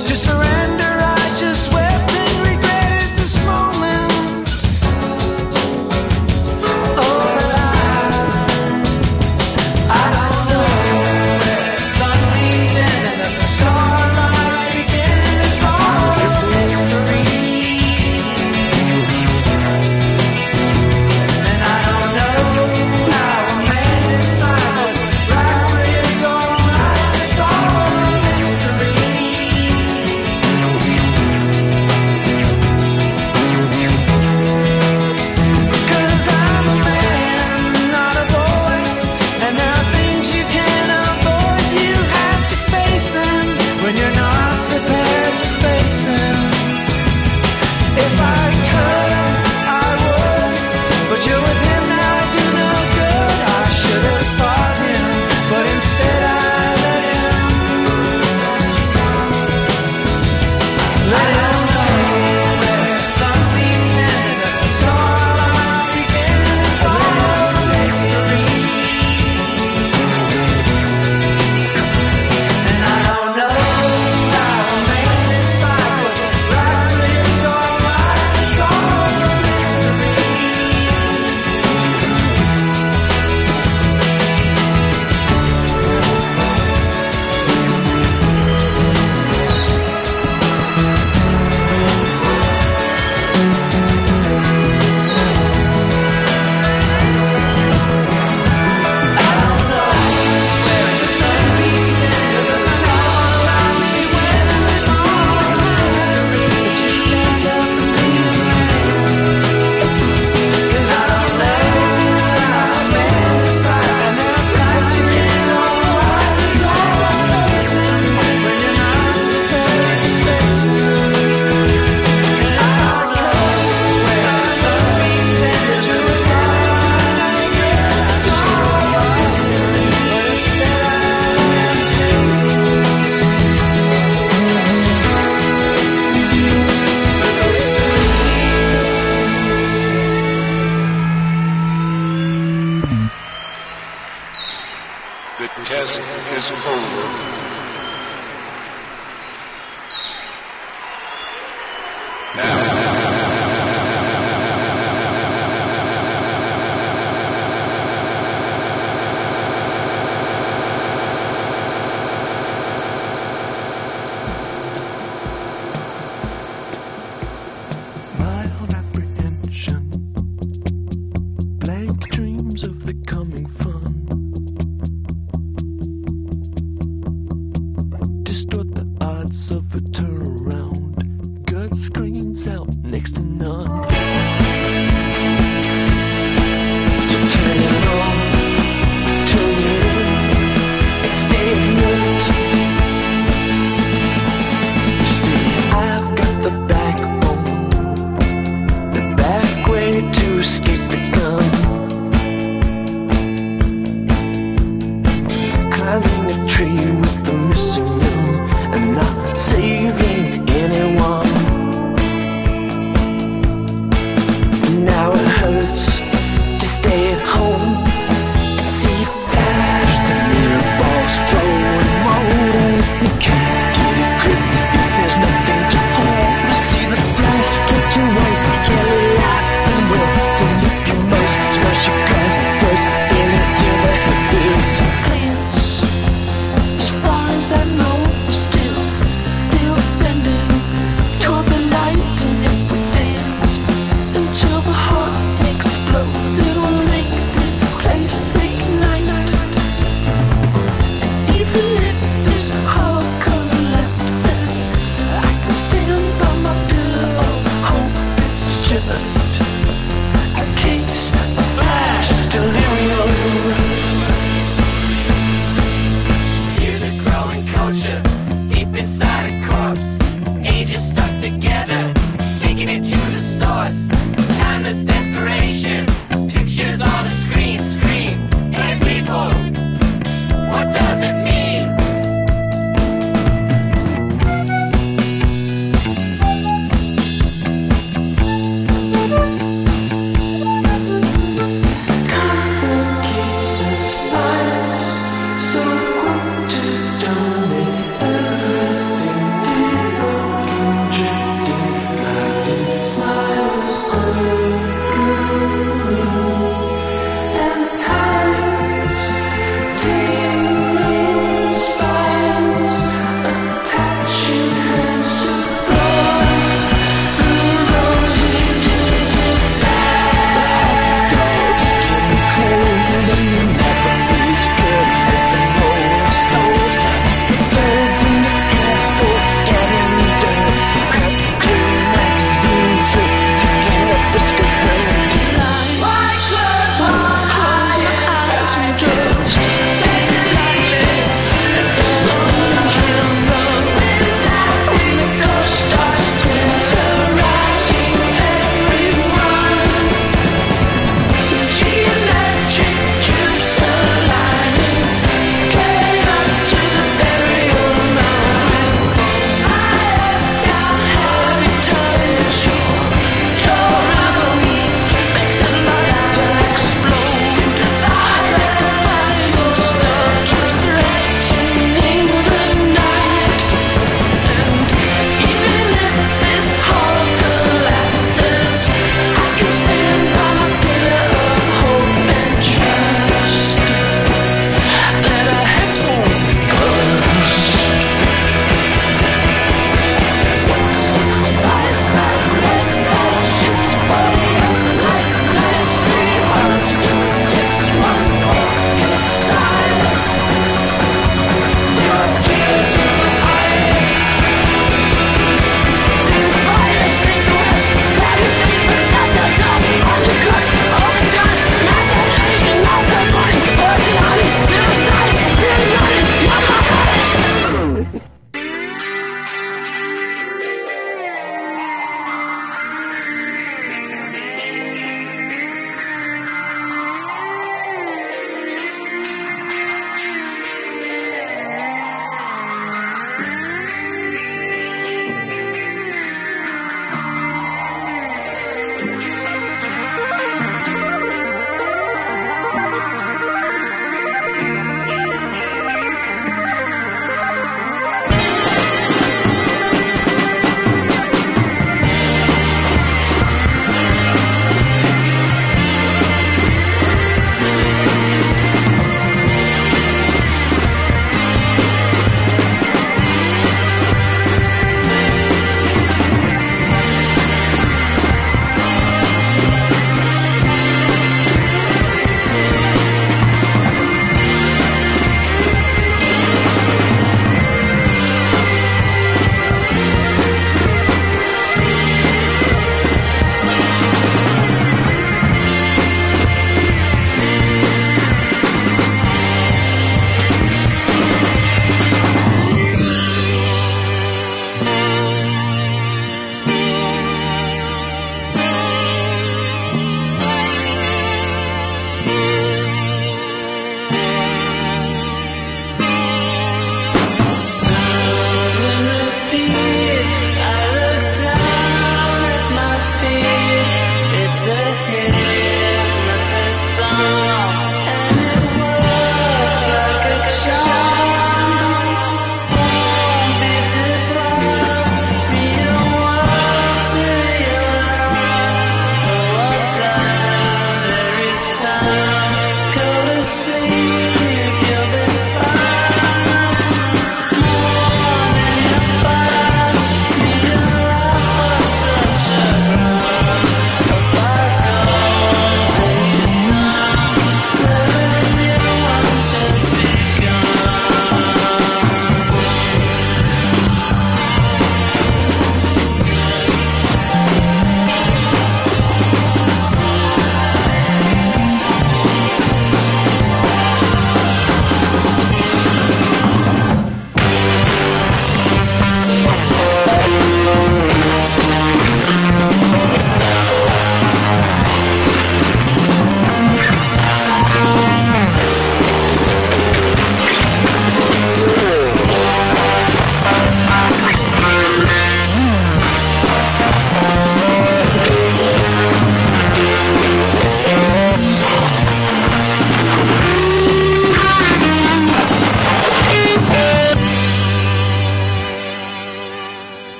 but 0.00 0.08
to 0.08 0.29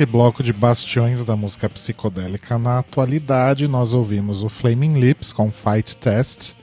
nesse 0.00 0.10
bloco 0.10 0.42
de 0.42 0.50
bastiões 0.50 1.22
da 1.24 1.36
música 1.36 1.68
psicodélica 1.68 2.58
na 2.58 2.78
atualidade, 2.78 3.68
nós 3.68 3.92
ouvimos 3.92 4.42
o 4.42 4.48
Flaming 4.48 4.98
Lips 4.98 5.30
com 5.30 5.50
Fight 5.50 5.94
Test, 5.94 6.54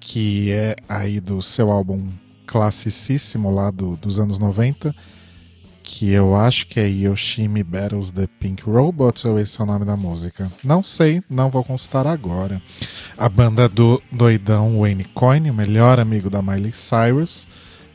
que 0.00 0.50
é 0.50 0.74
aí 0.88 1.20
do 1.20 1.42
seu 1.42 1.70
álbum 1.70 2.08
classicíssimo 2.46 3.50
lá 3.50 3.70
do- 3.70 3.96
dos 3.96 4.18
anos 4.18 4.38
90, 4.38 4.94
que 5.82 6.08
eu 6.10 6.34
acho 6.34 6.66
que 6.66 6.80
é 6.80 6.88
Yoshimi 6.88 7.62
Battles 7.62 8.10
the 8.10 8.26
Pink 8.40 8.62
Robots, 8.62 9.26
ou 9.26 9.38
esse 9.38 9.60
é 9.60 9.64
o 9.64 9.66
nome 9.66 9.84
da 9.84 9.94
música? 9.96 10.50
Não 10.64 10.82
sei, 10.82 11.22
não 11.28 11.50
vou 11.50 11.62
consultar 11.62 12.06
agora. 12.06 12.62
A 13.18 13.28
banda 13.28 13.68
do 13.68 14.02
doidão 14.10 14.80
Wayne 14.80 15.04
Coyne, 15.04 15.50
o 15.50 15.54
melhor 15.54 16.00
amigo 16.00 16.30
da 16.30 16.40
Miley 16.40 16.72
Cyrus. 16.72 17.46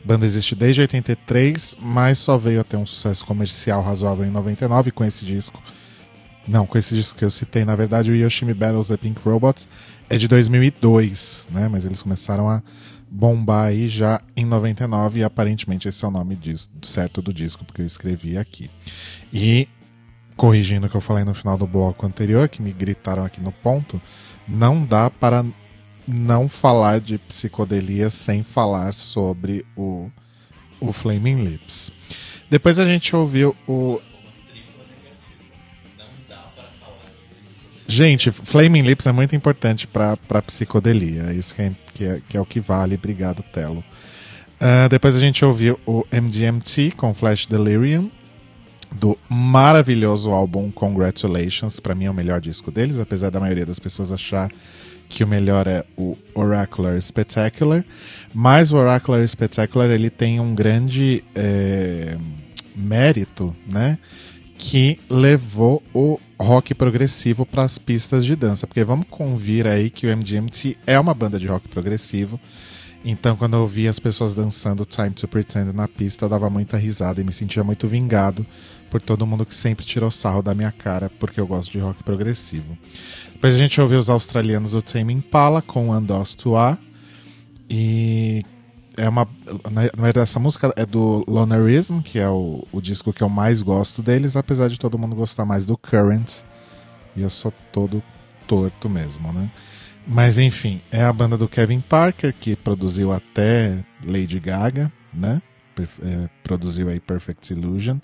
Banda 0.04 0.24
existe 0.24 0.54
desde 0.54 0.80
83, 0.80 1.76
mas 1.80 2.18
só 2.18 2.36
veio 2.38 2.60
a 2.60 2.64
ter 2.64 2.76
um 2.76 2.86
sucesso 2.86 3.24
comercial 3.26 3.82
razoável 3.82 4.24
em 4.24 4.30
99 4.30 4.90
com 4.90 5.04
esse 5.04 5.24
disco. 5.24 5.62
Não, 6.48 6.66
com 6.66 6.78
esse 6.78 6.94
disco 6.94 7.18
que 7.18 7.24
eu 7.24 7.30
citei, 7.30 7.64
na 7.64 7.76
verdade, 7.76 8.10
o 8.10 8.16
Yoshimi 8.16 8.54
Battles 8.54 8.88
the 8.88 8.96
Pink 8.96 9.20
Robots 9.22 9.68
é 10.08 10.16
de 10.16 10.26
2002, 10.26 11.46
né? 11.50 11.68
Mas 11.68 11.84
eles 11.84 12.02
começaram 12.02 12.48
a 12.48 12.62
bombar 13.10 13.66
aí 13.66 13.88
já 13.88 14.20
em 14.36 14.46
99 14.46 15.20
e 15.20 15.24
aparentemente 15.24 15.86
esse 15.88 16.04
é 16.04 16.08
o 16.08 16.10
nome 16.10 16.34
dis- 16.36 16.70
certo 16.82 17.20
do 17.20 17.32
disco, 17.32 17.64
porque 17.64 17.82
eu 17.82 17.86
escrevi 17.86 18.38
aqui. 18.38 18.70
E 19.32 19.68
corrigindo 20.36 20.86
o 20.86 20.90
que 20.90 20.96
eu 20.96 21.00
falei 21.00 21.24
no 21.24 21.34
final 21.34 21.58
do 21.58 21.66
bloco 21.66 22.06
anterior, 22.06 22.48
que 22.48 22.62
me 22.62 22.72
gritaram 22.72 23.22
aqui 23.24 23.40
no 23.40 23.52
ponto, 23.52 24.00
não 24.48 24.84
dá 24.84 25.10
para 25.10 25.44
não 26.06 26.48
falar 26.48 27.00
de 27.00 27.18
psicodelia 27.18 28.10
sem 28.10 28.42
falar 28.42 28.92
sobre 28.92 29.64
o, 29.76 30.10
o 30.80 30.92
Flaming 30.92 31.44
Lips. 31.44 31.90
Depois 32.48 32.78
a 32.78 32.84
gente 32.84 33.14
ouviu 33.14 33.54
o. 33.68 34.00
Gente, 37.86 38.30
Flaming 38.30 38.82
Lips 38.82 39.06
é 39.06 39.12
muito 39.12 39.34
importante 39.34 39.86
para 39.86 40.42
psicodelia. 40.42 41.24
É 41.30 41.34
Isso 41.34 41.54
que 41.54 41.62
é, 41.62 41.72
que, 41.92 42.04
é, 42.04 42.20
que 42.28 42.36
é 42.36 42.40
o 42.40 42.46
que 42.46 42.60
vale. 42.60 42.94
Obrigado, 42.94 43.42
Telo. 43.42 43.84
Ah, 44.60 44.88
depois 44.88 45.16
a 45.16 45.18
gente 45.18 45.42
ouviu 45.42 45.80
o 45.86 46.04
MGMT 46.12 46.92
com 46.94 47.14
Flash 47.14 47.46
Delirium, 47.46 48.10
do 48.92 49.16
maravilhoso 49.26 50.30
álbum 50.30 50.70
Congratulations. 50.70 51.80
Para 51.80 51.94
mim 51.94 52.04
é 52.04 52.10
o 52.10 52.14
melhor 52.14 52.42
disco 52.42 52.70
deles, 52.70 52.98
apesar 52.98 53.30
da 53.30 53.40
maioria 53.40 53.64
das 53.64 53.78
pessoas 53.78 54.12
achar 54.12 54.50
que 55.10 55.24
o 55.24 55.28
melhor 55.28 55.66
é 55.66 55.84
o 55.96 56.16
Oracular 56.34 56.98
Spectacular. 57.02 57.84
Mas 58.32 58.72
o 58.72 58.76
Oracular 58.76 59.26
Spectacular 59.26 59.90
ele 59.90 60.08
tem 60.08 60.38
um 60.38 60.54
grande 60.54 61.22
é, 61.34 62.16
mérito, 62.74 63.54
né? 63.66 63.98
Que 64.56 65.00
levou 65.10 65.82
o 65.92 66.18
rock 66.38 66.74
progressivo 66.74 67.44
para 67.44 67.64
as 67.64 67.76
pistas 67.76 68.24
de 68.24 68.36
dança. 68.36 68.68
Porque 68.68 68.84
vamos 68.84 69.06
convir 69.10 69.66
aí 69.66 69.90
que 69.90 70.06
o 70.06 70.16
MGMT 70.16 70.78
é 70.86 70.98
uma 70.98 71.12
banda 71.12 71.38
de 71.38 71.46
rock 71.46 71.68
progressivo. 71.68 72.40
Então, 73.04 73.34
quando 73.34 73.56
eu 73.56 73.66
via 73.66 73.90
as 73.90 73.98
pessoas 73.98 74.32
dançando 74.32 74.84
Time 74.84 75.10
to 75.10 75.26
Pretend 75.26 75.72
na 75.72 75.88
pista, 75.88 76.26
eu 76.26 76.28
dava 76.28 76.48
muita 76.48 76.76
risada 76.76 77.20
e 77.20 77.24
me 77.24 77.32
sentia 77.32 77.64
muito 77.64 77.88
vingado 77.88 78.46
por 78.90 79.00
todo 79.00 79.26
mundo 79.26 79.46
que 79.46 79.54
sempre 79.54 79.84
tirou 79.84 80.10
sarro 80.10 80.42
da 80.42 80.54
minha 80.54 80.72
cara, 80.72 81.10
porque 81.18 81.40
eu 81.40 81.46
gosto 81.46 81.70
de 81.70 81.78
rock 81.78 82.02
progressivo. 82.02 82.76
Depois 83.32 83.54
a 83.54 83.58
gente 83.58 83.80
ouviu 83.80 83.98
os 83.98 84.10
australianos 84.10 84.72
do 84.72 84.82
Tame 84.82 85.14
Impala 85.14 85.62
com 85.62 85.92
Andos 85.92 86.34
Tua. 86.34 86.78
E 87.68 88.44
é 88.96 89.08
uma. 89.08 89.26
Na 89.70 89.82
verdade, 90.02 90.20
essa 90.20 90.40
música 90.40 90.72
é 90.76 90.84
do 90.84 91.24
Lonerism, 91.26 92.00
que 92.00 92.18
é 92.18 92.28
o, 92.28 92.66
o 92.72 92.80
disco 92.80 93.12
que 93.12 93.22
eu 93.22 93.28
mais 93.28 93.62
gosto 93.62 94.02
deles, 94.02 94.36
apesar 94.36 94.68
de 94.68 94.78
todo 94.78 94.98
mundo 94.98 95.14
gostar 95.14 95.44
mais 95.44 95.64
do 95.64 95.78
Current. 95.78 96.42
E 97.16 97.22
eu 97.22 97.30
sou 97.30 97.52
todo 97.72 98.02
torto 98.46 98.88
mesmo, 98.90 99.32
né? 99.32 99.50
Mas 100.06 100.38
enfim, 100.38 100.80
é 100.90 101.04
a 101.04 101.12
banda 101.12 101.38
do 101.38 101.48
Kevin 101.48 101.80
Parker, 101.80 102.34
que 102.38 102.56
produziu 102.56 103.12
até 103.12 103.78
Lady 104.04 104.40
Gaga, 104.40 104.92
né? 105.14 105.40
É, 105.82 106.28
produziu 106.42 106.88
aí 106.88 107.00
Perfect 107.00 107.52
Illusion. 107.52 107.98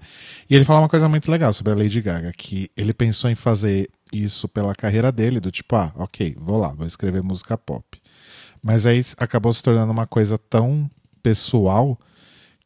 E 0.48 0.54
ele 0.54 0.64
fala 0.64 0.80
uma 0.80 0.88
coisa 0.88 1.08
muito 1.08 1.30
legal 1.30 1.52
sobre 1.52 1.72
a 1.72 1.76
Lady 1.76 2.00
Gaga, 2.00 2.32
que 2.32 2.70
ele 2.76 2.92
pensou 2.92 3.30
em 3.30 3.34
fazer 3.34 3.90
isso 4.12 4.48
pela 4.48 4.74
carreira 4.74 5.10
dele, 5.10 5.40
do 5.40 5.50
tipo, 5.50 5.74
ah, 5.76 5.92
ok, 5.96 6.36
vou 6.38 6.58
lá, 6.58 6.68
vou 6.68 6.86
escrever 6.86 7.22
música 7.22 7.58
pop. 7.58 8.00
Mas 8.62 8.86
aí 8.86 9.04
acabou 9.18 9.52
se 9.52 9.62
tornando 9.62 9.92
uma 9.92 10.06
coisa 10.06 10.38
tão 10.38 10.90
pessoal 11.22 11.98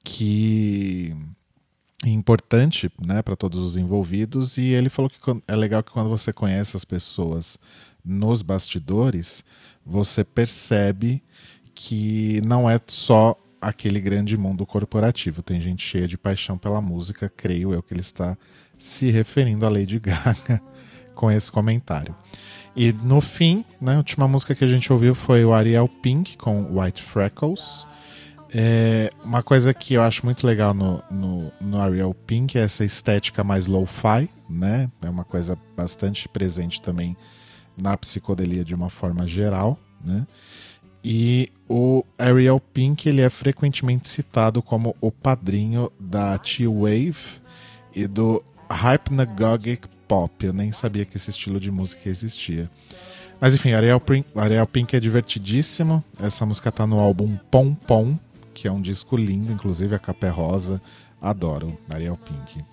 que 0.03 1.15
importante, 2.07 2.91
né, 3.05 3.20
para 3.23 3.37
todos 3.37 3.62
os 3.62 3.77
envolvidos. 3.77 4.57
E 4.57 4.66
ele 4.66 4.89
falou 4.89 5.11
que 5.11 5.19
é 5.47 5.57
legal 5.57 5.82
que 5.82 5.93
quando 5.93 6.09
você 6.09 6.32
conhece 6.32 6.77
as 6.77 6.85
pessoas 6.85 7.59
nos 8.05 8.43
bastidores, 8.43 9.45
você 9.85 10.24
percebe 10.24 11.23
que 11.74 12.41
não 12.47 12.69
é 12.69 12.78
só 12.87 13.37
aquele 13.61 14.01
grande 14.01 14.37
mundo 14.37 14.65
corporativo. 14.65 15.43
Tem 15.43 15.61
gente 15.61 15.87
cheia 15.87 16.07
de 16.07 16.16
paixão 16.16 16.57
pela 16.57 16.81
música, 16.81 17.32
creio 17.35 17.73
eu 17.73 17.82
que 17.82 17.93
ele 17.93 18.01
está 18.01 18.37
se 18.78 19.11
referindo 19.11 19.66
a 19.66 19.69
Lady 19.69 19.99
Gaga 20.01 20.61
com 21.15 21.31
esse 21.31 21.53
comentário. 21.53 22.15
E 22.74 22.93
no 22.93 23.20
fim, 23.20 23.65
né, 23.81 23.95
a 23.95 23.99
última 23.99 24.27
música 24.28 24.55
que 24.55 24.65
a 24.65 24.69
gente 24.69 24.93
ouviu 24.93 25.15
foi 25.15 25.45
o 25.45 25.53
Ariel 25.53 25.89
Pink 25.89 26.37
com 26.39 26.78
White 26.78 27.03
Freckles. 27.03 27.87
É, 28.53 29.11
uma 29.24 29.43
coisa 29.43 29.74
que 29.74 29.95
eu 29.95 30.03
acho 30.03 30.24
muito 30.24 30.47
legal 30.47 30.73
no, 30.73 31.03
no, 31.11 31.53
no 31.61 31.81
Ariel 31.81 32.15
Pink 32.15 32.59
é 32.59 32.62
essa 32.62 32.85
estética 32.85 33.45
mais 33.45 33.66
lo-fi, 33.66 34.28
né? 34.49 34.91
É 35.03 35.11
uma 35.11 35.24
coisa 35.24 35.59
bastante 35.77 36.28
presente 36.28 36.81
também 36.81 37.16
na 37.77 37.97
psicodelia 37.97 38.65
de 38.65 38.74
uma 38.74 38.91
forma 38.91 39.27
geral, 39.27 39.78
né? 40.05 40.27
E 41.02 41.51
o 41.68 42.05
Ariel 42.18 42.60
Pink 42.60 43.09
ele 43.09 43.22
é 43.22 43.31
frequentemente 43.31 44.09
citado 44.09 44.62
como 44.62 44.94
o 45.01 45.10
padrinho 45.10 45.90
da 45.98 46.36
T-Wave 46.39 47.40
e 47.94 48.06
do 48.06 48.43
Hypnagogic 48.70 49.89
Pop. 50.06 50.44
Eu 50.44 50.52
nem 50.52 50.72
sabia 50.72 51.05
que 51.05 51.16
esse 51.16 51.31
estilo 51.31 51.59
de 51.59 51.70
música 51.70 52.09
existia. 52.09 52.68
Mas 53.40 53.55
enfim, 53.55 53.72
Ariel 53.72 54.01
Pink, 54.01 54.28
Ariel 54.36 54.66
Pink 54.66 54.94
é 54.94 55.01
divertidíssimo. 55.01 56.05
Essa 56.20 56.44
música 56.44 56.70
tá 56.70 56.86
no 56.86 57.01
álbum 57.01 57.39
Pom 57.51 57.74
Pom, 57.74 58.18
que 58.52 58.68
é 58.68 58.72
um 58.72 58.81
disco 58.81 59.16
lindo, 59.16 59.52
inclusive 59.52 59.94
a 59.94 59.98
capa 59.98 60.27
é 60.27 60.31
rosa. 60.31 60.82
Adoro 61.22 61.78
Ariel 61.89 62.18
Pink. 62.18 62.64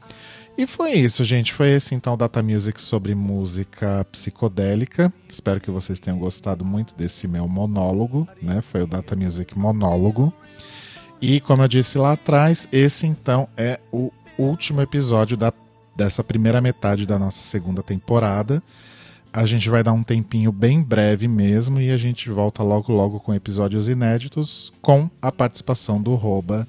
E 0.57 0.65
foi 0.65 0.93
isso, 0.93 1.23
gente. 1.23 1.53
Foi 1.53 1.69
esse 1.69 1.93
então 1.93 2.15
o 2.15 2.17
Data 2.17 2.41
Music 2.41 2.81
sobre 2.81 3.13
música 3.13 4.03
psicodélica. 4.11 5.13
Espero 5.29 5.61
que 5.61 5.69
vocês 5.69 5.99
tenham 5.99 6.17
gostado 6.17 6.65
muito 6.65 6.95
desse 6.95 7.27
meu 7.27 7.47
monólogo, 7.47 8.27
né? 8.41 8.61
Foi 8.61 8.81
o 8.81 8.87
Data 8.87 9.15
Music 9.15 9.55
monólogo. 9.55 10.33
E 11.21 11.39
como 11.41 11.61
eu 11.61 11.67
disse 11.67 11.99
lá 11.99 12.13
atrás, 12.13 12.67
esse 12.71 13.05
então 13.05 13.47
é 13.55 13.79
o 13.91 14.11
último 14.35 14.81
episódio 14.81 15.37
da, 15.37 15.53
dessa 15.95 16.23
primeira 16.23 16.59
metade 16.59 17.05
da 17.05 17.19
nossa 17.19 17.43
segunda 17.43 17.83
temporada. 17.83 18.63
A 19.31 19.45
gente 19.45 19.69
vai 19.69 19.83
dar 19.83 19.93
um 19.93 20.01
tempinho 20.01 20.51
bem 20.51 20.81
breve 20.81 21.27
mesmo 21.27 21.79
e 21.79 21.91
a 21.91 21.97
gente 21.97 22.31
volta 22.31 22.63
logo 22.63 22.91
logo 22.91 23.19
com 23.19 23.31
episódios 23.31 23.87
inéditos 23.87 24.73
com 24.81 25.07
a 25.21 25.31
participação 25.31 26.01
do 26.01 26.15
Roba 26.15 26.67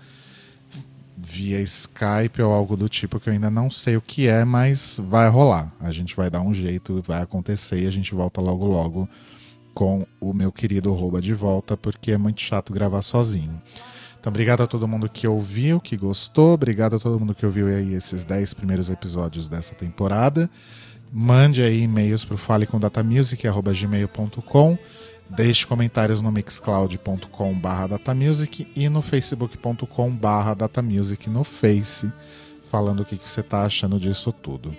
via 1.21 1.61
Skype 1.61 2.41
ou 2.43 2.53
algo 2.53 2.77
do 2.77 2.89
tipo 2.89 3.19
que 3.19 3.29
eu 3.29 3.33
ainda 3.33 3.51
não 3.51 3.69
sei 3.71 3.97
o 3.97 4.01
que 4.01 4.29
é, 4.29 4.45
mas 4.45 5.01
vai 5.03 5.29
rolar. 5.29 5.73
A 5.81 5.91
gente 5.91 6.15
vai 6.15 6.31
dar 6.31 6.41
um 6.41 6.55
jeito, 6.55 7.03
vai 7.07 7.23
acontecer 7.23 7.83
e 7.83 7.87
a 7.87 7.91
gente 7.91 8.15
volta 8.15 8.41
logo 8.41 8.67
logo 8.67 9.09
com 9.75 10.07
o 10.21 10.33
meu 10.33 10.51
querido 10.51 10.93
Roba 10.93 11.21
de 11.21 11.35
volta, 11.35 11.77
porque 11.77 12.13
é 12.13 12.19
muito 12.19 12.41
chato 12.41 12.73
gravar 12.73 13.03
sozinho. 13.03 13.61
Então, 14.19 14.31
obrigado 14.31 14.63
a 14.63 14.67
todo 14.67 14.89
mundo 14.89 15.09
que 15.09 15.29
ouviu, 15.29 15.81
que 15.81 15.97
gostou, 15.97 16.55
obrigado 16.55 16.97
a 16.97 16.99
todo 16.99 17.21
mundo 17.21 17.35
que 17.35 17.47
ouviu 17.47 17.69
aí 17.69 17.95
esses 17.95 18.25
10 18.25 18.55
primeiros 18.55 18.91
episódios 18.91 19.49
dessa 19.49 19.75
temporada. 19.75 20.51
Mande 21.13 21.63
aí 21.63 21.83
e-mails 21.83 22.25
para 22.25 22.35
o 22.35 22.39
falecombdatamusic.gmail.com 22.39 24.79
Deixe 25.29 25.67
comentários 25.67 26.23
no 26.23 26.33
mixcloud.com 26.33 27.55
datamusic 27.89 28.67
e 28.75 28.89
no 28.89 29.03
facebook.com 29.03 30.17
datamusic 30.57 31.29
no 31.29 31.45
Face, 31.45 32.11
falando 32.71 33.01
o 33.01 33.05
que, 33.05 33.17
que 33.17 33.31
você 33.31 33.41
está 33.41 33.65
achando 33.65 34.01
disso 34.01 34.33
tudo. 34.33 34.75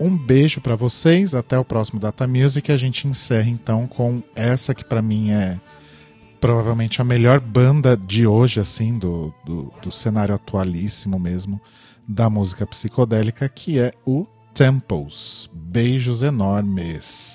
Um 0.00 0.16
beijo 0.16 0.60
para 0.60 0.76
vocês, 0.76 1.34
até 1.34 1.58
o 1.58 1.64
próximo 1.64 1.98
Data 1.98 2.26
Music. 2.26 2.70
A 2.70 2.76
gente 2.76 3.08
encerra 3.08 3.48
então 3.48 3.86
com 3.86 4.22
essa 4.34 4.74
que 4.74 4.84
para 4.84 5.02
mim 5.02 5.32
é 5.32 5.58
provavelmente 6.40 7.00
a 7.00 7.04
melhor 7.04 7.40
banda 7.40 7.96
de 7.96 8.26
hoje, 8.26 8.60
assim, 8.60 8.96
do, 8.96 9.34
do, 9.44 9.72
do 9.82 9.90
cenário 9.90 10.34
atualíssimo 10.34 11.18
mesmo, 11.18 11.60
da 12.06 12.30
música 12.30 12.64
psicodélica, 12.64 13.48
que 13.48 13.78
é 13.78 13.92
o 14.06 14.24
Temples. 14.54 15.50
Beijos 15.52 16.22
enormes. 16.22 17.27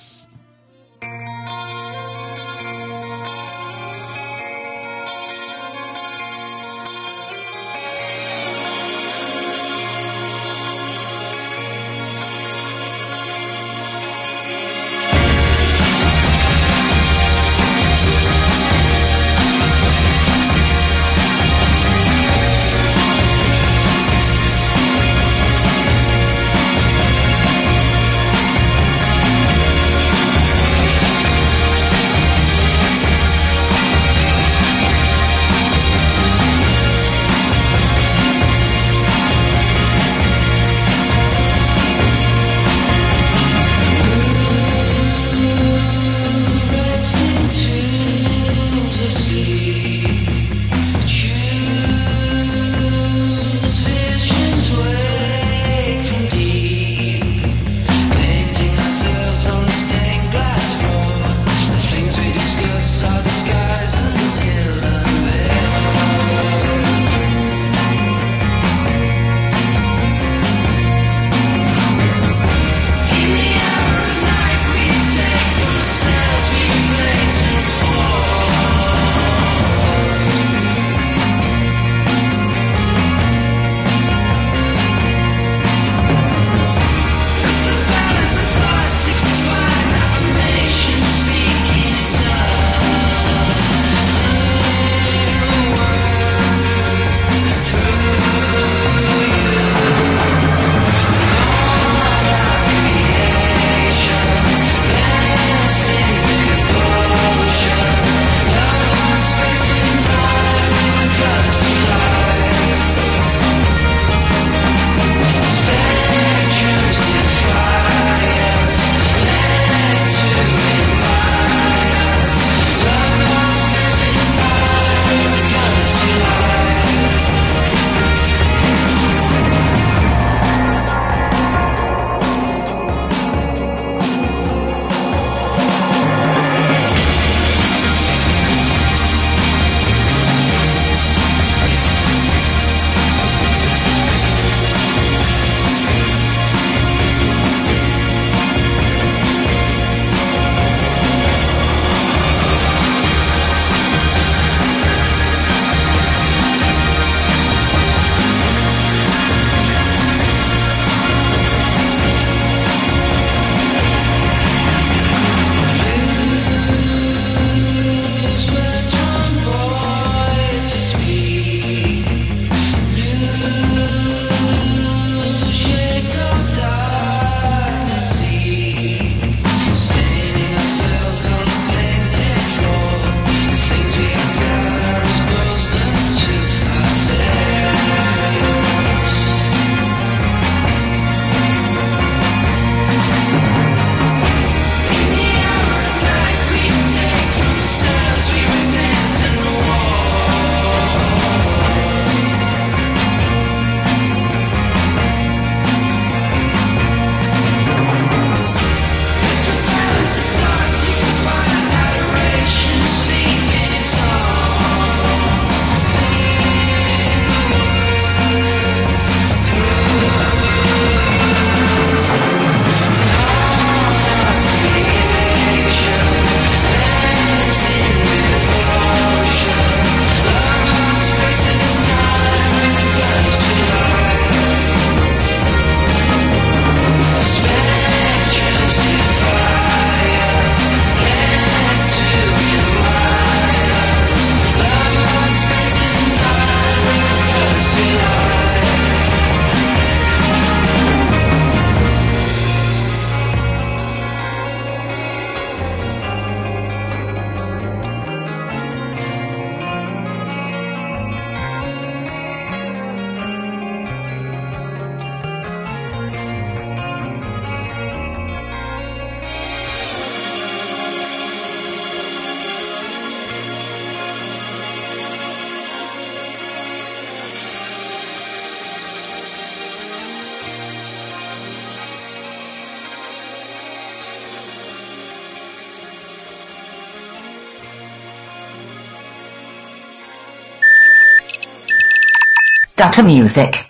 Data 292.84 293.02
Music. 293.02 293.63